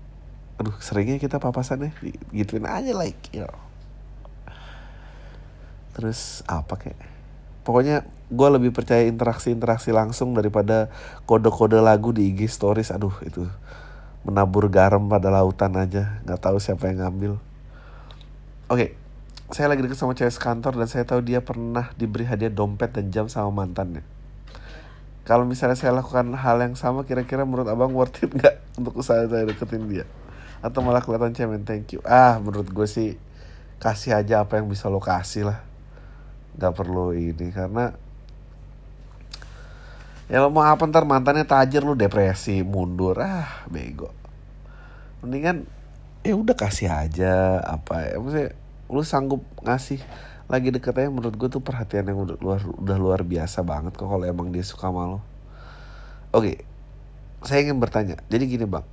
aduh 0.62 0.78
seringnya 0.78 1.18
kita 1.18 1.42
papasan 1.42 1.90
ya? 1.90 1.90
Gituin 2.30 2.62
aja 2.62 2.94
like 2.94 3.18
you 3.34 3.42
know. 3.42 3.58
terus 5.92 6.40
apa 6.48 6.80
kayak 6.80 7.11
pokoknya 7.62 8.06
gue 8.32 8.48
lebih 8.48 8.70
percaya 8.72 9.04
interaksi-interaksi 9.06 9.92
langsung 9.92 10.32
daripada 10.32 10.88
kode-kode 11.28 11.78
lagu 11.78 12.10
di 12.10 12.32
IG 12.32 12.48
stories. 12.48 12.90
Aduh 12.90 13.12
itu 13.22 13.44
menabur 14.24 14.72
garam 14.72 15.04
pada 15.06 15.28
lautan 15.28 15.76
aja. 15.76 16.22
Nggak 16.24 16.40
tahu 16.40 16.56
siapa 16.58 16.88
yang 16.88 17.06
ngambil. 17.06 17.32
Oke 18.72 18.72
okay. 18.72 18.88
saya 19.52 19.68
lagi 19.68 19.84
deket 19.84 20.00
sama 20.00 20.16
cewek 20.16 20.32
sekantor 20.32 20.72
dan 20.80 20.88
saya 20.88 21.04
tahu 21.04 21.20
dia 21.20 21.44
pernah 21.44 21.92
diberi 22.00 22.24
hadiah 22.24 22.48
dompet 22.48 22.96
dan 22.96 23.12
jam 23.12 23.26
sama 23.28 23.52
mantannya. 23.52 24.00
Kalau 25.22 25.46
misalnya 25.46 25.78
saya 25.78 25.94
lakukan 25.94 26.34
hal 26.34 26.58
yang 26.58 26.74
sama 26.74 27.06
kira-kira 27.06 27.46
menurut 27.46 27.68
abang 27.68 27.92
worth 27.94 28.26
it 28.26 28.32
nggak 28.32 28.58
untuk 28.80 28.96
usaha 28.96 29.22
saya 29.28 29.44
deketin 29.44 29.86
dia? 29.86 30.08
Atau 30.64 30.80
malah 30.80 31.04
kelihatan 31.04 31.36
cemen? 31.36 31.68
Thank 31.68 31.94
you. 31.94 32.00
Ah 32.02 32.40
menurut 32.40 32.66
gue 32.72 32.86
sih 32.88 33.20
kasih 33.76 34.16
aja 34.16 34.46
apa 34.46 34.56
yang 34.56 34.70
bisa 34.70 34.86
lo 34.86 35.02
kasih 35.02 35.52
lah 35.52 35.71
nggak 36.56 36.74
perlu 36.76 37.16
ini 37.16 37.48
karena 37.48 37.96
ya 40.28 40.40
lo 40.40 40.48
mau 40.48 40.64
apa 40.64 40.84
ntar 40.88 41.04
mantannya 41.04 41.44
tajir 41.44 41.84
lu 41.84 41.92
depresi 41.96 42.64
mundur. 42.64 43.20
Ah 43.20 43.64
bego. 43.68 44.12
Mendingan 45.20 45.68
ya 46.24 46.34
udah 46.36 46.56
kasih 46.56 46.88
aja 46.88 47.60
apa 47.60 48.12
ya. 48.12 48.20
Maksudnya 48.20 48.50
lu 48.92 49.02
sanggup 49.04 49.42
ngasih 49.64 50.00
lagi 50.50 50.68
deket 50.68 50.92
aja 51.00 51.08
menurut 51.08 51.32
gue 51.32 51.48
tuh 51.48 51.64
perhatian 51.64 52.04
yang 52.04 52.28
udah 52.28 52.36
luar 52.36 52.60
udah 52.60 52.96
luar 53.00 53.20
biasa 53.24 53.64
banget 53.64 53.96
kok 53.96 54.04
kalau 54.04 54.24
emang 54.24 54.52
dia 54.52 54.64
suka 54.64 54.92
sama 54.92 55.08
lo. 55.08 55.20
Oke 56.32 56.64
saya 57.42 57.66
ingin 57.66 57.82
bertanya. 57.82 58.16
Jadi 58.30 58.44
gini 58.46 58.66
bang. 58.68 58.86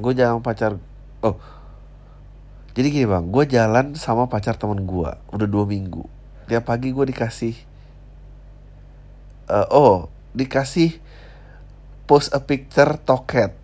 Gue 0.00 0.12
jangan 0.16 0.40
pacar 0.42 0.80
oh 1.24 1.36
jadi 2.74 2.90
gini 2.90 3.06
bang 3.06 3.30
gue 3.30 3.44
jalan 3.46 3.94
sama 3.94 4.26
pacar 4.26 4.58
teman 4.58 4.82
gue 4.82 5.10
udah 5.30 5.48
dua 5.48 5.62
minggu. 5.62 6.10
Tiap 6.50 6.66
pagi 6.66 6.90
gue 6.90 7.06
dikasih 7.06 7.54
uh, 9.46 9.66
oh 9.70 10.10
dikasih 10.34 10.98
post 12.10 12.34
a 12.34 12.42
picture 12.42 12.98
toket. 12.98 13.54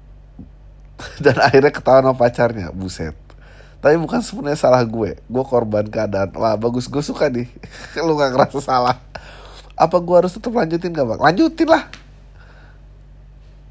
Dan 1.25 1.43
akhirnya 1.43 1.75
ketahuan 1.75 2.07
sama 2.07 2.15
pacarnya 2.15 2.71
buset. 2.71 3.19
Tapi 3.83 3.99
bukan 3.99 4.23
sebenarnya 4.23 4.63
salah 4.63 4.87
gue 4.87 5.19
gue 5.19 5.45
korban 5.45 5.91
keadaan. 5.91 6.31
Wah 6.39 6.55
bagus 6.55 6.87
gue 6.87 7.03
suka 7.03 7.27
nih. 7.27 7.51
Lu 8.07 8.15
gak 8.15 8.31
ngerasa 8.31 8.63
salah. 8.63 8.95
Apa 9.75 9.99
gue 9.99 10.15
harus 10.15 10.39
tetap 10.39 10.55
lanjutin 10.55 10.95
gak 10.95 11.19
bang? 11.19 11.19
Lanjutin 11.19 11.67
lah. 11.67 11.91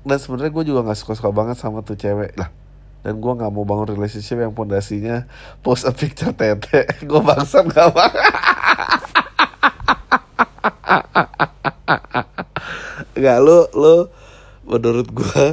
Dan 0.04 0.20
sebenarnya 0.20 0.52
gue 0.52 0.64
juga 0.68 0.84
nggak 0.84 1.00
suka 1.00 1.14
suka 1.16 1.32
banget 1.32 1.56
sama 1.56 1.80
tuh 1.80 1.96
cewek. 1.96 2.36
Lah 2.36 2.52
dan 3.00 3.24
gue 3.24 3.32
nggak 3.32 3.52
mau 3.56 3.64
bangun 3.64 3.96
relationship 3.96 4.44
yang 4.44 4.52
pondasinya 4.52 5.24
post 5.64 5.88
a 5.88 5.96
picture 5.96 6.36
tete. 6.36 6.84
Gue 7.08 7.24
bangsat 7.24 7.72
gak 7.72 7.96
bang 7.96 8.14
Gak 13.24 13.40
lo 13.40 13.72
lo 13.72 14.12
menurut 14.68 15.08
gue 15.12 15.46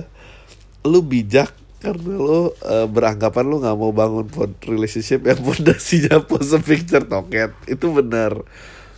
lu 0.86 1.02
bijak 1.02 1.50
karena 1.82 2.14
lo 2.18 2.50
uh, 2.50 2.86
beranggapan 2.90 3.46
lo 3.46 3.62
nggak 3.62 3.78
mau 3.78 3.94
bangun 3.94 4.26
relationship 4.66 5.22
yang 5.22 5.38
fondasinya 5.38 6.18
pose 6.28 6.58
picture 6.58 7.06
toket. 7.06 7.54
Itu 7.70 7.94
benar. 7.94 8.42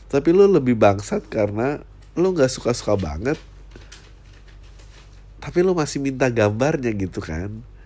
Tapi 0.09 0.33
lo 0.33 0.49
lebih 0.49 0.73
bangsat 0.73 1.29
karena 1.29 1.85
lo 2.17 2.33
nggak 2.33 2.49
suka 2.49 2.73
suka 2.73 2.97
banget. 2.97 3.37
Tapi 5.39 5.61
lo 5.61 5.77
masih 5.77 6.01
minta 6.01 6.33
gambarnya 6.33 6.97
gitu 6.97 7.21
kan 7.21 7.78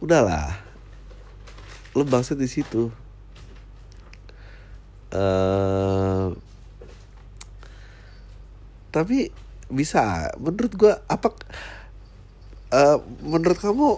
udahlah. 0.00 0.58
Lo 1.94 2.02
bangsat 2.02 2.38
di 2.38 2.48
situ. 2.50 2.90
Eh 5.14 6.26
tapi 8.94 9.26
bisa 9.66 10.30
menurut 10.38 10.72
gua 10.78 10.94
apa 11.10 11.34
eh 12.70 12.96
menurut 13.26 13.58
kamu 13.58 13.90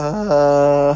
eh 0.00 0.92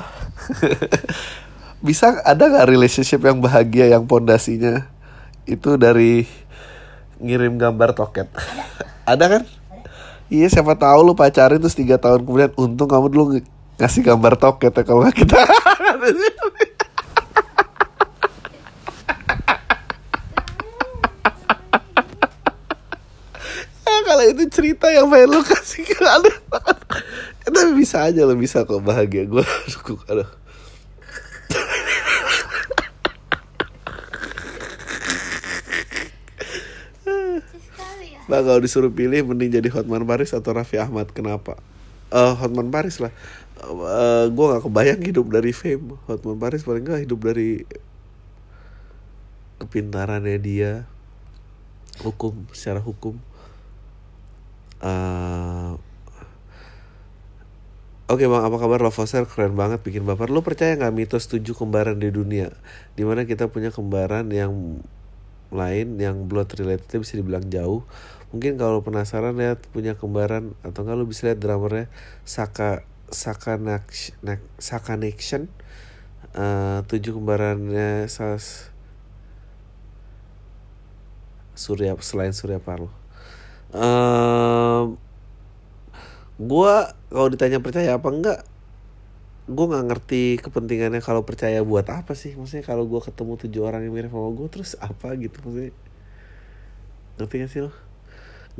bisa 1.86 2.24
ada 2.24 2.48
nggak 2.48 2.70
relationship 2.72 3.20
yang 3.20 3.42
bahagia 3.42 3.92
yang 3.92 4.08
pondasinya 4.08 4.86
itu 5.44 5.74
dari 5.74 6.24
ngirim 7.18 7.58
gambar 7.58 7.94
toket? 7.94 8.30
Ada 9.12 9.26
kan 9.26 9.42
iya 10.32 10.48
siapa 10.48 10.72
tahu 10.72 11.04
lu 11.04 11.12
pacarin 11.12 11.60
terus 11.60 11.76
tiga 11.76 12.00
tahun 12.00 12.24
kemudian 12.24 12.50
untung 12.56 12.88
kamu 12.88 13.06
dulu 13.12 13.24
ng- 13.36 13.44
ngasih 13.76 14.00
gambar 14.00 14.40
toket 14.40 14.72
ya 14.72 14.82
kalau 14.82 15.04
kita. 15.12 15.36
Ya, 23.82 23.98
kalau 24.08 24.24
itu 24.24 24.44
cerita 24.48 24.88
yang 24.88 25.10
pengen 25.12 25.36
lu 25.36 25.40
kasih 25.44 25.84
ke 25.84 26.00
ada 26.00 26.32
tapi 27.42 27.74
bisa 27.76 28.06
aja 28.08 28.24
lo 28.24 28.38
bisa 28.38 28.64
kok 28.64 28.80
bahagia 28.80 29.26
gue 29.28 29.42
aduh. 29.44 29.68
sekali 29.68 30.24
Bang 38.32 38.48
kalau 38.48 38.64
disuruh 38.64 38.88
pilih 38.88 39.28
mending 39.28 39.60
jadi 39.60 39.68
Hotman 39.68 40.08
Paris 40.08 40.32
atau 40.32 40.56
Raffi 40.56 40.80
Ahmad 40.80 41.12
kenapa? 41.12 41.60
Eh 42.08 42.32
Hotman 42.40 42.72
Paris 42.72 42.96
lah. 42.96 43.12
Eh 43.60 44.24
gue 44.32 44.44
nggak 44.48 44.64
kebayang 44.64 45.04
hidup 45.04 45.28
dari 45.28 45.52
fame. 45.52 46.00
Hotman 46.08 46.40
Paris 46.40 46.64
paling 46.64 46.80
nggak 46.80 47.04
hidup 47.04 47.20
dari 47.28 47.68
kepintarannya 49.60 50.40
dia, 50.40 50.88
hukum 52.00 52.48
secara 52.56 52.80
hukum. 52.80 53.20
Eh 54.80 55.76
Oke 58.12 58.28
bang, 58.28 58.44
apa 58.44 58.60
kabar 58.60 58.84
Lovoser? 58.84 59.24
Keren 59.24 59.56
banget 59.56 59.80
bikin 59.80 60.04
baper. 60.04 60.28
Lo 60.28 60.44
percaya 60.44 60.76
nggak 60.76 60.92
mitos 60.92 61.32
tujuh 61.32 61.56
kembaran 61.56 61.96
di 61.96 62.12
dunia? 62.12 62.52
Di 62.92 63.08
mana 63.08 63.24
kita 63.24 63.48
punya 63.48 63.72
kembaran 63.72 64.28
yang 64.28 64.84
lain 65.48 65.96
yang 65.96 66.28
blood 66.28 66.52
related 66.60 66.92
bisa 67.00 67.16
dibilang 67.16 67.48
jauh. 67.48 67.84
Mungkin 68.32 68.56
kalau 68.56 68.80
penasaran 68.80 69.36
lihat 69.36 69.60
punya 69.76 69.92
kembaran 69.92 70.56
atau 70.64 70.88
lo 70.88 71.04
bisa 71.04 71.28
lihat 71.28 71.38
dramernya 71.44 71.92
Saka 72.24 72.88
Saka 73.12 73.60
Nak- 73.60 74.16
Nak- 74.24 74.50
Saka 74.56 74.96
Nation. 74.96 75.52
Eh, 76.32 76.80
tujuh 76.88 77.12
kembarannya 77.20 78.08
Sas 78.08 78.72
Surya 81.52 81.92
selain 82.00 82.32
Surya 82.32 82.56
Paloh. 82.56 82.88
Ehm, 83.76 84.96
gua 86.40 86.96
kalau 87.12 87.28
ditanya 87.28 87.60
percaya 87.60 88.00
apa 88.00 88.08
enggak 88.08 88.40
gue 89.52 89.66
nggak 89.68 89.86
ngerti 89.90 90.24
kepentingannya 90.40 91.02
kalau 91.04 91.28
percaya 91.28 91.60
buat 91.60 91.84
apa 91.92 92.16
sih. 92.16 92.32
Maksudnya 92.38 92.64
kalau 92.64 92.88
gue 92.88 93.00
ketemu 93.04 93.32
tujuh 93.42 93.62
orang 93.68 93.84
yang 93.84 93.92
mirip 93.92 94.12
sama 94.14 94.30
gue 94.32 94.48
terus 94.48 94.72
apa 94.80 95.12
gitu 95.20 95.36
maksudnya? 95.44 95.74
Ngerti 97.20 97.34
gak 97.44 97.50
sih 97.52 97.60
lo 97.68 97.91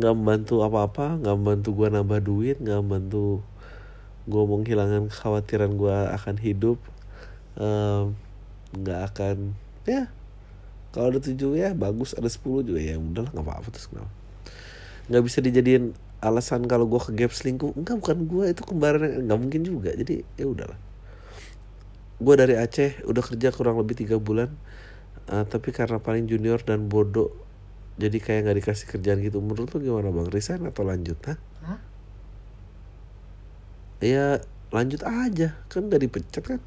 nggak 0.01 0.14
membantu 0.16 0.64
apa-apa 0.64 1.20
nggak 1.20 1.34
membantu 1.36 1.68
gue 1.76 1.88
nambah 1.93 2.20
duit 2.24 2.57
nggak 2.61 2.78
membantu 2.80 3.45
gue 4.24 4.43
menghilangkan 4.47 5.11
kekhawatiran 5.12 5.76
gue 5.76 5.97
akan 6.16 6.36
hidup 6.40 6.78
nggak 8.72 9.01
akan 9.12 9.53
ya 9.84 10.09
kalau 10.93 11.12
ada 11.12 11.20
tujuh 11.20 11.57
ya 11.57 11.76
bagus 11.76 12.16
ada 12.16 12.28
sepuluh 12.28 12.64
juga 12.64 12.80
ya 12.80 12.97
udahlah 12.97 13.32
nggak 13.32 13.47
apa-apa 13.49 13.68
terus 13.72 13.88
kenapa? 13.88 14.12
Nggak 15.09 15.22
bisa 15.24 15.38
dijadiin 15.40 15.84
alasan 16.20 16.68
kalau 16.68 16.84
gue 16.88 17.01
ke 17.01 17.12
gap 17.16 17.32
selingkuh 17.32 17.72
enggak 17.76 17.97
bukan 18.01 18.18
gue 18.28 18.45
itu 18.53 18.62
kembaran 18.64 19.24
nggak 19.24 19.38
mungkin 19.40 19.61
juga 19.64 19.93
jadi 19.97 20.24
ya 20.36 20.47
udahlah. 20.49 20.76
Gue 22.22 22.34
dari 22.38 22.55
Aceh 22.55 23.03
udah 23.09 23.24
kerja 23.24 23.49
kurang 23.51 23.80
lebih 23.80 23.99
tiga 23.99 24.20
bulan 24.20 24.53
Eh, 25.30 25.45
tapi 25.47 25.70
karena 25.70 26.03
paling 26.03 26.26
junior 26.26 26.59
dan 26.66 26.90
bodoh 26.90 27.30
jadi 28.01 28.16
kayak 28.16 28.40
nggak 28.49 28.59
dikasih 28.64 28.86
kerjaan 28.88 29.18
gitu 29.20 29.38
menurut 29.45 29.68
lu 29.76 29.78
gimana 29.84 30.09
bang 30.09 30.28
resign 30.32 30.64
atau 30.64 30.82
lanjut 30.86 31.18
Hah? 31.28 31.38
Hah? 31.64 31.80
ya 34.03 34.26
lanjut 34.72 35.05
aja 35.05 35.55
kan 35.68 35.86
nggak 35.86 36.03
dipecat 36.09 36.45
kan 36.45 36.61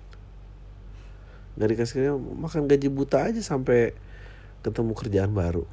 nggak 1.57 1.69
dikasih 1.73 1.93
kerjaan 1.97 2.19
makan 2.21 2.69
gaji 2.69 2.87
buta 2.93 3.25
aja 3.31 3.41
sampai 3.41 3.97
ketemu 4.61 4.93
kerjaan 4.93 5.33
baru 5.33 5.65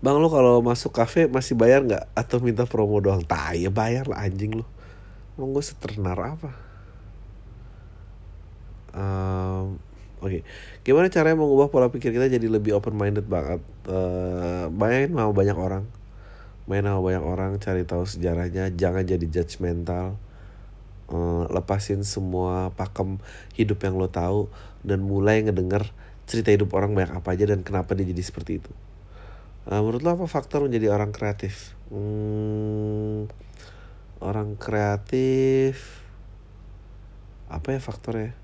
Bang 0.00 0.16
lo 0.16 0.32
kalau 0.32 0.64
masuk 0.64 0.96
kafe 0.96 1.28
masih 1.28 1.52
bayar 1.52 1.84
nggak 1.84 2.08
atau 2.16 2.40
minta 2.40 2.64
promo 2.64 3.04
doang? 3.04 3.20
Tak 3.20 3.52
ya 3.60 3.68
bayar 3.68 4.08
lah 4.08 4.24
anjing 4.24 4.56
lo. 4.56 4.64
Emang 5.36 5.52
gue 5.52 5.60
seternar 5.60 6.16
apa? 6.16 6.56
Ehm, 8.96 9.76
Oke, 10.20 10.44
gimana 10.84 11.08
caranya 11.08 11.40
mengubah 11.40 11.72
pola 11.72 11.88
pikir 11.88 12.12
kita 12.12 12.28
jadi 12.28 12.44
lebih 12.44 12.76
open 12.76 12.92
minded 12.92 13.24
banget? 13.24 13.64
Eh, 13.90 14.66
main 14.70 15.10
sama 15.10 15.34
banyak 15.34 15.58
orang, 15.58 15.84
main 16.70 16.86
sama 16.86 17.02
banyak 17.02 17.24
orang, 17.26 17.50
cari 17.58 17.82
tahu 17.82 18.06
sejarahnya, 18.06 18.70
jangan 18.78 19.02
jadi 19.02 19.26
judgmental. 19.26 20.14
Eh, 21.10 21.44
lepasin 21.50 22.06
semua 22.06 22.70
pakem 22.78 23.18
hidup 23.58 23.82
yang 23.82 23.98
lo 23.98 24.06
tahu 24.06 24.46
dan 24.86 25.02
mulai 25.02 25.42
ngedenger 25.42 25.90
cerita 26.30 26.54
hidup 26.54 26.70
orang 26.78 26.94
banyak 26.94 27.18
apa 27.18 27.34
aja 27.34 27.50
dan 27.50 27.66
kenapa 27.66 27.98
dia 27.98 28.06
jadi 28.06 28.22
seperti 28.22 28.62
itu. 28.62 28.70
Eh, 29.66 29.80
menurut 29.82 30.06
lo 30.06 30.14
apa 30.14 30.26
faktor 30.30 30.62
menjadi 30.70 30.94
orang 30.94 31.10
kreatif? 31.10 31.74
Hmm, 31.90 33.26
orang 34.22 34.54
kreatif 34.54 36.06
apa 37.50 37.74
ya 37.74 37.80
faktornya? 37.82 38.38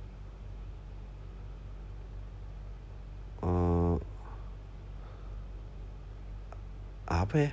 Apa 7.36 7.52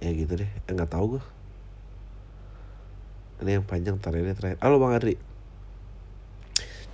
Ya 0.00 0.10
gitu 0.16 0.32
deh, 0.40 0.48
eh, 0.48 0.72
nggak 0.72 0.88
tahu 0.88 1.20
gue. 1.20 1.24
Ini 3.44 3.60
yang 3.60 3.68
panjang 3.68 4.00
ini 4.00 4.32
terakhir. 4.32 4.56
Halo 4.64 4.80
Bang 4.80 4.96
Adri. 4.96 5.20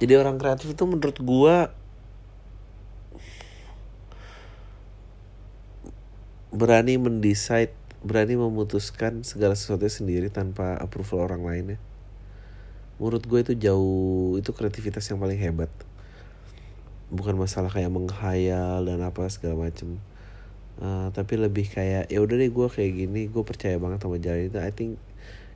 Jadi 0.02 0.12
orang 0.18 0.42
kreatif 0.42 0.74
itu 0.74 0.82
menurut 0.90 1.18
gua 1.22 1.70
berani 6.50 6.98
mendesain, 6.98 7.70
berani 8.02 8.34
memutuskan 8.34 9.22
segala 9.22 9.54
sesuatu 9.54 9.86
sendiri 9.86 10.34
tanpa 10.34 10.74
approval 10.82 11.30
orang 11.30 11.42
lain 11.46 11.64
ya. 11.76 11.78
Menurut 12.98 13.22
gue 13.22 13.38
itu 13.46 13.54
jauh 13.54 14.34
itu 14.34 14.50
kreativitas 14.50 15.06
yang 15.06 15.22
paling 15.22 15.38
hebat. 15.38 15.70
Bukan 17.08 17.34
masalah 17.40 17.72
kayak 17.72 17.88
menghayal 17.88 18.84
dan 18.84 19.00
apa 19.00 19.24
segala 19.32 19.68
macem. 19.68 19.96
Eh, 20.78 21.08
tapi 21.10 21.34
lebih 21.34 21.66
kayak 21.66 22.06
ya 22.06 22.18
udah 22.22 22.36
deh 22.38 22.50
gue 22.52 22.66
kayak 22.70 22.92
gini, 22.94 23.26
gue 23.26 23.42
percaya 23.42 23.74
banget 23.80 23.98
sama 24.04 24.20
jalan 24.22 24.46
itu. 24.46 24.58
I 24.60 24.70
think 24.70 25.00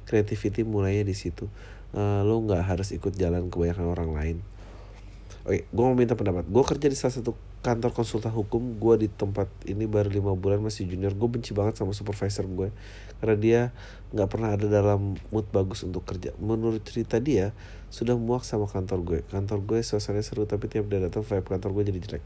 creativity 0.09 0.67
mulainya 0.67 1.07
di 1.07 1.15
situ. 1.15 1.47
Eh, 1.93 2.21
lo 2.25 2.41
nggak 2.43 2.63
harus 2.65 2.91
ikut 2.97 3.15
jalan 3.15 3.53
kebanyakan 3.53 3.87
orang 3.87 4.11
lain. 4.17 4.37
Oke, 5.47 5.67
gue 5.67 5.85
mau 5.85 5.95
minta 5.95 6.15
pendapat. 6.19 6.47
Gue 6.49 6.65
kerja 6.65 6.87
di 6.89 6.97
salah 6.99 7.15
satu 7.15 7.35
kantor 7.63 7.95
konsultan 7.95 8.35
hukum. 8.35 8.77
Gue 8.77 9.07
di 9.07 9.09
tempat 9.09 9.47
ini 9.71 9.87
baru 9.87 10.11
lima 10.11 10.35
bulan 10.35 10.59
masih 10.59 10.91
junior. 10.91 11.15
Gue 11.15 11.31
benci 11.31 11.55
banget 11.55 11.79
sama 11.79 11.95
supervisor 11.95 12.45
gue 12.51 12.75
karena 13.23 13.37
dia 13.39 13.61
nggak 14.11 14.29
pernah 14.29 14.51
ada 14.59 14.67
dalam 14.67 15.15
mood 15.31 15.47
bagus 15.55 15.87
untuk 15.87 16.03
kerja. 16.03 16.35
Menurut 16.43 16.83
cerita 16.83 17.23
dia 17.23 17.55
sudah 17.89 18.19
muak 18.19 18.43
sama 18.43 18.67
kantor 18.67 18.99
gue. 19.07 19.19
Kantor 19.31 19.63
gue 19.63 19.79
suasananya 19.87 20.27
seru 20.27 20.45
tapi 20.45 20.67
tiap 20.67 20.91
dia 20.91 20.99
datang 20.99 21.23
vibe 21.23 21.47
kantor 21.47 21.71
gue 21.81 21.95
jadi 21.95 21.99
jelek. 22.03 22.25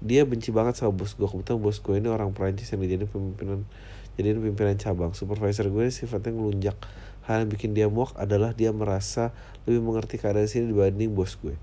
Dia 0.00 0.22
benci 0.24 0.54
banget 0.54 0.78
sama 0.78 0.94
bos 0.94 1.18
gue. 1.18 1.26
Kebetulan 1.26 1.58
bos 1.60 1.82
gue 1.82 1.94
ini 1.98 2.08
orang 2.08 2.30
Perancis 2.30 2.70
yang 2.70 2.80
dijadiin 2.80 3.10
pemimpinan 3.10 3.66
jadi 4.14 4.38
pimpinan 4.38 4.78
cabang. 4.78 5.12
Supervisor 5.18 5.66
gue 5.66 5.90
sifatnya 5.90 6.30
ngelunjak. 6.30 6.78
Hal 7.26 7.44
yang 7.44 7.50
bikin 7.52 7.74
dia 7.74 7.90
muak 7.90 8.14
adalah 8.16 8.54
dia 8.54 8.70
merasa 8.70 9.34
lebih 9.66 9.82
mengerti 9.82 10.16
keadaan 10.16 10.46
sini 10.46 10.70
dibanding 10.70 11.10
bos 11.10 11.36
gue. 11.42 11.58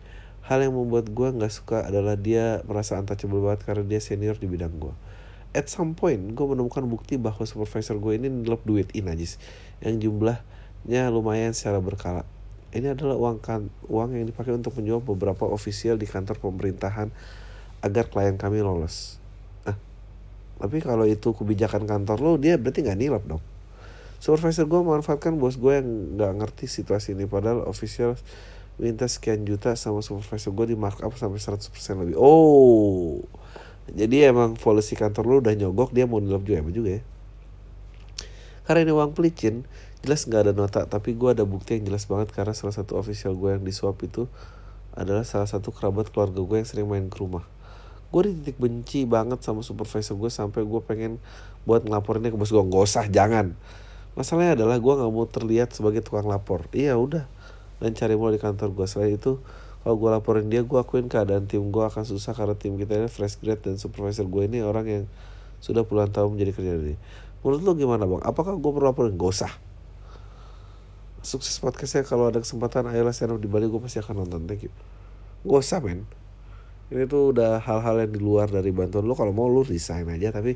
Hal 0.47 0.63
yang 0.63 0.79
membuat 0.79 1.11
gue 1.11 1.27
nggak 1.27 1.51
suka 1.51 1.83
adalah 1.83 2.15
dia 2.15 2.63
merasa 2.63 2.95
untouchable 2.95 3.43
banget 3.43 3.67
karena 3.67 3.83
dia 3.83 3.99
senior 3.99 4.39
di 4.39 4.47
bidang 4.47 4.71
gue. 4.79 4.95
At 5.51 5.67
some 5.67 5.91
point, 5.91 6.31
gue 6.31 6.45
menemukan 6.47 6.87
bukti 6.87 7.19
bahwa 7.19 7.43
supervisor 7.43 7.99
gue 7.99 8.15
ini 8.15 8.31
ngelap 8.31 8.63
duit 8.63 8.87
inajis 8.95 9.43
yang 9.83 9.99
jumlahnya 9.99 11.11
lumayan 11.11 11.51
secara 11.51 11.83
berkala. 11.83 12.23
Ini 12.71 12.95
adalah 12.95 13.19
uang 13.19 13.43
kan 13.43 13.67
uang 13.91 14.15
yang 14.15 14.23
dipakai 14.23 14.55
untuk 14.55 14.79
menjual 14.79 15.03
beberapa 15.03 15.43
ofisial 15.51 15.99
di 15.99 16.07
kantor 16.07 16.39
pemerintahan 16.39 17.11
agar 17.83 18.07
klien 18.07 18.39
kami 18.39 18.63
lolos. 18.63 19.19
Ah, 19.67 19.75
tapi 20.63 20.79
kalau 20.79 21.03
itu 21.03 21.35
kebijakan 21.35 21.83
kantor 21.83 22.23
lo, 22.23 22.31
dia 22.39 22.55
berarti 22.55 22.87
nggak 22.87 22.99
nilap 22.99 23.23
dong. 23.27 23.43
Supervisor 24.23 24.63
gue 24.63 24.79
memanfaatkan 24.79 25.35
bos 25.35 25.59
gue 25.59 25.75
yang 25.75 26.15
nggak 26.15 26.31
ngerti 26.39 26.65
situasi 26.71 27.19
ini 27.19 27.27
padahal 27.27 27.67
official 27.67 28.15
minta 28.78 29.09
sekian 29.09 29.41
juta 29.41 29.73
sama 29.73 30.05
supervisor 30.05 30.53
gue 30.53 30.73
di 30.73 30.78
markup 30.78 31.17
sampai 31.17 31.41
100% 31.41 31.65
lebih. 31.97 32.15
Oh. 32.17 33.25
Jadi 33.89 34.21
emang 34.21 34.53
polisi 34.53 34.93
kantor 34.93 35.23
lu 35.25 35.36
udah 35.41 35.55
nyogok 35.57 35.95
dia 35.95 36.05
mau 36.05 36.21
nilai 36.21 36.38
juga 36.38 36.61
juga 36.69 36.89
ya? 36.99 37.01
Karena 38.67 38.80
ini 38.86 38.91
uang 38.93 39.15
pelicin 39.17 39.65
jelas 40.05 40.28
nggak 40.28 40.41
ada 40.43 40.53
nota 40.53 40.82
tapi 40.86 41.17
gue 41.17 41.34
ada 41.34 41.41
bukti 41.47 41.80
yang 41.80 41.89
jelas 41.89 42.05
banget 42.05 42.30
karena 42.36 42.53
salah 42.53 42.75
satu 42.75 42.99
official 42.99 43.34
gue 43.34 43.57
yang 43.57 43.63
disuap 43.65 43.97
itu 44.05 44.30
adalah 44.93 45.25
salah 45.25 45.49
satu 45.49 45.73
kerabat 45.73 46.13
keluarga 46.13 46.38
gue 46.38 46.57
yang 46.61 46.67
sering 46.67 46.86
main 46.86 47.07
ke 47.09 47.17
rumah. 47.17 47.47
Gue 48.13 48.30
di 48.30 48.32
titik 48.38 48.61
benci 48.61 49.07
banget 49.07 49.41
sama 49.41 49.65
supervisor 49.65 50.19
gue 50.19 50.30
sampai 50.30 50.61
gue 50.67 50.82
pengen 50.86 51.17
buat 51.65 51.82
ngelaporinnya 51.82 52.30
ke 52.30 52.38
bos 52.38 52.51
gue 52.51 52.61
nggak 52.61 52.84
usah 52.86 53.09
jangan. 53.09 53.55
Masalahnya 54.19 54.59
adalah 54.61 54.78
gue 54.78 54.93
nggak 54.93 55.11
mau 55.15 55.25
terlihat 55.25 55.71
sebagai 55.71 56.03
tukang 56.03 56.28
lapor. 56.28 56.67
Iya 56.75 56.99
udah 56.99 57.25
dan 57.78 57.93
cari 57.93 58.17
mulu 58.17 58.34
di 58.34 58.41
kantor 58.41 58.73
gue 58.73 58.88
selain 58.89 59.17
itu 59.17 59.38
kalau 59.86 59.95
gue 59.95 60.09
laporin 60.09 60.45
dia 60.49 60.65
gue 60.65 60.80
akuin 60.80 61.07
keadaan 61.07 61.45
tim 61.45 61.69
gue 61.69 61.84
akan 61.86 62.03
susah 62.03 62.34
karena 62.34 62.57
tim 62.57 62.75
kita 62.75 62.97
ini 62.97 63.07
fresh 63.07 63.39
grade 63.39 63.61
dan 63.63 63.78
supervisor 63.78 64.25
gue 64.25 64.43
ini 64.49 64.65
orang 64.65 64.86
yang 64.86 65.03
sudah 65.61 65.86
puluhan 65.86 66.09
tahun 66.09 66.38
menjadi 66.38 66.51
kerja 66.53 66.73
ini 66.78 66.95
menurut 67.47 67.63
lo 67.63 67.71
gimana 67.80 68.03
bang? 68.03 68.21
Apakah 68.28 68.57
gue 68.57 68.71
perlu 68.75 68.91
laporin? 68.91 69.15
Gak 69.15 69.32
usah. 69.32 69.51
Sukses 71.23 71.55
podcastnya 71.63 72.03
kalau 72.03 72.28
ada 72.28 72.43
kesempatan 72.43 72.91
ayolah 72.91 73.15
stand 73.15 73.36
up 73.36 73.39
di 73.39 73.47
Bali 73.47 73.71
gue 73.71 73.80
pasti 73.80 74.03
akan 74.03 74.28
nonton. 74.28 74.43
Thank 74.43 74.67
you. 74.67 74.71
Gak 75.47 75.63
usah 75.63 75.80
men. 75.80 76.03
Ini 76.91 77.07
tuh 77.07 77.32
udah 77.36 77.63
hal-hal 77.63 78.03
yang 78.03 78.11
di 78.11 78.19
luar 78.19 78.51
dari 78.51 78.71
bantuan 78.71 79.07
lo 79.07 79.15
kalau 79.15 79.32
mau 79.36 79.47
lo 79.51 79.63
resign 79.63 80.07
aja 80.07 80.32
tapi 80.32 80.55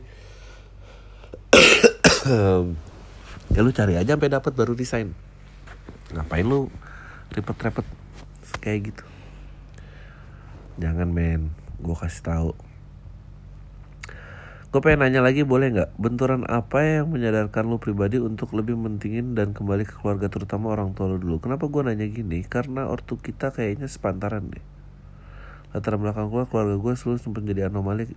ya 3.56 3.60
lu 3.60 3.72
cari 3.76 4.00
aja 4.00 4.16
sampai 4.16 4.32
dapat 4.32 4.52
baru 4.56 4.76
resign. 4.76 5.12
Ngapain 6.12 6.48
lu 6.48 6.72
repot-repot 7.32 7.88
kayak 8.60 8.94
gitu. 8.94 9.06
Jangan 10.80 11.10
men. 11.12 11.56
Gue 11.82 11.96
kasih 11.98 12.24
tahu. 12.24 12.52
Gue 14.72 14.80
pengen 14.80 15.04
nanya 15.04 15.20
lagi 15.20 15.44
boleh 15.44 15.68
nggak? 15.76 16.00
Benturan 16.00 16.48
apa 16.48 16.80
yang 16.80 17.12
menyadarkan 17.12 17.68
lu 17.68 17.76
pribadi 17.76 18.24
untuk 18.24 18.56
lebih 18.56 18.80
mentingin 18.80 19.36
dan 19.36 19.52
kembali 19.52 19.84
ke 19.84 20.00
keluarga 20.00 20.32
terutama 20.32 20.72
orang 20.72 20.96
tua 20.96 21.12
lu 21.12 21.20
dulu? 21.20 21.44
Kenapa 21.44 21.68
gue 21.68 21.82
nanya 21.84 22.08
gini? 22.08 22.40
Karena 22.48 22.88
ortu 22.88 23.20
kita 23.20 23.52
kayaknya 23.52 23.92
sepantaran 23.92 24.48
deh. 24.48 24.64
Latar 25.76 26.00
belakang 26.00 26.32
gue 26.32 26.48
keluarga 26.48 26.80
gue 26.80 26.94
selalu 26.96 27.20
sempat 27.20 27.44
jadi 27.44 27.68
anomali. 27.68 28.16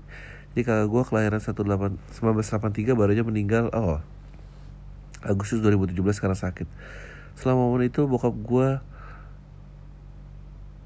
Jadi 0.55 0.62
kakak 0.62 0.87
gue 0.87 1.03
kelahiran 1.03 1.43
18, 1.43 2.23
1983 2.23 2.95
baru 2.95 3.11
aja 3.11 3.27
meninggal 3.27 3.75
oh 3.75 3.99
Agustus 5.27 5.59
2017 5.59 5.99
karena 6.23 6.39
sakit. 6.39 6.71
Selama 7.35 7.67
momen 7.67 7.91
itu 7.91 8.07
bokap 8.07 8.31
gue 8.31 8.79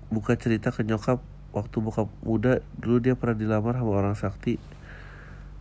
buka 0.09 0.37
cerita 0.37 0.73
ke 0.73 0.85
nyokap. 0.85 1.21
Waktu 1.49 1.81
bokap 1.81 2.13
muda 2.21 2.61
dulu 2.77 3.01
dia 3.01 3.17
pernah 3.17 3.37
dilamar 3.41 3.81
sama 3.81 3.93
orang 3.97 4.13
sakti 4.13 4.61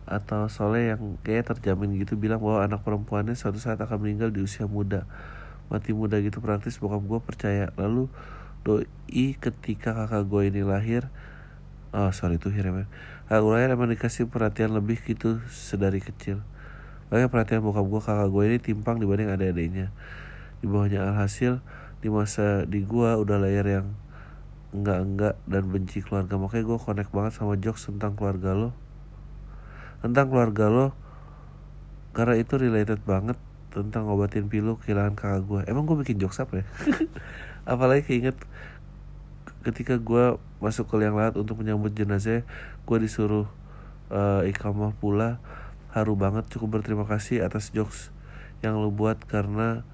atau 0.08 0.48
soleh 0.48 0.92
yang 0.92 1.20
kayak 1.20 1.52
terjamin 1.52 1.96
gitu 2.00 2.16
bilang 2.16 2.40
bahwa 2.40 2.64
anak 2.64 2.80
perempuannya 2.80 3.36
suatu 3.36 3.60
saat 3.60 3.80
akan 3.80 4.04
meninggal 4.04 4.28
di 4.32 4.40
usia 4.44 4.64
muda. 4.64 5.04
Mati 5.72 5.92
muda 5.92 6.16
gitu 6.20 6.40
praktis 6.40 6.80
bokap 6.80 7.04
gue 7.04 7.20
percaya. 7.24 7.72
Lalu 7.76 8.08
doi 8.64 8.88
ketika 9.36 9.96
kakak 9.96 10.28
gue 10.28 10.42
ini 10.52 10.60
lahir 10.66 11.08
oh 11.96 12.12
sorry 12.12 12.36
itu 12.36 12.52
hirem 12.52 12.84
kakak 13.28 13.40
gue 13.40 13.52
lahir 13.54 13.68
emang 13.72 13.88
dikasih 13.88 14.28
perhatian 14.28 14.76
lebih 14.76 15.00
gitu 15.04 15.40
sedari 15.48 16.00
kecil. 16.00 16.44
Makanya 17.08 17.28
perhatian 17.32 17.60
bokap 17.64 17.84
gue 17.88 18.00
kakak 18.04 18.28
gue 18.28 18.42
ini 18.44 18.58
timpang 18.60 18.96
dibanding 19.00 19.32
adik-adiknya. 19.32 19.88
Di 20.60 20.66
bawahnya 20.68 21.04
alhasil 21.08 21.60
di 22.00 22.08
masa 22.12 22.64
di 22.64 22.84
gue 22.84 23.10
udah 23.16 23.36
layar 23.40 23.66
yang 23.68 23.86
enggak-enggak 24.72 25.40
dan 25.48 25.64
benci 25.68 26.04
keluarga. 26.04 26.36
Makanya 26.36 26.64
gue 26.68 26.78
connect 26.78 27.10
banget 27.12 27.32
sama 27.36 27.56
jokes 27.56 27.88
tentang 27.88 28.12
keluarga 28.14 28.52
lo. 28.52 28.70
Tentang 30.04 30.28
keluarga 30.28 30.66
lo 30.68 30.86
karena 32.12 32.34
itu 32.40 32.58
related 32.58 33.00
banget 33.04 33.38
tentang 33.68 34.08
ngobatin 34.08 34.48
pilu 34.48 34.80
kehilangan 34.80 35.14
kakak 35.14 35.42
gue 35.44 35.60
emang 35.68 35.84
gue 35.84 35.96
bikin 36.02 36.18
jokes 36.18 36.40
apa 36.40 36.64
ya? 36.64 36.66
Apalagi 37.72 38.04
keinget 38.04 38.36
ketika 39.62 40.00
gue 40.00 40.40
masuk 40.58 40.88
ke 40.88 40.94
liang 40.96 41.18
lahat 41.18 41.36
untuk 41.36 41.60
menyambut 41.60 41.92
jenazah 41.92 42.42
gue 42.84 42.98
disuruh 42.98 43.46
uh, 44.12 44.42
ikamah 44.44 44.92
pula. 44.96 45.40
Haru 45.88 46.20
banget 46.20 46.44
cukup 46.52 46.78
berterima 46.78 47.08
kasih 47.08 47.40
atas 47.40 47.72
jokes 47.72 48.12
yang 48.60 48.76
lo 48.76 48.92
buat 48.92 49.16
karena 49.24 49.88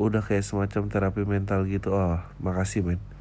udah 0.00 0.24
kayak 0.24 0.40
semacam 0.40 0.88
terapi 0.88 1.22
mental 1.28 1.68
gitu. 1.68 1.92
Oh 1.92 2.16
makasih 2.40 2.80
men 2.80 3.11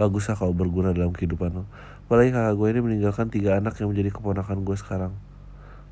bagus 0.00 0.28
lah 0.28 0.36
kalau 0.36 0.56
berguna 0.56 0.94
dalam 0.96 1.12
kehidupan 1.12 1.52
lo 1.52 1.64
apalagi 2.06 2.32
kakak 2.34 2.54
gue 2.60 2.68
ini 2.68 2.80
meninggalkan 2.84 3.26
tiga 3.32 3.56
anak 3.56 3.78
yang 3.80 3.88
menjadi 3.88 4.12
keponakan 4.12 4.68
gue 4.68 4.76
sekarang. 4.76 5.16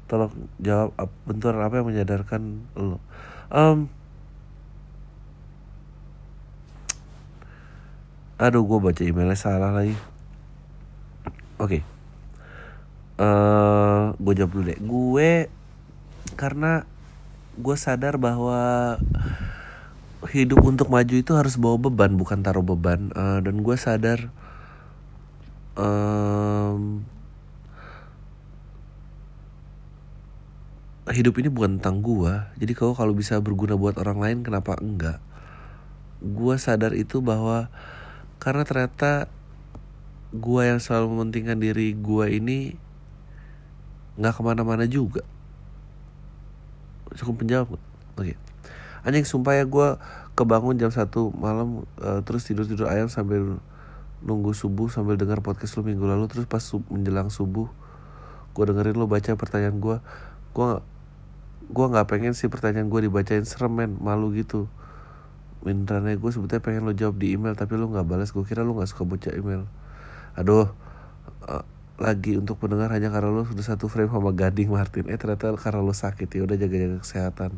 Tolong 0.05 0.29
jawab 0.61 0.93
benturan 1.25 1.65
apa 1.65 1.81
yang 1.81 1.89
menyadarkan 1.89 2.67
lo 2.77 3.01
um, 3.51 3.91
aduh 8.41 8.65
gue 8.65 8.79
baca 8.81 9.03
emailnya 9.05 9.37
salah 9.37 9.73
lagi. 9.75 9.97
Oke. 11.61 11.81
Okay. 11.81 11.83
uh, 13.21 14.17
gue 14.17 14.33
jawab 14.33 14.53
dulu 14.57 14.65
deh. 14.65 14.81
Gue 14.81 15.31
karena 16.41 16.89
gue 17.61 17.77
sadar 17.77 18.17
bahwa 18.17 18.97
hidup 20.29 20.61
untuk 20.61 20.93
maju 20.93 21.15
itu 21.17 21.33
harus 21.33 21.57
bawa 21.57 21.81
beban 21.81 22.13
bukan 22.21 22.45
taruh 22.45 22.65
beban. 22.65 23.09
Uh, 23.17 23.41
dan 23.41 23.65
gue 23.65 23.77
sadar 23.81 24.29
um, 25.81 27.09
hidup 31.11 31.41
ini 31.41 31.49
bukan 31.51 31.81
tentang 31.81 32.05
gue 32.05 32.33
jadi 32.61 32.73
kalau 32.77 32.95
kalau 32.95 33.13
bisa 33.17 33.41
berguna 33.41 33.75
buat 33.75 33.97
orang 33.97 34.19
lain 34.21 34.39
kenapa 34.45 34.77
enggak? 34.77 35.19
Gue 36.21 36.61
sadar 36.61 36.93
itu 36.93 37.25
bahwa 37.25 37.73
karena 38.37 38.69
ternyata 38.69 39.33
gue 40.31 40.63
yang 40.63 40.79
selalu 40.79 41.17
mementingkan 41.17 41.57
diri 41.57 41.97
gue 41.97 42.27
ini 42.29 42.77
nggak 44.21 44.37
ke 44.37 44.43
mana-mana 44.45 44.85
juga. 44.85 45.25
Cukup 47.17 47.41
penjawab 47.41 47.75
oke. 47.75 47.81
okay. 48.21 48.50
Anjing 49.07 49.25
sumpah 49.25 49.57
ya 49.57 49.65
gue 49.65 49.89
kebangun 50.37 50.77
jam 50.77 50.93
satu 50.93 51.33
malam 51.37 51.89
uh, 52.01 52.21
terus 52.25 52.45
tidur 52.45 52.65
tidur 52.65 52.89
ayam 52.89 53.09
sambil 53.09 53.61
nunggu 54.21 54.53
subuh 54.53 54.93
sambil 54.93 55.17
dengar 55.17 55.41
podcast 55.41 55.81
lu 55.81 55.89
minggu 55.89 56.05
lalu 56.05 56.29
terus 56.29 56.45
pas 56.45 56.61
sub, 56.61 56.85
menjelang 56.93 57.33
subuh 57.33 57.69
gue 58.53 58.65
dengerin 58.67 58.97
lu 58.99 59.09
baca 59.09 59.33
pertanyaan 59.39 59.81
gue 59.81 59.97
gue 60.53 60.69
gue 61.71 61.87
nggak 61.87 62.07
pengen 62.11 62.35
sih 62.35 62.51
pertanyaan 62.51 62.91
gue 62.91 63.07
dibacain 63.07 63.47
serem 63.47 63.95
malu 64.03 64.35
gitu. 64.35 64.67
Mintranya 65.63 66.17
gue 66.19 66.31
sebetulnya 66.33 66.65
pengen 66.65 66.83
lo 66.89 66.93
jawab 66.97 67.21
di 67.21 67.37
email 67.39 67.55
tapi 67.55 67.79
lo 67.79 67.87
nggak 67.87 68.07
balas 68.09 68.35
gue 68.35 68.43
kira 68.43 68.67
lo 68.67 68.75
nggak 68.75 68.91
suka 68.91 69.07
baca 69.07 69.31
email. 69.31 69.71
Aduh 70.35 70.67
uh, 71.47 71.65
lagi 72.01 72.35
untuk 72.41 72.59
pendengar 72.59 72.91
hanya 72.91 73.13
karena 73.15 73.31
lo 73.31 73.47
sudah 73.47 73.63
satu 73.63 73.87
frame 73.87 74.11
sama 74.11 74.35
Gading 74.35 74.73
Martin. 74.75 75.07
Eh 75.07 75.17
ternyata 75.21 75.55
karena 75.55 75.81
lo 75.85 75.95
sakit. 75.95 76.27
Ya 76.27 76.43
udah 76.43 76.57
jaga-jaga 76.59 76.99
kesehatan 76.99 77.55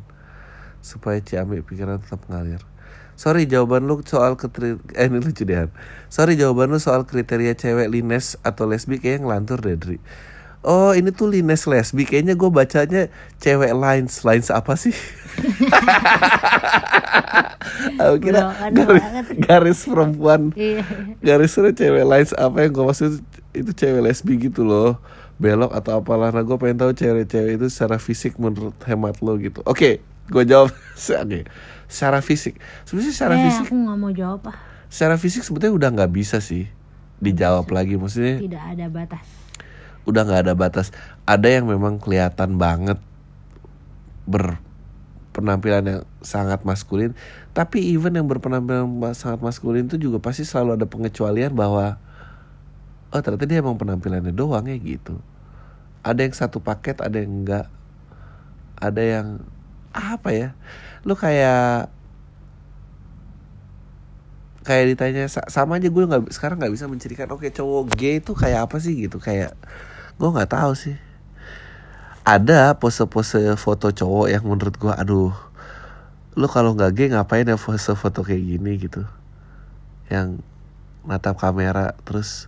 supaya 0.83 1.22
ciamik 1.22 1.64
pikiran 1.64 2.03
tetap 2.03 2.20
ngalir. 2.28 2.61
Sorry 3.14 3.47
jawaban 3.47 3.87
lo 3.87 4.03
soal 4.03 4.35
ketri 4.35 4.83
eh 4.99 5.07
ini 5.07 5.22
lucu 5.22 5.47
deh 5.47 5.70
sorry 6.11 6.35
jawaban 6.35 6.74
lo 6.74 6.83
soal 6.83 7.07
kriteria 7.07 7.55
cewek 7.55 7.93
lines 7.93 8.35
atau 8.43 8.66
lesbi 8.66 8.99
kayaknya 8.99 9.28
ngelantur 9.28 9.62
deh 9.62 9.78
Dri. 9.78 9.99
Oh 10.62 10.95
ini 10.95 11.11
tuh 11.11 11.26
Lines 11.26 11.66
lesbi. 11.66 12.07
Kayaknya 12.07 12.39
gue 12.39 12.47
bacanya 12.47 13.11
cewek 13.43 13.74
lines. 13.74 14.22
Lines 14.22 14.47
apa 14.47 14.78
sih? 14.78 14.95
Aku 17.99 18.22
kira 18.22 18.70
garis, 18.70 19.03
garis 19.43 19.83
perempuan. 19.83 20.55
Iya. 20.59 20.87
Garisnya 21.18 21.74
cewek 21.74 22.07
lines. 22.07 22.30
Apa 22.39 22.62
yang 22.62 22.78
gue 22.78 22.85
maksud? 22.87 23.26
Itu 23.51 23.74
cewek 23.74 24.07
lesbi 24.07 24.39
gitu 24.39 24.62
loh. 24.62 25.03
Belok 25.43 25.74
atau 25.74 25.99
apalah. 25.99 26.30
Nah 26.30 26.47
gue 26.47 26.55
pengen 26.55 26.78
tahu 26.78 26.95
cewek-cewek 26.95 27.59
itu 27.59 27.66
secara 27.66 27.99
fisik 27.99 28.39
menurut 28.39 28.78
hemat 28.87 29.18
lo 29.18 29.35
gitu. 29.43 29.66
Oke 29.66 29.99
gue 30.30 30.44
jawab 30.46 30.70
Oke. 31.24 31.40
Secara 31.90 32.24
fisik. 32.24 32.56
Sebenarnya 32.88 33.12
secara 33.12 33.34
eh, 33.36 33.42
fisik 33.48 33.68
aku 33.68 33.76
nggak 33.76 33.98
mau 33.98 34.12
jawab 34.14 34.42
ah. 34.48 34.56
Secara 34.88 35.16
fisik 35.20 35.42
sebetulnya 35.44 35.74
udah 35.76 35.88
nggak 35.92 36.12
bisa 36.12 36.38
sih 36.40 36.68
Dijawab 37.22 37.68
lagi. 37.68 37.98
Maksudnya 37.98 38.38
Tidak 38.40 38.64
ada 38.76 38.86
batas. 38.88 39.24
udah 40.02 40.22
nggak 40.26 40.40
ada 40.48 40.54
batas. 40.58 40.90
Ada 41.28 41.48
yang 41.60 41.70
memang 41.70 42.02
kelihatan 42.02 42.58
banget 42.58 42.98
berpenampilan 44.26 45.84
yang 45.86 46.00
sangat 46.22 46.66
maskulin. 46.66 47.14
Tapi 47.54 47.94
even 47.94 48.18
yang 48.18 48.26
berpenampilan 48.26 48.88
sangat 49.14 49.38
maskulin 49.42 49.86
itu 49.86 49.98
juga 49.98 50.18
pasti 50.18 50.42
selalu 50.42 50.80
ada 50.80 50.86
pengecualian 50.90 51.54
bahwa 51.54 52.02
oh 53.12 53.20
ternyata 53.20 53.46
dia 53.46 53.60
emang 53.60 53.78
penampilannya 53.78 54.34
doang 54.34 54.66
ya 54.66 54.74
gitu. 54.80 55.20
Ada 56.02 56.26
yang 56.26 56.34
satu 56.34 56.58
paket 56.58 56.98
ada 56.98 57.22
yang 57.22 57.46
enggak 57.46 57.66
ada 58.82 59.02
yang 59.02 59.26
apa 59.95 60.28
ya? 60.34 60.49
Lu 61.07 61.14
kayak 61.14 61.88
kayak 64.62 64.84
ditanya 64.95 65.26
sa- 65.26 65.49
sama 65.51 65.76
aja 65.78 65.90
gue 65.90 66.05
nggak 66.07 66.30
sekarang 66.30 66.62
nggak 66.62 66.74
bisa 66.74 66.86
mencirikan 66.86 67.26
oke 67.34 67.51
cowok 67.51 67.93
gay 67.99 68.18
itu 68.18 68.32
kayak 68.32 68.66
apa 68.70 68.76
sih? 68.80 68.95
Gitu 69.09 69.20
kayak 69.20 69.55
gue 70.18 70.28
nggak 70.28 70.51
tahu 70.51 70.72
sih. 70.74 70.97
Ada 72.22 72.78
pose-pose 72.78 73.59
foto 73.59 73.90
cowok 73.90 74.26
yang 74.30 74.45
menurut 74.47 74.76
gue 74.78 74.93
aduh 74.95 75.34
lu 76.32 76.49
kalau 76.49 76.72
nggak 76.72 76.93
gay 76.97 77.09
ngapain 77.12 77.45
ya 77.45 77.59
pose 77.61 77.93
foto 77.99 78.24
kayak 78.24 78.43
gini? 78.43 78.72
Gitu. 78.78 79.03
Yang 80.09 80.40
natap 81.03 81.34
kamera 81.43 81.99
terus 82.07 82.47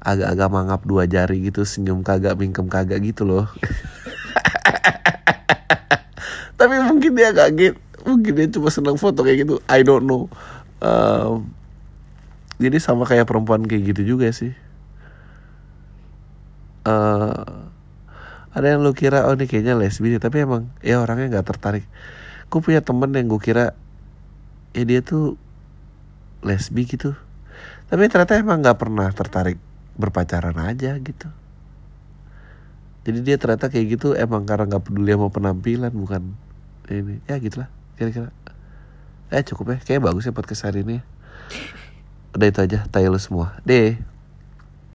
agak-agak 0.00 0.48
mangap 0.48 0.80
dua 0.86 1.04
jari 1.04 1.44
gitu 1.44 1.66
senyum 1.68 2.00
kagak 2.00 2.32
mingkem 2.40 2.72
kagak 2.72 3.04
gitu 3.04 3.28
loh 3.28 3.44
tapi 6.60 6.76
mungkin 6.84 7.16
dia 7.16 7.32
kaget. 7.32 7.80
Mungkin 8.04 8.32
dia 8.36 8.46
cuma 8.52 8.68
senang 8.68 9.00
foto 9.00 9.24
kayak 9.24 9.48
gitu. 9.48 9.54
I 9.64 9.80
don't 9.80 10.04
know. 10.04 10.28
Um, 10.84 11.48
jadi 12.60 12.76
sama 12.76 13.08
kayak 13.08 13.24
perempuan 13.24 13.64
kayak 13.64 13.96
gitu 13.96 14.16
juga 14.16 14.28
sih. 14.28 14.52
Eh, 16.84 17.52
ada 18.50 18.66
yang 18.66 18.84
lu 18.84 18.92
kira 18.92 19.24
oh 19.28 19.36
ini 19.36 19.48
kayaknya 19.48 19.76
lesbi 19.76 20.16
tapi 20.20 20.44
emang 20.44 20.68
ya 20.84 21.00
orangnya 21.00 21.40
nggak 21.40 21.48
tertarik. 21.56 21.88
Gue 22.52 22.60
punya 22.60 22.84
temen 22.84 23.08
yang 23.16 23.32
gue 23.32 23.40
kira 23.40 23.72
ya 24.76 24.84
dia 24.84 25.00
tuh 25.00 25.40
lesbi 26.44 26.84
gitu. 26.84 27.16
Tapi 27.88 28.04
ternyata 28.12 28.36
emang 28.36 28.60
nggak 28.60 28.76
pernah 28.76 29.08
tertarik 29.16 29.56
berpacaran 29.96 30.56
aja 30.60 31.00
gitu. 31.00 31.28
Jadi 33.08 33.18
dia 33.24 33.40
ternyata 33.40 33.72
kayak 33.72 33.96
gitu 33.96 34.12
emang 34.12 34.44
karena 34.44 34.68
nggak 34.68 34.84
peduli 34.84 35.16
sama 35.16 35.32
penampilan 35.32 35.92
bukan 35.96 36.36
ini 36.98 37.22
ya 37.30 37.38
gitulah. 37.38 37.70
Kira-kira. 37.94 38.34
Eh 39.30 39.42
cukup 39.46 39.76
ya. 39.76 39.78
Kayak 39.78 40.10
bagus 40.10 40.26
ya 40.26 40.34
podcast 40.34 40.66
hari 40.66 40.82
ini 40.82 40.98
udah 42.34 42.46
itu 42.50 42.60
aja. 42.62 42.78
Tayo 42.90 43.14
semua. 43.22 43.58
Deh 43.62 43.98